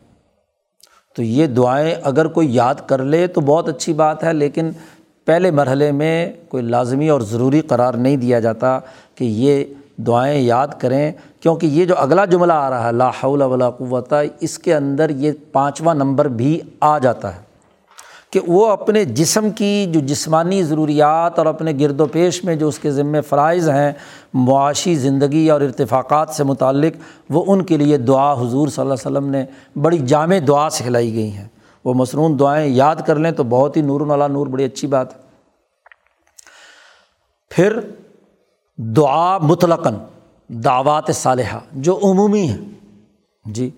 تو 1.17 1.23
یہ 1.23 1.47
دعائیں 1.47 1.95
اگر 2.03 2.27
کوئی 2.27 2.55
یاد 2.55 2.75
کر 2.87 3.03
لے 3.03 3.27
تو 3.27 3.41
بہت 3.41 3.69
اچھی 3.69 3.93
بات 3.93 4.25
ہے، 4.25 4.33
لیکن 4.33 4.71
پہلے 5.27 5.51
مرحلے 5.51 5.93
میں 5.93 6.33
کوئی 6.49 6.63
لازمی 6.63 7.09
اور 7.09 7.21
ضروری 7.21 7.61
قرار 7.61 7.95
نہیں 7.95 8.17
دیا 8.17 8.41
جاتا 8.41 8.79
کہ 9.15 9.25
یہ 9.25 9.65
دعائیں 10.07 10.41
یاد 10.41 10.69
کریں، 10.79 11.13
کیونکہ 11.41 11.67
یہ 11.67 11.85
جو 11.85 11.95
اگلا 11.99 12.25
جملہ 12.25 12.53
آ 12.53 12.71
رہا 12.71 12.87
ہے، 12.87 12.93
لا 12.93 13.11
حول 13.23 13.43
ولا 13.43 13.71
قوت، 13.71 14.15
اس 14.41 14.59
کے 14.59 14.75
اندر 14.75 15.11
یہ 15.11 15.33
پانچواں 15.53 15.95
نمبر 15.95 16.29
بھی 16.29 16.61
آ 16.81 16.99
جاتا 16.99 17.37
ہے 17.37 17.41
کہ 18.31 18.41
وہ 18.47 18.67
اپنے 18.69 19.05
جسم 19.05 19.51
کی 19.51 19.87
جو 19.91 20.01
جسمانی 20.01 20.63
ضروریات 20.63 21.39
اور 21.39 21.47
اپنے 21.47 21.73
گرد 21.81 22.01
و 22.01 22.07
پیش 22.07 22.45
میں 22.45 22.57
جو 22.57 22.69
اس 22.69 22.79
کے 22.79 22.91
ذمے 22.91 23.21
فرائض 23.21 23.69
ہیں، 23.69 23.93
معاشی 24.35 24.95
زندگی 24.95 25.51
اور 25.51 25.61
ارتفاقات 25.61 26.31
سے 26.31 26.45
متعلق، 26.45 26.93
وہ 27.31 27.45
ان 27.47 27.65
کے 27.65 27.77
لیے 27.77 27.97
دعا 27.97 28.33
حضور 28.33 28.69
صلی 28.69 28.83
اللہ 28.83 28.95
علیہ 28.95 29.11
وسلم 29.11 29.31
نے 29.31 29.45
بڑی 29.81 29.99
جامع 29.99 30.37
دعا 30.49 30.71
سکھلائی 30.71 31.15
گئی 31.15 31.31
ہیں۔ 31.31 31.49
وہ 31.85 31.95
مصنون 31.95 32.39
دعائیں 32.39 32.71
یاد 32.71 32.97
کر 33.07 33.17
لیں 33.17 33.31
تو 33.31 33.45
بہت 33.45 33.77
ہی 33.77 33.83
نور 33.83 34.01
والا 34.01 34.27
نور، 34.27 34.47
بڑی 34.47 34.65
اچھی 34.65 34.89
بات 34.89 35.13
ہے۔ 35.13 35.19
پھر 37.51 37.81
دعا 38.81 39.39
مطلقاً، 39.39 39.95
دعوات 40.49 41.05
صالحہ، 41.15 41.59
جو 41.73 41.99
عمومی 42.03 42.49
ہیں۔ 42.49 42.59
جی 43.45 43.71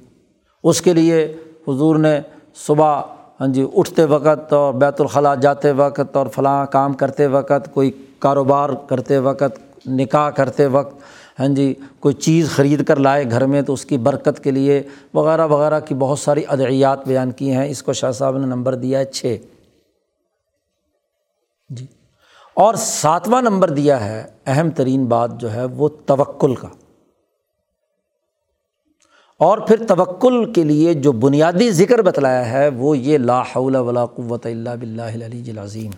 اس 0.64 0.80
کے 0.80 0.92
لیے 0.94 1.36
حضور 1.68 1.96
نے 1.96 2.20
صبح 2.54 3.02
ہاں 3.40 3.46
جی 3.46 3.66
اٹھتے 3.76 4.04
وقت 4.04 4.52
اور 4.52 4.74
بیت 4.74 5.00
الخلاء 5.00 5.34
جاتے 5.34 5.72
وقت 5.72 6.16
اور 6.16 6.26
فلاں 6.26 6.66
کام 6.66 6.92
کرتے 6.92 7.26
وقت، 7.26 7.74
کوئی 7.74 7.90
کاروبار 8.18 8.70
کرتے 8.88 9.18
وقت، 9.18 9.86
نکاح 9.86 10.30
کرتے 10.30 10.66
وقت 10.66 10.94
ہاں 11.40 11.48
جی 11.48 11.74
کوئی 12.00 12.14
چیز 12.14 12.50
خرید 12.50 12.84
کر 12.84 12.96
لائے 12.96 13.30
گھر 13.30 13.46
میں 13.46 13.62
تو 13.62 13.72
اس 13.72 13.84
کی 13.84 13.96
برکت 13.96 14.44
کے 14.44 14.50
لیے 14.50 14.82
وغیرہ 15.14 15.46
وغیرہ 15.46 15.80
کی 15.80 15.94
بہت 15.94 16.18
ساری 16.18 16.44
ادعیات 16.48 17.06
بیان 17.06 17.30
کی 17.30 17.52
ہیں۔ 17.52 17.68
اس 17.68 17.82
کو 17.82 17.92
شاہ 17.92 18.10
صاحب 18.10 18.38
نے 18.38 18.46
نمبر 18.46 18.74
دیا 18.74 18.98
ہے 18.98 19.04
چھ۔ 19.04 19.36
جی۔ 21.68 21.86
اور 22.54 22.74
ساتواں 22.74 23.42
نمبر 23.42 23.70
دیا 23.70 24.04
ہے، 24.04 24.24
اہم 24.46 24.70
ترین 24.70 25.04
بات 25.04 25.40
جو 25.40 25.52
ہے 25.52 25.64
وہ 25.64 25.88
توکل 26.06 26.54
کا۔ 26.54 26.68
اور 29.38 29.58
پھر 29.58 29.86
توکل 29.86 30.52
کے 30.52 30.64
لیے 30.64 30.94
جو 30.94 31.12
بنیادی 31.12 31.70
ذکر 31.70 32.02
بتلایا 32.02 32.50
ہے 32.50 32.68
وہ 32.68 32.98
یہ 32.98 33.18
لا 33.18 33.42
حول 33.42 33.76
ولا 33.76 34.06
قوت 34.06 34.46
اللہ 34.46 34.70
بلّہ 34.80 35.02
علی 35.02 35.50
العظیم۔ 35.50 35.90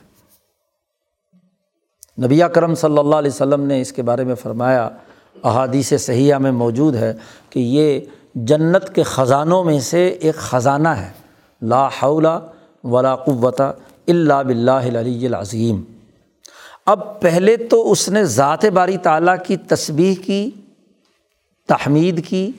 نبی 2.25 2.41
کرم 2.55 2.75
صلی 2.75 2.99
اللہ 2.99 3.17
علیہ 3.17 3.31
وسلم 3.31 3.61
نے 3.61 3.81
اس 3.81 3.93
کے 3.93 4.03
بارے 4.03 4.25
میں 4.25 4.35
فرمایا، 4.35 4.89
احادیث 5.45 5.93
صحیحہ 5.99 6.39
میں 6.39 6.53
موجود 6.53 6.95
ہے 6.95 7.13
کہ 7.51 7.61
یہ 7.61 8.01
جنت 8.35 8.95
کے 8.95 9.03
خزانوں 9.03 9.65
میں 9.65 9.81
سے 9.81 10.09
ایک 10.09 10.35
خزانہ 10.35 10.89
ہے۔ 10.89 11.11
لا 11.63 11.89
حول 11.89 12.27
ولا 12.85 13.17
قوت 13.17 13.61
اللہ 14.07 14.43
بلّہ 14.47 14.71
علی 14.71 15.27
العظیم۔ 15.27 15.83
اب 16.87 17.21
پہلے 17.21 17.57
تو 17.57 17.93
اس 17.93 18.09
نے 18.09 18.25
ذات 18.25 18.65
باری 18.65 18.97
تعالیٰ 18.97 19.37
کی 19.47 19.57
تصبیح 19.57 20.15
کی، 20.25 20.51
تحمید 21.69 22.27
کی، 22.27 22.53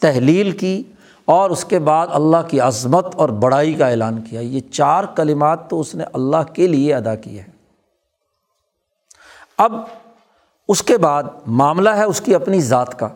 تحلیل 0.00 0.50
کی، 0.50 0.82
اور 1.24 1.50
اس 1.50 1.64
کے 1.64 1.78
بعد 1.78 2.06
اللہ 2.10 2.36
کی 2.48 2.60
عظمت 2.60 3.14
اور 3.14 3.28
بڑائی 3.28 3.74
کا 3.74 3.88
اعلان 3.88 4.22
کیا۔ 4.22 4.40
یہ 4.40 4.60
چار 4.70 5.04
کلمات 5.04 5.70
تو 5.70 5.80
اس 5.80 5.94
نے 5.94 6.04
اللہ 6.12 6.52
کے 6.52 6.66
لیے 6.66 6.94
ادا 6.94 7.14
کیے 7.14 7.40
ہیں۔ 7.40 7.52
اب 9.58 9.72
اس 10.68 10.82
کے 10.82 10.98
بعد 10.98 11.22
معاملہ 11.46 11.90
ہے 11.90 12.04
اس 12.04 12.20
کی 12.20 12.34
اپنی 12.34 12.60
ذات 12.60 12.98
کا۔ 12.98 13.08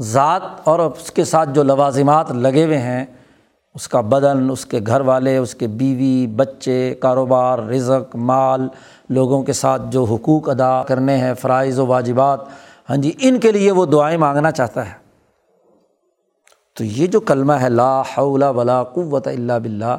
ذات 0.00 0.42
اور 0.64 0.78
اس 0.78 1.10
کے 1.10 1.24
ساتھ 1.24 1.48
جو 1.52 1.62
لوازمات 1.62 2.30
لگے 2.30 2.64
ہوئے 2.64 2.78
ہیں، 2.78 3.04
اس 3.74 3.88
کا 3.88 4.00
بدن، 4.00 4.50
اس 4.50 4.66
کے 4.66 4.80
گھر 4.86 5.00
والے، 5.00 5.36
اس 5.36 5.54
کے 5.54 5.66
بیوی، 5.66 6.26
بچے، 6.26 6.94
کاروبار، 7.00 7.58
رزق، 7.58 8.16
مال 8.16 8.68
لوگوں 9.08 9.42
کے 9.42 9.52
ساتھ 9.52 9.82
جو 9.90 10.04
حقوق 10.04 10.48
ادا 10.48 10.82
کرنے 10.82 11.16
ہیں، 11.16 11.34
فرائض 11.34 11.78
و 11.78 11.86
واجبات 11.86 12.40
ہاں 12.90 12.96
جی 12.96 13.12
ان 13.18 13.38
کے 13.40 13.52
لیے 13.52 13.70
وہ 13.70 13.86
دعائیں 13.86 14.16
مانگنا 14.18 14.50
چاہتا 14.50 14.86
ہے۔ 14.86 14.94
تو 16.76 16.84
یہ 16.84 17.06
جو 17.06 17.20
کلمہ 17.20 17.52
ہے، 17.52 17.68
لا 17.68 18.00
حول 18.00 18.42
ولا 18.42 18.82
قوت 18.84 19.28
اللہ 19.28 19.58
بلّہ 19.62 19.96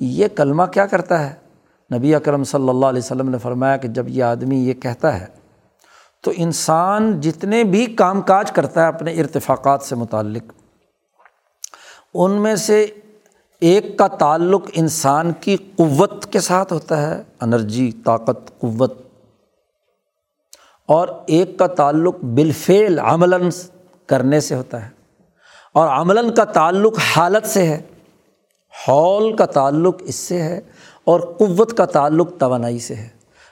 یہ 0.00 0.28
کلمہ 0.28 0.62
کیا 0.72 0.86
کرتا 0.86 1.24
ہے؟ 1.26 1.32
نبی 1.90 2.14
اکرم 2.14 2.44
صلی 2.44 2.68
اللہ 2.68 2.86
علیہ 2.86 3.02
وسلم 3.02 3.28
نے 3.28 3.38
فرمایا 3.38 3.76
کہ 3.76 3.88
جب 3.88 4.08
یہ 4.08 4.22
آدمی 4.24 4.56
یہ 4.58 4.74
کہتا 4.74 5.18
ہے، 5.20 5.26
تو 6.24 6.32
انسان 6.36 7.20
جتنے 7.20 7.62
بھی 7.64 7.84
کام 7.86 8.20
کاج 8.22 8.50
کرتا 8.52 8.82
ہے 8.82 8.86
اپنے 8.86 9.12
ارتفاقات 9.12 9.82
سے 9.82 9.94
متعلق، 9.94 10.52
ان 12.14 12.30
میں 12.32 12.56
سے 12.56 12.86
ایک 13.60 13.98
کا 13.98 14.06
تعلق 14.06 14.62
انسان 14.72 15.32
کی 15.40 15.56
قوت 15.56 16.32
کے 16.32 16.40
ساتھ 16.40 16.72
ہوتا 16.72 17.02
ہے، 17.02 17.22
انرجی، 17.40 17.92
طاقت، 18.04 18.60
قوت۔ 18.60 19.02
اور 20.86 21.08
ایک 21.26 21.58
کا 21.58 21.66
تعلق 21.66 22.16
بالفعل 22.24 22.98
عملاً 22.98 23.48
کرنے 24.06 24.40
سے 24.40 24.54
ہوتا 24.54 24.84
ہے۔ 24.84 24.90
اور 25.74 25.88
عملاً 25.88 26.34
کا 26.34 26.44
تعلق 26.44 26.98
حالت 27.16 27.46
سے 27.46 27.66
ہے۔ 27.66 27.82
ہال 28.88 29.36
کا 29.36 29.46
تعلق 29.46 29.96
اس 30.00 30.14
سے 30.14 30.42
ہے 30.42 30.60
اور 31.04 31.20
قوت 31.20 31.76
کا 31.76 31.84
تعلق 31.84 32.28
توانائی 32.38 32.78
سے 32.78 32.94
ہے۔ 32.94 33.08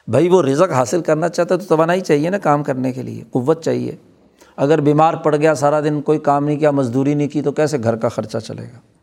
بھائی، 0.08 0.28
وہ 0.28 0.42
رزق 0.42 0.72
حاصل 0.72 1.00
کرنا 1.00 1.28
چاہتا 1.28 1.54
ہے 1.54 1.60
تو 1.60 1.66
توانائی 1.68 2.00
چاہیے 2.00 2.30
نا 2.30 2.38
کام 2.38 2.62
کرنے 2.62 2.92
کے 2.92 3.02
لیے، 3.02 3.24
قوت 3.30 3.64
چاہیے۔ 3.64 3.96
اگر 4.56 4.80
بیمار 4.80 5.14
پڑ 5.14 5.36
گیا، 5.36 5.54
سارا 5.54 5.80
دن 5.80 6.02
کوئی 6.02 6.18
کام 6.18 6.44
نہیں 6.44 6.58
کیا، 6.58 6.70
مزدوری 6.70 7.14
نہیں 7.14 7.28
کی، 7.28 7.42
تو 7.42 7.52
کیسے 7.52 7.78
گھر 7.82 7.96
کا 7.96 8.08
خرچہ 8.08 8.38
چلے 8.38 8.62
گا؟ 8.62 8.93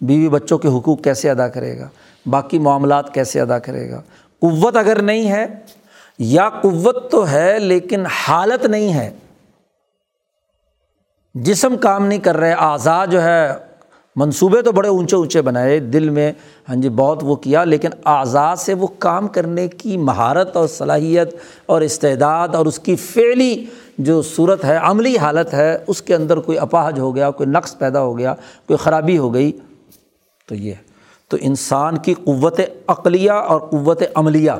بیوی 0.00 0.28
بچوں 0.28 0.58
کے 0.58 0.68
حقوق 0.68 1.02
کیسے 1.02 1.30
ادا 1.30 1.48
کرے 1.48 1.78
گا؟ 1.78 1.88
باقی 2.26 2.58
معاملات 2.58 3.12
کیسے 3.14 3.40
ادا 3.40 3.58
کرے 3.58 3.90
گا؟ 3.90 4.00
قوت 4.42 4.76
اگر 4.76 5.02
نہیں 5.02 5.28
ہے، 5.30 5.46
یا 6.18 6.48
قوت 6.62 7.10
تو 7.10 7.28
ہے 7.28 7.58
لیکن 7.58 8.06
حالت 8.18 8.66
نہیں 8.66 8.92
ہے، 8.92 9.10
جسم 11.34 11.76
کام 11.76 12.06
نہیں 12.06 12.18
کر 12.18 12.36
رہے، 12.36 12.52
اعضاء 12.52 13.04
جو 13.06 13.22
ہے 13.22 13.52
منصوبے 14.16 14.60
تو 14.62 14.72
بڑے 14.72 14.88
اونچے 14.88 15.16
اونچے 15.16 15.42
بنائے، 15.42 15.78
دل 15.80 16.08
میں 16.08 16.30
ہاں 16.68 16.76
جی 16.76 16.88
بہت 16.88 17.22
وہ 17.22 17.34
کیا، 17.36 17.64
لیکن 17.64 17.90
اعضاء 18.04 18.54
سے 18.54 18.74
وہ 18.74 18.86
کام 18.98 19.28
کرنے 19.28 19.66
کی 19.68 19.96
مہارت 19.96 20.56
اور 20.56 20.68
صلاحیت 20.68 21.34
اور 21.66 21.80
استعداد 21.80 22.54
اور 22.54 22.66
اس 22.66 22.78
کی 22.78 22.96
فعلی 22.96 23.64
جو 23.98 24.20
صورت 24.22 24.64
ہے، 24.64 24.76
عملی 24.76 25.16
حالت 25.18 25.54
ہے، 25.54 25.76
اس 25.86 26.02
کے 26.02 26.14
اندر 26.14 26.36
کوئی 26.38 26.58
اپاہج 26.58 26.98
ہو 26.98 27.14
گیا، 27.16 27.30
کوئی 27.30 27.48
نقص 27.48 27.76
پیدا 27.78 28.00
ہو 28.00 28.16
گیا، 28.18 28.34
کوئی 28.66 28.76
خرابی 28.76 29.18
ہو 29.18 29.32
گئی 29.34 29.52
تو 30.48 30.54
یہ 30.54 30.74
تو 31.30 31.36
انسان 31.40 31.98
کی 31.98 32.14
قوت 32.14 32.60
عقلیہ 32.86 33.30
اور 33.30 33.60
قوت 33.60 34.02
عملیہ، 34.14 34.52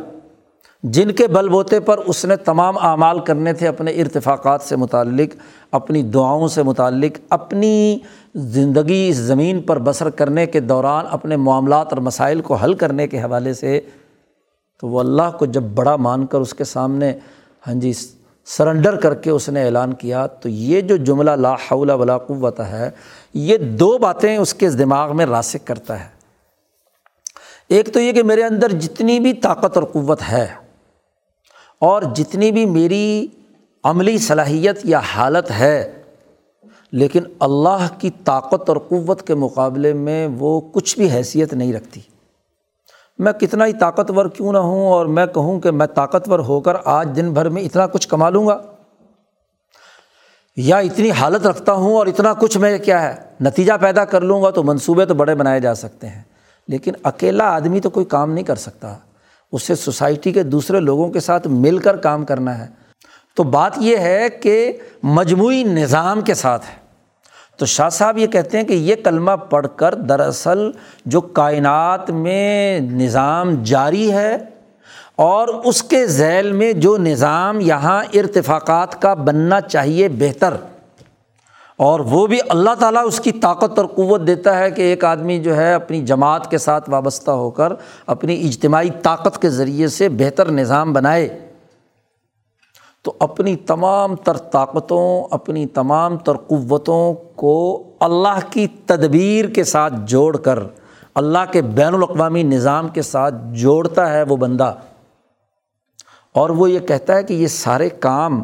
جن 0.84 1.10
کے 1.10 1.26
بل 1.26 1.48
بوتے 1.48 1.80
پر 1.80 1.98
اس 1.98 2.24
نے 2.24 2.36
تمام 2.36 2.78
اعمال 2.78 3.20
کرنے 3.20 3.52
تھے 3.52 3.68
اپنے 3.68 3.90
ارتفاقات 3.92 4.62
سے 4.62 4.76
متعلق، 4.76 5.36
اپنی 5.72 6.02
دعاؤں 6.14 6.48
سے 6.48 6.62
متعلق، 6.62 7.18
اپنی 7.30 7.98
زندگی 8.34 9.06
اس 9.10 9.16
زمین 9.16 9.60
پر 9.62 9.78
بسر 9.78 10.10
کرنے 10.10 10.46
کے 10.46 10.60
دوران 10.62 11.04
اپنے 11.10 11.36
معاملات 11.36 11.92
اور 11.92 12.02
مسائل 12.02 12.40
کو 12.40 12.54
حل 12.54 12.74
کرنے 12.74 13.06
کے 13.08 13.22
حوالے 13.22 13.54
سے، 13.54 13.80
تو 14.82 14.88
وہ 14.88 15.00
اللہ 15.00 15.36
کو 15.38 15.46
جب 15.46 15.62
بڑا 15.74 15.96
مان 15.96 16.26
کر 16.26 16.40
اس 16.40 16.54
کے 16.54 16.64
سامنے 16.64 17.12
ہاں 17.66 17.74
جی 17.74 17.92
سرنڈر 18.46 18.96
کر 19.00 19.14
کے 19.14 19.30
اس 19.30 19.48
نے 19.48 19.64
اعلان 19.64 19.92
کیا، 19.94 20.26
تو 20.26 20.48
یہ 20.48 20.80
جو 20.80 20.96
جملہ 20.96 21.30
لا 21.30 21.54
حول 21.70 21.90
ولا 21.90 22.18
قوت 22.18 22.60
ہے 22.60 22.88
یہ 23.34 23.56
دو 23.56 23.98
باتیں 23.98 24.36
اس 24.36 24.54
کے 24.54 24.68
دماغ 24.68 25.16
میں 25.16 25.26
راسک 25.26 25.66
کرتا 25.66 26.00
ہے۔ 26.00 26.08
ایک 27.68 27.92
تو 27.92 28.00
یہ 28.00 28.12
کہ 28.12 28.22
میرے 28.22 28.44
اندر 28.44 28.72
جتنی 28.72 29.20
بھی 29.20 29.32
طاقت 29.32 29.76
اور 29.76 29.84
قوت 29.84 30.22
ہے 30.32 30.46
اور 31.78 32.02
جتنی 32.02 32.50
بھی 32.52 32.66
میری 32.66 33.26
عملی 33.84 34.18
صلاحیت 34.18 34.80
یا 34.84 34.98
حالت 34.98 35.50
ہے، 35.50 36.02
لیکن 36.92 37.22
اللہ 37.40 37.86
کی 37.98 38.10
طاقت 38.24 38.68
اور 38.68 38.76
قوت 38.88 39.26
کے 39.26 39.34
مقابلے 39.34 39.92
میں 39.92 40.28
وہ 40.38 40.60
کچھ 40.72 40.98
بھی 40.98 41.10
حیثیت 41.10 41.54
نہیں 41.54 41.72
رکھتی۔ 41.72 42.00
میں 43.18 43.32
کتنا 43.32 43.66
ہی 43.66 43.72
طاقتور 43.72 44.26
کیوں 44.26 44.52
نہ 44.52 44.58
ہوں 44.58 44.86
اور 44.86 45.06
میں 45.06 45.26
کہوں 45.26 45.60
کہ 45.60 45.70
میں 45.70 45.86
طاقتور 45.86 46.38
ہو 46.38 46.60
کر 46.60 46.76
آج 46.84 47.08
دن 47.16 47.32
بھر 47.32 47.48
میں 47.48 47.62
اتنا 47.62 47.86
کچھ 47.86 48.08
کما 48.08 48.30
لوں 48.30 48.46
گا۔ 48.46 48.62
یا 50.56 50.76
اتنی 50.76 51.10
حالت 51.10 51.46
رکھتا 51.46 51.72
ہوں 51.72 51.94
اور 51.94 52.06
اتنا 52.06 52.34
کچھ 52.34 52.58
میں 52.58 52.78
کیا 52.78 53.02
ہے، 53.02 53.14
نتیجہ 53.40 53.72
پیدا 53.80 54.04
کر 54.04 54.20
لوں 54.20 54.42
گا 54.42 54.50
تو 54.50 54.62
منصوبے 54.62 55.06
تو 55.06 55.14
بڑے 55.14 55.34
بنائے 55.34 55.60
جا 55.60 55.74
سکتے 55.74 56.08
ہیں۔ 56.08 56.22
لیکن 56.68 56.92
اکیلا 57.02 57.44
آدمی 57.44 57.80
تو 57.80 57.90
کوئی 57.90 58.06
کام 58.06 58.32
نہیں 58.32 58.44
کر 58.44 58.56
سکتا۔ 58.56 58.96
اسے 59.52 59.74
سوسائٹی 59.74 60.32
کے 60.32 60.42
دوسرے 60.42 60.80
لوگوں 60.80 61.10
کے 61.10 61.20
ساتھ 61.20 61.46
مل 61.46 61.78
کر 61.78 61.96
کام 61.96 62.24
کرنا 62.24 62.58
ہے۔ 62.58 62.66
تو 63.36 63.42
بات 63.42 63.72
یہ 63.76 63.96
ہے 63.96 64.28
کہ 64.28 64.72
مجموعی 65.02 65.62
نظام 65.62 66.20
کے 66.20 66.34
ساتھ 66.34 66.64
ہے۔ 66.66 66.84
تو 67.56 67.66
شاہ 67.66 67.88
صاحب 67.88 68.18
یہ 68.18 68.26
کہتے 68.26 68.58
ہیں 68.58 68.64
کہ 68.64 68.72
یہ 68.72 68.94
کلمہ 69.04 69.32
پڑھ 69.32 69.66
کر 69.76 69.94
دراصل 69.94 70.70
جو 71.06 71.20
کائنات 71.20 72.10
میں 72.10 72.80
نظام 72.80 73.62
جاری 73.62 74.12
ہے 74.12 74.36
اور 75.16 75.48
اس 75.48 75.82
کے 75.82 76.06
ذیل 76.06 76.52
میں 76.52 76.72
جو 76.72 76.96
نظام 76.96 77.60
یہاں 77.60 78.04
ارتفاقات 78.14 79.02
کا 79.02 79.14
بننا 79.14 79.60
چاہیے 79.60 80.08
بہتر۔ 80.08 80.54
اور 81.76 82.00
وہ 82.00 82.26
بھی 82.26 82.38
اللہ 82.48 82.70
تعالیٰ 82.78 83.02
اس 83.06 83.20
کی 83.20 83.32
طاقت 83.32 83.78
اور 83.78 83.86
قوت 83.86 84.20
دیتا 84.26 84.58
ہے 84.58 84.70
کہ 84.70 84.82
ایک 84.82 85.04
آدمی 85.04 85.38
جو 85.38 85.56
ہے 85.56 85.74
اپنی 85.74 86.02
جماعت 86.02 86.50
کے 86.50 86.58
ساتھ 86.58 86.90
وابستہ 86.90 87.30
ہو 87.30 87.50
کر 87.50 87.72
اپنی 88.06 88.48
اجتماعی 88.48 88.88
طاقت 89.02 89.42
کے 89.42 89.50
ذریعے 89.50 89.88
سے 89.88 90.08
بہتر 90.08 90.50
نظام 90.50 90.92
بنائے۔ 90.92 91.38
تو 93.02 93.14
اپنی 93.18 93.56
تمام 93.56 94.16
تر 94.16 94.36
طاقتوں، 94.36 95.24
اپنی 95.30 95.66
تمام 95.66 96.16
تر 96.16 96.36
قوتوں 96.36 97.14
کو 97.14 97.82
اللہ 98.00 98.38
کی 98.50 98.66
تدبیر 98.86 99.44
کے 99.44 99.64
ساتھ 99.64 99.94
جوڑ 100.04 100.36
کر، 100.36 100.58
اللہ 101.14 101.52
کے 101.52 101.62
بین 101.62 101.94
الاقوامی 101.94 102.42
نظام 102.42 102.88
کے 102.88 103.02
ساتھ 103.02 103.34
جوڑتا 103.52 104.12
ہے 104.12 104.22
وہ 104.22 104.36
بندہ۔ 104.36 104.74
اور 106.34 106.50
وہ 106.50 106.70
یہ 106.70 106.78
کہتا 106.78 107.14
ہے 107.14 107.22
کہ 107.22 107.34
یہ 107.34 107.46
سارے 107.46 107.88
کام 107.88 108.42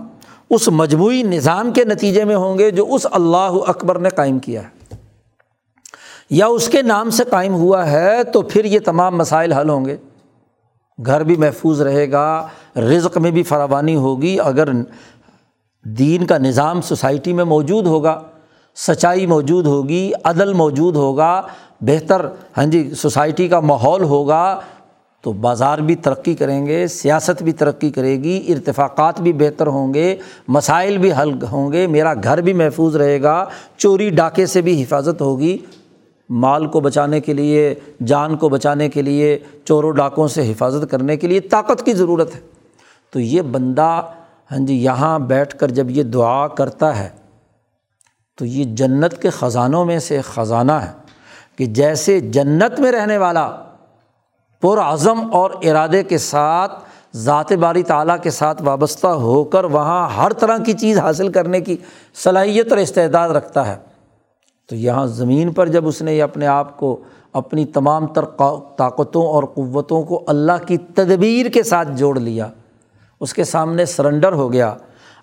اس 0.50 0.68
مجموعی 0.68 1.22
نظام 1.22 1.72
کے 1.72 1.84
نتیجے 1.84 2.24
میں 2.24 2.36
ہوں 2.36 2.58
گے 2.58 2.70
جو 2.70 2.94
اس 2.94 3.06
اللہ 3.12 3.52
اکبر 3.66 3.98
نے 3.98 4.08
قائم 4.08 4.38
کیا 4.38 4.62
ہے۔ 4.62 4.96
یا 6.30 6.46
اس 6.46 6.68
کے 6.68 6.82
نام 6.82 7.10
سے 7.10 7.24
قائم 7.24 7.54
ہوا 7.54 7.90
ہے 7.90 8.24
تو 8.24 8.42
پھر 8.42 8.64
یہ 8.64 8.78
تمام 8.84 9.16
مسائل 9.16 9.52
حل 9.52 9.68
ہوں 9.68 9.84
گے۔ 9.84 9.96
گھر 11.06 11.24
بھی 11.24 11.36
محفوظ 11.36 11.80
رہے 11.80 12.12
گا، 12.12 12.46
رزق 12.76 13.18
میں 13.18 13.30
بھی 13.30 13.42
فراوانی 13.42 13.96
ہوگی، 13.96 14.36
اگر 14.40 14.68
دین 15.84 16.26
کا 16.26 16.38
نظام 16.38 16.80
سوسائٹی 16.80 17.32
میں 17.32 17.44
موجود 17.44 17.86
ہوگا، 17.86 18.22
سچائی 18.76 19.26
موجود 19.26 19.66
ہوگی، 19.66 20.12
عدل 20.24 20.52
موجود 20.52 20.96
ہوگا، 20.96 21.42
بہتر 21.80 22.26
ہاں 22.56 22.66
جی 22.66 22.94
سوسائٹی 22.94 23.48
کا 23.48 23.60
ماحول 23.60 24.02
ہوگا 24.02 24.60
تو 25.22 25.32
بازار 25.32 25.78
بھی 25.78 25.94
ترقی 25.94 26.34
کریں 26.34 26.66
گے، 26.66 26.86
سیاست 26.86 27.42
بھی 27.42 27.52
ترقی 27.52 27.90
کرے 27.90 28.16
گی، 28.16 28.44
ارتفاقات 28.48 29.20
بھی 29.20 29.32
بہتر 29.32 29.66
ہوں 29.66 29.94
گے، 29.94 30.16
مسائل 30.48 30.98
بھی 30.98 31.12
حل 31.12 31.42
ہوں 31.52 31.72
گے، 31.72 31.86
میرا 31.86 32.14
گھر 32.14 32.40
بھی 32.40 32.52
محفوظ 32.52 32.96
رہے 32.96 33.22
گا، 33.22 33.44
چوری 33.76 34.10
ڈاکے 34.10 34.46
سے 34.46 34.60
بھی 34.60 34.82
حفاظت 34.82 35.20
ہوگی، 35.20 35.58
مال 36.30 36.66
کو 36.66 36.80
بچانے 36.80 37.20
کے 37.20 37.32
لیے، 37.32 37.74
جان 38.06 38.36
کو 38.36 38.48
بچانے 38.48 38.88
کے 38.88 39.02
لیے، 39.02 39.38
چوروں 39.64 39.92
ڈاکوں 39.92 40.28
سے 40.28 40.52
حفاظت 40.52 40.90
کرنے 40.90 41.16
کے 41.16 41.26
لیے 41.26 41.40
طاقت 41.40 41.84
کی 41.84 41.92
ضرورت 41.92 42.34
ہے۔ 42.34 42.40
تو 43.10 43.20
یہ 43.20 43.42
بندہ 43.42 44.02
ہاں 44.52 44.58
جی 44.58 44.74
یہاں 44.74 45.18
بیٹھ 45.18 45.56
کر 45.56 45.70
جب 45.70 45.90
یہ 45.90 46.02
دعا 46.02 46.48
کرتا 46.48 46.98
ہے، 46.98 47.08
تو 48.36 48.44
یہ 48.44 48.64
جنت 48.64 49.22
کے 49.22 49.30
خزانوں 49.30 49.84
میں 49.84 49.98
سے 49.98 50.20
خزانہ 50.20 50.72
ہے 50.72 50.92
کہ 51.56 51.66
جیسے 51.66 52.20
جنت 52.20 52.80
میں 52.80 52.92
رہنے 52.92 53.18
والا 53.18 53.50
پرعزم 54.60 55.18
اور 55.32 55.50
ارادے 55.62 56.02
کے 56.02 56.18
ساتھ، 56.18 56.72
ذات 57.16 57.52
باری 57.52 57.82
تعالیٰ 57.82 58.16
کے 58.22 58.30
ساتھ 58.30 58.62
وابستہ 58.62 59.06
ہو 59.06 59.44
کر 59.44 59.64
وہاں 59.64 60.08
ہر 60.08 60.32
طرح 60.32 60.58
کی 60.58 60.72
چیز 60.72 60.98
حاصل 60.98 61.32
کرنے 61.32 61.60
کی 61.60 61.76
صلاحیت 62.24 62.72
اور 62.72 62.78
استعداد 62.78 63.30
رکھتا 63.30 63.68
ہے۔ 63.68 63.76
تو 64.68 64.76
یہاں 64.76 65.06
زمین 65.06 65.52
پر 65.52 65.68
جب 65.68 65.88
اس 65.88 66.02
نے 66.02 66.14
یہ 66.14 66.22
اپنے 66.22 66.46
آپ 66.46 66.78
کو 66.78 66.96
اپنی 67.32 67.64
تمام 67.64 68.06
تر 68.06 68.24
طاقتوں 68.76 69.26
اور 69.26 69.44
قوتوں 69.44 70.02
کو 70.02 70.24
اللہ 70.26 70.64
کی 70.66 70.76
تدبیر 70.76 71.46
کے 71.46 71.62
ساتھ 71.62 71.88
جوڑ 71.94 72.18
لیا، 72.18 72.46
اس 73.20 73.34
کے 73.34 73.44
سامنے 73.44 73.84
سرنڈر 73.84 74.32
ہو 74.32 74.52
گیا۔ 74.52 74.74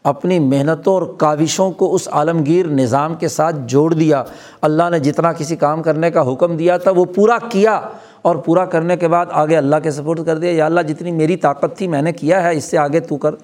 اپنی 0.08 0.39
محنتوں 0.39 0.93
اور 0.93 1.01
کاوشوں 1.18 1.72
کو 1.72 1.95
اس 1.95 2.08
عالمگیر 2.12 2.68
نظام 2.68 3.16
کے 3.16 3.28
ساتھ 3.28 3.55
جوڑ 3.66 3.93
دیا۔ 3.93 4.24
اللہ 4.62 4.89
نے 4.91 4.99
جتنا 4.99 5.34
کسی 5.34 5.55
کام 5.55 5.84
کرنے 5.84 6.12
کا 6.12 6.34
حکم 6.34 6.58
دیا 6.58 6.78
تھا، 6.78 6.91
وہ 6.91 7.05
پورا 7.05 7.38
کیا۔ 7.49 7.82
اور 8.22 8.36
پورا 8.36 8.66
کرنے 8.66 8.97
کے 8.97 9.08
بعد 9.08 9.26
آگے 9.32 9.58
اللہ 9.58 9.76
کے 9.84 9.91
سپورٹ 9.91 10.20
کر 10.26 10.38
دیا، 10.38 10.51
یا 10.51 10.66
اللہ 10.66 10.82
جتنی 10.82 11.12
میری 11.12 11.38
طاقت 11.38 11.78
تھی 11.78 11.88
میں 11.88 12.01
نے 12.01 12.12
کیا 12.12 12.43
ہے، 12.43 12.55
اس 12.55 12.64
سے 12.64 12.78
آگے 12.78 12.99
تو 12.99 13.18
کر۔ 13.18 13.36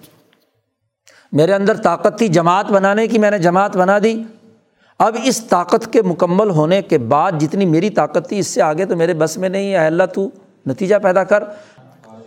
میرے 1.32 1.54
اندر 1.54 1.78
طاقت 1.78 2.18
تھی 2.18 2.28
جماعت 2.28 2.72
بنانے 2.72 3.08
کی، 3.08 3.18
میں 3.18 3.32
نے 3.32 3.38
جماعت 3.38 3.78
بنا 3.78 4.00
دی۔ 4.04 4.24
اب 5.00 5.16
اس 5.24 5.46
طاقت 5.46 5.94
کے 5.94 6.02
مکمل 6.02 6.50
ہونے 6.50 6.82
کے 6.82 6.98
بعد 6.98 7.32
جتنی 7.40 7.66
میری 7.66 7.90
طاقت 7.90 8.30
تھی، 8.30 8.40
اس 8.40 8.48
سے 8.48 8.62
آگے 8.62 8.86
تو 8.86 8.96
میرے 8.96 9.14
بس 9.14 9.38
میں 9.38 9.50
نہیں 9.50 9.72
ہے۔ 9.72 9.86
اللہ 9.86 10.04
تو 10.14 10.30
نتیجہ 10.68 10.96
پیدا 11.04 11.24
کر۔ 11.24 11.44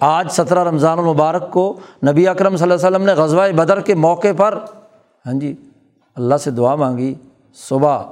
آج 0.00 0.30
سترہ 0.32 0.64
رمضان 0.64 0.98
المبارک 0.98 1.50
کو 1.50 1.72
نبی 2.06 2.26
اکرم 2.28 2.56
صلی 2.56 2.70
اللہ 2.70 2.74
علیہ 2.74 2.86
وسلم 2.86 3.06
نے 3.06 3.12
غزوہ 3.12 3.50
بدر 3.56 3.80
کے 3.80 3.94
موقع 3.94 4.32
پر 4.36 4.58
ہاں 5.26 5.32
جی 5.32 5.54
اللہ 6.16 6.36
سے 6.36 6.50
دعا 6.50 6.74
مانگی، 6.74 7.14
صبح 7.68 8.02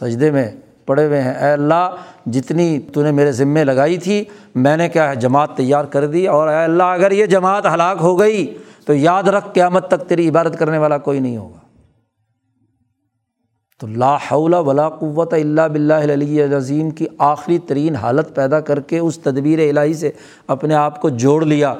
سجدے 0.00 0.30
میں 0.30 0.50
پڑے 0.86 1.06
ہوئے 1.06 1.20
ہیں، 1.22 1.34
اے 1.34 1.50
اللہ، 1.52 1.96
جتنی 2.26 2.78
تو 2.94 3.02
نے 3.02 3.10
میرے 3.10 3.32
ذمے 3.32 3.64
لگائی 3.64 3.96
تھی، 3.96 4.24
میں 4.54 4.76
نے 4.76 4.88
کیا 4.88 5.08
ہے، 5.10 5.16
جماعت 5.16 5.56
تیار 5.56 5.84
کر 5.84 6.06
دی، 6.06 6.26
اور 6.26 6.48
اے 6.48 6.62
اللہ، 6.64 6.82
اگر 6.82 7.10
یہ 7.10 7.26
جماعت 7.26 7.66
ہلاک 7.66 7.98
ہو 8.00 8.18
گئی 8.18 8.46
تو 8.86 8.94
یاد 8.94 9.28
رکھ، 9.28 9.52
قیامت 9.52 9.88
تک 9.88 10.08
تیری 10.08 10.28
عبادت 10.28 10.58
کرنے 10.58 10.78
والا 10.78 10.98
کوئی 10.98 11.20
نہیں 11.20 11.36
ہوگا۔ 11.36 11.58
تو 13.82 13.88
لا 13.88 14.16
حول 14.16 14.54
ولا 14.54 14.88
قوت 14.88 15.34
اللہ 15.34 15.68
بلّہ 15.72 15.94
علیہ 15.94 16.44
عظیم 16.56 16.90
کی 16.90 17.06
آخری 17.18 17.58
ترین 17.58 17.96
حالت 17.96 18.34
پیدا 18.34 18.60
کر 18.60 18.80
کے 18.80 18.98
اس 18.98 19.18
تدبیر 19.18 19.58
الہی 19.58 19.94
سے 19.94 20.10
اپنے 20.46 20.74
آپ 20.74 21.00
کو 21.00 21.08
جوڑ 21.08 21.44
لیا 21.44 21.74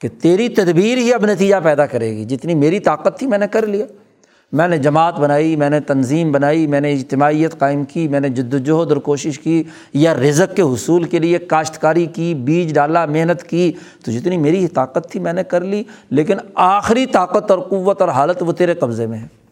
کہ 0.00 0.08
تیری 0.22 0.48
تدبیر 0.48 0.98
ہی 0.98 1.12
اب 1.12 1.26
نتیجہ 1.26 1.54
پیدا 1.62 1.86
کرے 1.86 2.16
گی۔ 2.16 2.24
جتنی 2.24 2.54
میری 2.54 2.78
طاقت 2.78 3.18
تھی 3.18 3.26
میں 3.26 3.38
نے 3.38 3.46
کر 3.50 3.66
لیا۔ 3.66 3.86
میں 4.52 4.68
نے 4.68 4.78
جماعت 4.78 5.20
بنائی، 5.20 5.56
میں 5.56 5.70
نے 5.70 5.80
تنظیم 5.80 6.32
بنائی، 6.32 6.66
میں 6.66 6.80
نے 6.80 6.92
اجتماعیت 6.92 7.58
قائم 7.58 7.84
کی، 7.84 8.08
میں 8.08 8.20
نے 8.20 8.28
جد 8.28 8.54
وجہد 8.54 8.88
اور 8.88 8.96
کوشش 8.96 9.38
کی 9.38 9.62
یا 9.92 10.14
رزق 10.14 10.56
کے 10.56 10.62
حصول 10.62 11.04
کے 11.04 11.18
لیے 11.18 11.38
کاشتکاری 11.38 12.06
کی، 12.06 12.34
بیج 12.34 12.74
ڈالا، 12.74 13.06
محنت 13.06 13.42
کی، 13.42 13.72
تو 14.04 14.12
جتنی 14.12 14.36
میری 14.36 14.66
طاقت 14.66 15.10
تھی 15.10 15.20
میں 15.20 15.32
نے 15.32 15.44
کر 15.44 15.60
لی۔ 15.60 15.82
لیکن 16.10 16.36
آخری 16.54 17.06
طاقت 17.06 17.50
اور 17.50 17.58
قوت 17.58 18.00
اور 18.00 18.08
حالت 18.08 18.42
وہ 18.42 18.52
تیرے 18.52 18.74
قبضے 18.74 19.06
میں 19.06 19.18
ہے۔ 19.18 19.43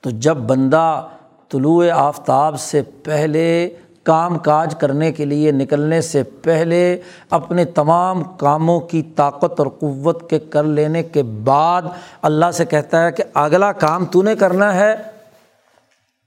تو 0.00 0.10
جب 0.10 0.36
بندہ 0.36 1.06
طلوع 1.48 1.84
آفتاب 1.94 2.60
سے 2.60 2.82
پہلے 2.82 3.70
کام 4.02 4.38
کاج 4.38 4.74
کرنے 4.74 5.12
کے 5.12 5.24
لیے 5.24 5.52
نکلنے 5.52 6.00
سے 6.00 6.22
پہلے 6.22 7.00
اپنے 7.30 7.64
تمام 7.64 8.22
کاموں 8.24 8.80
کی 8.80 9.02
طاقت 9.02 9.60
اور 9.60 9.66
قوت 9.66 10.30
کے 10.30 10.38
کر 10.38 10.64
لینے 10.64 11.02
کے 11.02 11.22
بعد 11.22 11.82
اللہ 12.22 12.50
سے 12.50 12.64
کہتا 12.64 13.06
ہے 13.06 13.12
کہ 13.12 13.24
اگلا 13.34 13.72
کام 13.72 14.04
تو 14.04 14.22
نے 14.22 14.34
کرنا 14.34 14.74
ہے۔ 14.74 14.94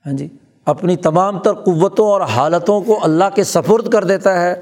ہاں 0.06 0.14
جی 0.14 0.28
اپنی 0.66 0.96
تمام 0.96 1.40
تر 1.40 1.54
قوتوں 1.54 2.08
اور 2.08 2.22
حالتوں 2.22 2.82
کو 2.82 3.00
اللہ 3.04 3.24
کے 3.36 3.44
سفرد 3.44 3.90
کر 3.90 4.04
دیتا 4.04 4.42
ہے۔ 4.42 4.56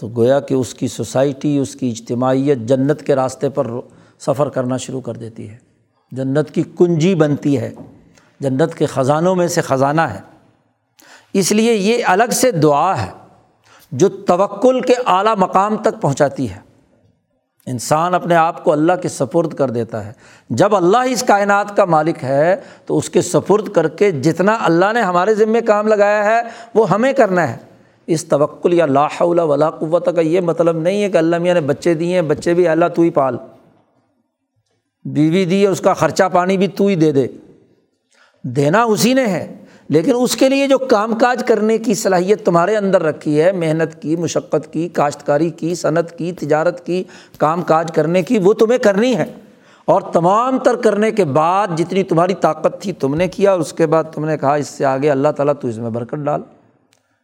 تو 0.00 0.08
گویا 0.16 0.40
کہ 0.40 0.54
اس 0.54 0.74
کی 0.74 0.88
سوسائٹی، 0.88 1.58
اس 1.58 1.74
کی 1.74 1.90
اجتماعیت 1.90 2.58
جنت 2.58 3.02
کے 3.02 3.14
راستے 3.14 3.48
پر 3.48 3.66
سفر 4.18 4.48
کرنا 4.48 4.76
شروع 4.76 5.00
کر 5.00 5.14
دیتی 5.14 5.50
ہے۔ 5.50 5.56
جنت 6.12 6.50
کی 6.50 6.62
کنجی 6.78 7.14
بنتی 7.14 7.58
ہے، 7.58 7.72
جنت 8.40 8.74
کے 8.74 8.86
خزانوں 8.86 9.34
میں 9.34 9.48
سے 9.48 9.60
خزانہ 9.60 10.00
ہے۔ 10.00 10.20
اس 11.32 11.52
لیے 11.52 11.74
یہ 11.74 12.04
الگ 12.06 12.30
سے 12.32 12.50
دعا 12.50 13.02
ہے 13.02 13.10
جو 13.92 14.08
توکل 14.08 14.80
کے 14.80 14.94
اعلیٰ 15.06 15.36
مقام 15.36 15.76
تک 15.76 16.00
پہنچاتی 16.00 16.50
ہے۔ 16.50 16.68
انسان 17.66 18.14
اپنے 18.14 18.34
آپ 18.34 18.64
کو 18.64 18.72
اللہ 18.72 18.92
کے 19.02 19.08
سپرد 19.08 19.54
کر 19.54 19.70
دیتا 19.70 20.06
ہے۔ 20.06 20.12
جب 20.50 20.76
اللہ 20.76 20.96
اس 20.96 21.22
کائنات 21.22 21.76
کا 21.76 21.84
مالک 21.84 22.24
ہے، 22.24 22.56
تو 22.86 22.98
اس 22.98 23.10
کے 23.10 23.22
سپرد 23.22 23.68
کر 23.68 23.88
کے 23.88 24.10
جتنا 24.10 24.56
اللہ 24.60 24.92
نے 24.92 25.00
ہمارے 25.00 25.34
ذمے 25.34 25.60
کام 25.60 25.86
لگایا 25.88 26.24
ہے، 26.24 26.40
وہ 26.74 26.90
ہمیں 26.90 27.12
کرنا 27.12 27.48
ہے۔ 27.48 27.56
اس 28.06 28.24
توکل 28.24 28.72
یا 28.72 28.86
لاہ 28.86 29.22
ولا 29.22 29.70
قوت 29.70 30.08
کا 30.14 30.20
یہ 30.20 30.40
مطلب 30.40 30.78
نہیں 30.78 31.02
ہے 31.02 31.10
کہ 31.10 31.16
اللہ 31.16 31.38
میاں 31.38 31.54
نے 31.54 31.60
بچے 31.60 31.94
دیے 31.94 32.14
ہیں، 32.14 32.22
بچے 32.22 32.54
بھی 32.54 32.68
اللہ 32.68 32.86
تو 32.94 33.02
ہی 33.02 33.10
پال۔ 33.10 33.36
بیوی 35.08 35.44
دی 35.44 35.62
ہے 35.62 35.66
اس 35.66 35.80
کا 35.80 35.94
خرچہ 35.94 36.24
پانی 36.32 36.56
بھی 36.56 36.68
تو 36.68 36.86
ہی 36.86 36.94
دے 36.94 37.12
دے۔ 37.12 37.26
دینا 38.42 38.82
اسی 38.82 39.14
نے 39.14 39.26
ہے، 39.26 39.56
لیکن 39.88 40.12
اس 40.16 40.36
کے 40.36 40.48
لیے 40.48 40.66
جو 40.66 40.78
کام 40.78 41.14
کاج 41.18 41.44
کرنے 41.46 41.78
کی 41.78 41.94
صلاحیت 41.94 42.46
تمہارے 42.46 42.76
اندر 42.76 43.02
رکھی 43.02 43.42
ہے، 43.42 43.52
محنت 43.52 44.02
کی، 44.02 44.16
مشقت 44.16 44.72
کی، 44.72 44.88
کاشتکاری 44.88 45.50
کی، 45.50 45.74
صنعت 45.74 46.18
کی، 46.18 46.32
تجارت 46.32 46.86
کی، 46.86 47.04
کام 47.38 47.62
کاج 47.62 47.92
کرنے 47.94 48.22
کی، 48.22 48.38
وہ 48.38 48.52
تمہیں 48.52 48.78
کرنی 48.78 49.16
ہے۔ 49.16 49.24
اور 49.84 50.00
تمام 50.00 50.58
تر 50.58 50.76
کرنے 50.76 51.10
کے 51.10 51.24
بعد 51.24 51.68
جتنی 51.76 52.02
تمہاری 52.02 52.34
طاقت 52.34 52.82
تھی، 52.82 52.92
تم 52.92 53.14
نے 53.14 53.28
کیا۔ 53.28 53.52
اس 53.52 53.72
کے 53.72 53.86
بعد 53.86 54.04
تم 54.14 54.24
نے 54.24 54.38
کہا، 54.38 54.54
اس 54.54 54.68
سے 54.68 54.84
آگے 54.84 55.10
اللہ 55.10 55.28
تعالیٰ 55.28 55.54
تو 55.60 55.68
اس 55.68 55.78
میں 55.78 55.90
برکت 55.90 56.14
ڈال۔ 56.14 56.40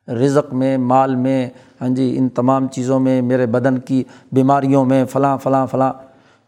رزق 0.08 0.54
میں، 0.54 0.78
مال 0.78 1.14
میں 1.14 1.50
ہاں 1.80 1.88
جی 1.88 2.14
ان 2.18 2.28
تمام 2.28 2.68
چیزوں 2.68 3.00
میں، 3.00 3.22
میرے 3.22 3.46
بدن 3.46 3.78
کی 3.78 4.04
بیماریوں 4.32 4.84
میں، 4.84 5.04
فلاں 5.04 5.38
فلاں 5.38 5.66
فلاں۔ 5.66 5.92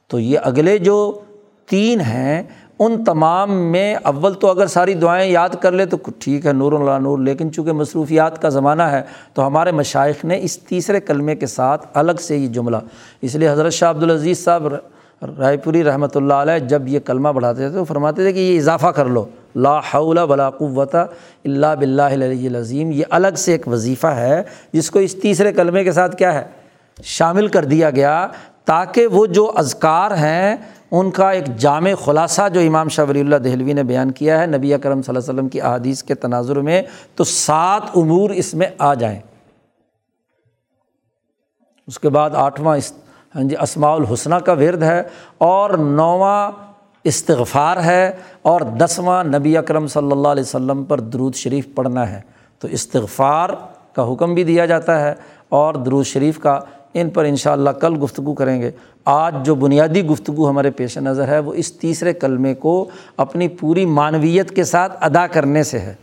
تو 0.09 0.21
یہ 0.21 0.39
اگلے 0.43 0.79
جو 0.79 1.21
تین 1.69 2.01
ہیں، 2.01 2.43
ان 2.79 3.05
تمام 3.05 3.57
میں 3.73 3.95
اول 4.05 4.35
تو 4.35 4.49
اگر 4.49 4.67
ساری 4.67 4.95
دعائیں 4.95 5.31
یاد 5.31 5.55
کر 5.61 5.73
لے 5.73 5.87
تو 5.87 5.97
ٹھیک 6.19 6.47
ہے، 6.47 6.53
نور 6.53 6.73
اللہ 6.73 6.99
نور، 7.03 7.19
لیکن 7.19 7.53
چونکہ 7.53 7.73
مصروفیات 7.73 8.41
کا 8.43 8.49
زمانہ 8.49 8.83
ہے 8.83 9.01
تو 9.35 9.47
ہمارے 9.47 9.73
مشائق 9.73 10.25
نے 10.25 10.39
اس 10.43 10.59
تیسرے 10.59 11.01
کلمے 11.01 11.35
کے 11.37 11.47
ساتھ 11.47 11.87
الگ 11.95 12.21
سے 12.21 12.37
یہ 12.37 12.49
جملہ، 12.55 12.77
اس 13.23 13.35
لیے 13.35 13.49
حضرت 13.49 13.73
شاہ 13.73 13.91
عبدالعزیز 13.91 14.45
صاحب 14.45 14.67
رائے 15.39 15.57
پوری 15.57 15.83
رحمۃ 15.85 16.15
اللہ 16.15 16.35
علیہ 16.35 16.59
جب 16.69 16.89
یہ 16.89 17.01
کلمہ 17.05 17.29
بڑھاتے 17.35 17.69
تھے 17.69 17.77
تو 17.77 17.85
فرماتے 17.85 18.23
تھے 18.23 18.33
کہ 18.33 18.39
یہ 18.39 18.59
اضافہ 18.59 18.87
کر 18.97 19.07
لو، 19.07 19.25
لا 19.57 19.79
حول 19.93 20.19
ولا 20.19 20.51
قوت 20.51 20.95
اللہ 20.95 21.75
بلّہ 21.81 22.03
علیہ 22.03 22.49
العظیم، 22.49 22.91
یہ 22.93 23.05
الگ 23.11 23.37
سے 23.37 23.53
ایک 23.53 23.69
وظیفہ 23.69 24.07
ہے 24.17 24.43
جس 24.73 24.91
کو 24.91 24.99
اس 24.99 25.15
تیسرے 25.23 25.53
کلمے 25.53 25.85
کے 25.85 25.93
ساتھ 25.93 26.17
کیا 26.17 26.35
ہے؟ 26.35 26.45
شامل 26.99 27.49
کر 27.49 27.65
دیا 27.65 27.91
گیا 27.91 28.27
تاکہ 28.67 29.07
وہ 29.07 29.27
جو 29.27 29.53
اذکار 29.55 30.11
ہیں، 30.11 30.57
ان 30.91 31.11
کا 31.11 31.31
ایک 31.31 31.57
جامع 31.57 31.91
خلاصہ 32.05 32.49
جو 32.49 32.61
امام 32.61 32.89
شاہ 32.89 33.05
ولی 33.09 33.21
اللہ 33.21 33.37
دہلوی 33.37 33.73
نے 33.73 33.83
بیان 33.83 34.11
کیا 34.11 34.41
ہے 34.41 34.47
نبی 34.47 34.75
اکرم 34.75 35.03
صلی 35.03 35.17
اللہ 35.17 35.19
علیہ 35.19 35.35
وسلم 35.35 35.49
کی 35.49 35.61
احادیث 35.61 36.03
کے 36.03 36.15
تناظر 36.15 36.61
میں، 36.61 36.83
تو 37.15 37.25
سات 37.25 37.83
امور 37.97 38.31
اس 38.31 38.55
میں 38.55 38.67
آ 38.79 38.95
جائیں۔ 38.95 39.21
اس 41.87 41.99
کے 41.99 42.09
بعد 42.09 42.31
آٹھواں 42.35 42.79
ہاں 43.35 43.43
جی 43.43 43.57
اسماع 43.61 43.95
الحسنہ 43.95 44.35
کا 44.35 44.53
ورد 44.53 44.83
ہے 44.83 45.03
اور 45.39 45.71
نواں 45.71 46.51
استغفار 47.05 47.77
ہے 47.77 48.13
اور 48.43 48.61
دسواں 48.61 49.25
نبی 49.25 49.57
اکرم 49.57 49.87
صلی 49.87 50.13
اللہ 50.13 50.29
علیہ 50.29 50.43
وسلم 50.43 50.85
پر 50.85 51.01
درود 51.01 51.35
شریف 51.35 51.67
پڑھنا 51.75 52.11
ہے۔ 52.11 52.21
تو 52.59 52.69
استغفار 52.69 53.51
کا 53.93 54.13
حکم 54.13 54.35
بھی 54.35 54.45
دیا 54.45 54.67
جاتا 54.67 55.01
ہے 55.01 55.15
اور 55.49 55.75
درود 55.75 56.07
شریف 56.07 56.39
کا 56.39 56.61
ان 57.01 57.11
پر 57.11 57.25
ان 57.25 57.37
شاء 57.37 57.53
اللہ 57.53 57.71
کل 57.71 58.03
گفتگو 58.03 58.35
کریں 58.35 58.63
گے۔ 58.63 58.71
آج 59.05 59.35
جو 59.43 59.55
بنیادی 59.55 60.07
گفتگو 60.07 60.49
ہمارے 60.49 60.71
پیش 60.71 60.99
نظر 60.99 61.29
ہے، 61.29 61.39
وہ 61.39 61.55
اس 61.55 61.73
تیسرے 61.73 62.13
کلمے 62.13 62.55
کو 62.55 62.89
اپنی 63.17 63.49
پوری 63.49 63.87
معنویت 63.87 64.51
کے 64.51 64.65
ساتھ 64.65 64.99
ادا 65.01 65.27
کرنے 65.27 65.63
سے 65.63 65.79
ہے۔ 65.79 65.95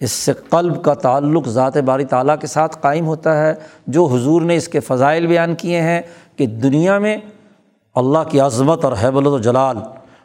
اس 0.00 0.10
سے 0.10 0.32
قلب 0.50 0.84
کا 0.84 0.94
تعلق 0.94 1.48
ذات 1.48 1.76
باری 1.76 2.04
تعالیٰ 2.04 2.38
کے 2.40 2.46
ساتھ 2.46 2.76
قائم 2.80 3.06
ہوتا 3.06 3.46
ہے۔ 3.46 3.54
جو 3.86 4.04
حضور 4.04 4.42
نے 4.42 4.56
اس 4.56 4.68
کے 4.68 4.80
فضائل 4.80 5.26
بیان 5.26 5.54
کیے 5.54 5.80
ہیں 5.80 6.00
کہ 6.36 6.46
دنیا 6.46 6.98
میں 6.98 7.16
اللہ 7.94 8.18
کی 8.28 8.40
عظمت 8.40 8.84
اور 8.84 8.92
حیب 9.04 9.26
و 9.26 9.38
جلال، 9.38 9.76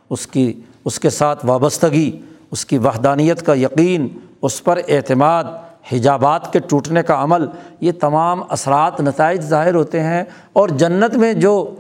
اس 0.09 0.27
کی، 0.27 0.53
اس 0.85 0.99
کے 0.99 1.09
ساتھ 1.09 1.45
وابستگی، 1.45 2.19
اس 2.51 2.65
کی 2.65 2.77
وحدانیت 2.77 3.45
کا 3.45 3.53
یقین، 3.53 4.07
اس 4.41 4.63
پر 4.63 4.79
اعتماد 4.87 5.43
حجابات 5.91 6.53
کے 6.53 6.59
ٹوٹنے 6.59 7.03
کا 7.03 7.23
عمل، 7.23 7.45
یہ 7.81 7.91
تمام 7.91 8.43
اثرات 8.49 9.01
نتائج 9.01 9.41
ظاہر 9.41 9.75
ہوتے 9.75 9.99
ہیں 9.99 10.23
اور 10.53 10.69
جنت 10.69 11.15
میں 11.15 11.33
جو 11.33 11.75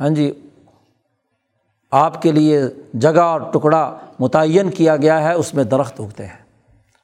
ہاں 0.00 0.08
جی 0.08 0.32
آپ 1.90 2.22
کے 2.22 2.32
لیے 2.32 2.62
جگہ 2.94 3.20
اور 3.20 3.40
ٹکڑا 3.40 3.96
متعین 4.18 4.70
کیا 4.70 4.96
گیا 4.96 5.22
ہے، 5.22 5.32
اس 5.32 5.54
میں 5.54 5.64
درخت 5.64 6.00
اگتے 6.00 6.26
ہیں۔ 6.26 6.38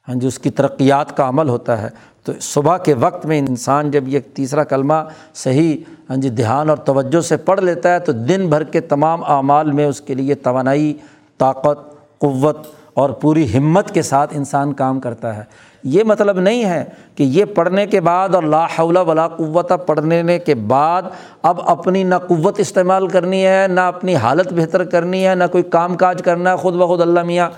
ہاں 0.08 0.14
جی 0.14 0.26
اس 0.26 0.38
کی 0.38 0.50
ترقیات 0.50 1.16
کا 1.16 1.28
عمل 1.28 1.48
ہوتا 1.48 1.82
ہے۔ 1.82 1.88
تو 2.24 2.32
صبح 2.40 2.76
کے 2.76 2.94
وقت 2.94 3.26
میں 3.26 3.38
انسان 3.38 3.90
جب 3.90 4.08
یہ 4.08 4.20
تیسرا 4.34 4.64
کلمہ 4.64 4.94
صحیح 5.34 5.76
ہاں 6.10 6.16
جی 6.16 6.30
دھیان 6.30 6.70
اور 6.70 6.78
توجہ 6.78 7.20
سے 7.20 7.36
پڑھ 7.36 7.60
لیتا 7.60 7.92
ہے، 7.92 7.98
تو 7.98 8.12
دن 8.12 8.48
بھر 8.48 8.64
کے 8.64 8.80
تمام 8.80 9.24
اعمال 9.24 9.72
میں 9.72 9.86
اس 9.86 10.00
کے 10.00 10.14
لیے 10.14 10.34
توانائی، 10.34 10.94
طاقت، 11.38 11.78
قوت 12.18 12.58
اور 12.94 13.10
پوری 13.10 13.58
ہمت 13.58 13.94
کے 13.94 14.02
ساتھ 14.02 14.36
انسان 14.36 14.72
کام 14.72 15.00
کرتا 15.00 15.36
ہے۔ 15.36 15.42
یہ 15.84 16.04
مطلب 16.04 16.40
نہیں 16.40 16.64
ہے 16.64 16.84
کہ 17.16 17.22
یہ 17.22 17.44
پڑھنے 17.44 17.86
کے 17.86 18.00
بعد 18.00 18.34
اور 18.34 18.42
لا 18.42 18.64
حول 18.78 18.96
ولا 18.96 19.28
قوت 19.28 19.72
پڑھنے 19.86 20.38
کے 20.38 20.54
بعد 20.54 21.02
اب 21.42 21.60
اپنی 21.66 22.02
نہ 22.02 22.14
قوت 22.14 22.60
استعمال 22.60 23.08
کرنی 23.08 23.46
ہے، 23.46 23.66
نہ 23.68 23.80
اپنی 23.80 24.16
حالت 24.16 24.52
بہتر 24.52 24.84
کرنی 24.84 25.26
ہے، 25.26 25.34
نہ 25.34 25.44
کوئی 25.52 25.64
کام 25.64 25.96
کاج 25.96 26.22
کرنا 26.24 26.50
ہے، 26.50 26.56
خود 26.56 26.74
بخود 26.74 27.00
اللہ 27.00 27.22
میاں 27.22 27.48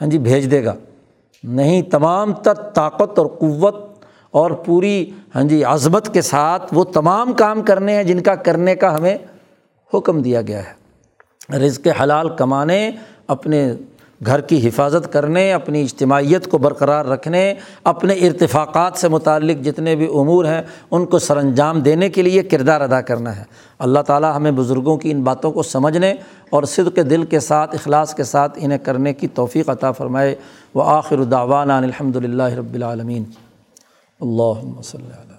ہاں 0.00 0.08
جی 0.08 0.18
بھیج 0.18 0.50
دے 0.50 0.64
گا۔ 0.64 0.74
نہیں، 1.44 1.82
تمام 1.82 2.32
تر 2.32 2.54
طاقت 2.54 3.18
اور 3.18 3.26
قوت 3.26 3.74
اور 4.30 4.50
پوری 4.50 5.10
ہاں 5.34 5.42
جی 5.42 5.64
عظمت 5.64 6.14
کے 6.14 6.22
ساتھ 6.22 6.74
وہ 6.74 6.84
تمام 6.84 7.32
کام 7.32 7.62
کرنے 7.62 7.96
ہیں 7.96 8.04
جن 8.04 8.20
کا 8.20 8.34
کرنے 8.34 8.76
کا 8.76 8.96
ہمیں 8.96 9.16
حکم 9.94 10.22
دیا 10.22 10.42
گیا 10.42 10.62
ہے۔ 10.62 10.82
رزق 11.58 11.88
حلال 12.02 12.28
کمانے، 12.28 12.90
اپنے 13.26 13.72
گھر 14.26 14.40
کی 14.40 14.68
حفاظت 14.68 15.12
کرنے، 15.12 15.52
اپنی 15.52 15.82
اجتماعیت 15.82 16.50
کو 16.50 16.58
برقرار 16.58 17.04
رکھنے، 17.04 17.54
اپنے 17.84 18.14
ارتفاقات 18.14 18.92
سے 18.96 19.08
متعلق 19.08 19.64
جتنے 19.64 19.94
بھی 19.94 20.06
امور 20.06 20.44
ہیں، 20.44 20.62
ان 20.90 21.06
کو 21.06 21.18
سر 21.18 21.36
انجام 21.36 21.80
دینے 21.80 22.08
کے 22.08 22.22
لیے 22.22 22.42
کردار 22.42 22.80
ادا 22.80 23.00
کرنا 23.00 23.36
ہے۔ 23.36 23.44
اللہ 23.78 24.00
تعالیٰ 24.00 24.36
ہمیں 24.36 24.50
بزرگوں 24.50 24.96
کی 24.96 25.10
ان 25.10 25.22
باتوں 25.22 25.52
کو 25.52 25.62
سمجھنے 25.62 26.14
اور 26.50 26.62
صدق 26.62 26.96
دل 26.96 27.24
کے 27.24 27.40
ساتھ، 27.40 27.74
اخلاص 27.74 28.14
کے 28.14 28.24
ساتھ 28.24 28.58
انہیں 28.62 28.78
کرنے 28.78 29.12
کی 29.12 29.28
توفیق 29.28 29.70
عطا 29.70 29.92
فرمائے۔ 29.92 30.34
وہ 30.74 30.82
آخر 30.86 31.18
الداوان 31.18 31.70
الحمد 31.70 32.16
للہ 32.16 32.42
رب 32.42 32.74
العالمین۔ 32.74 33.24
اللہ 34.20 34.78
وسلم۔ 34.78 35.31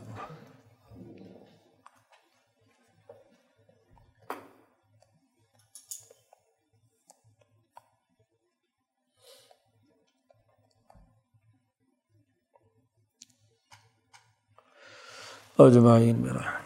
اجمعین. 15.59 16.15
میرا 16.15 16.62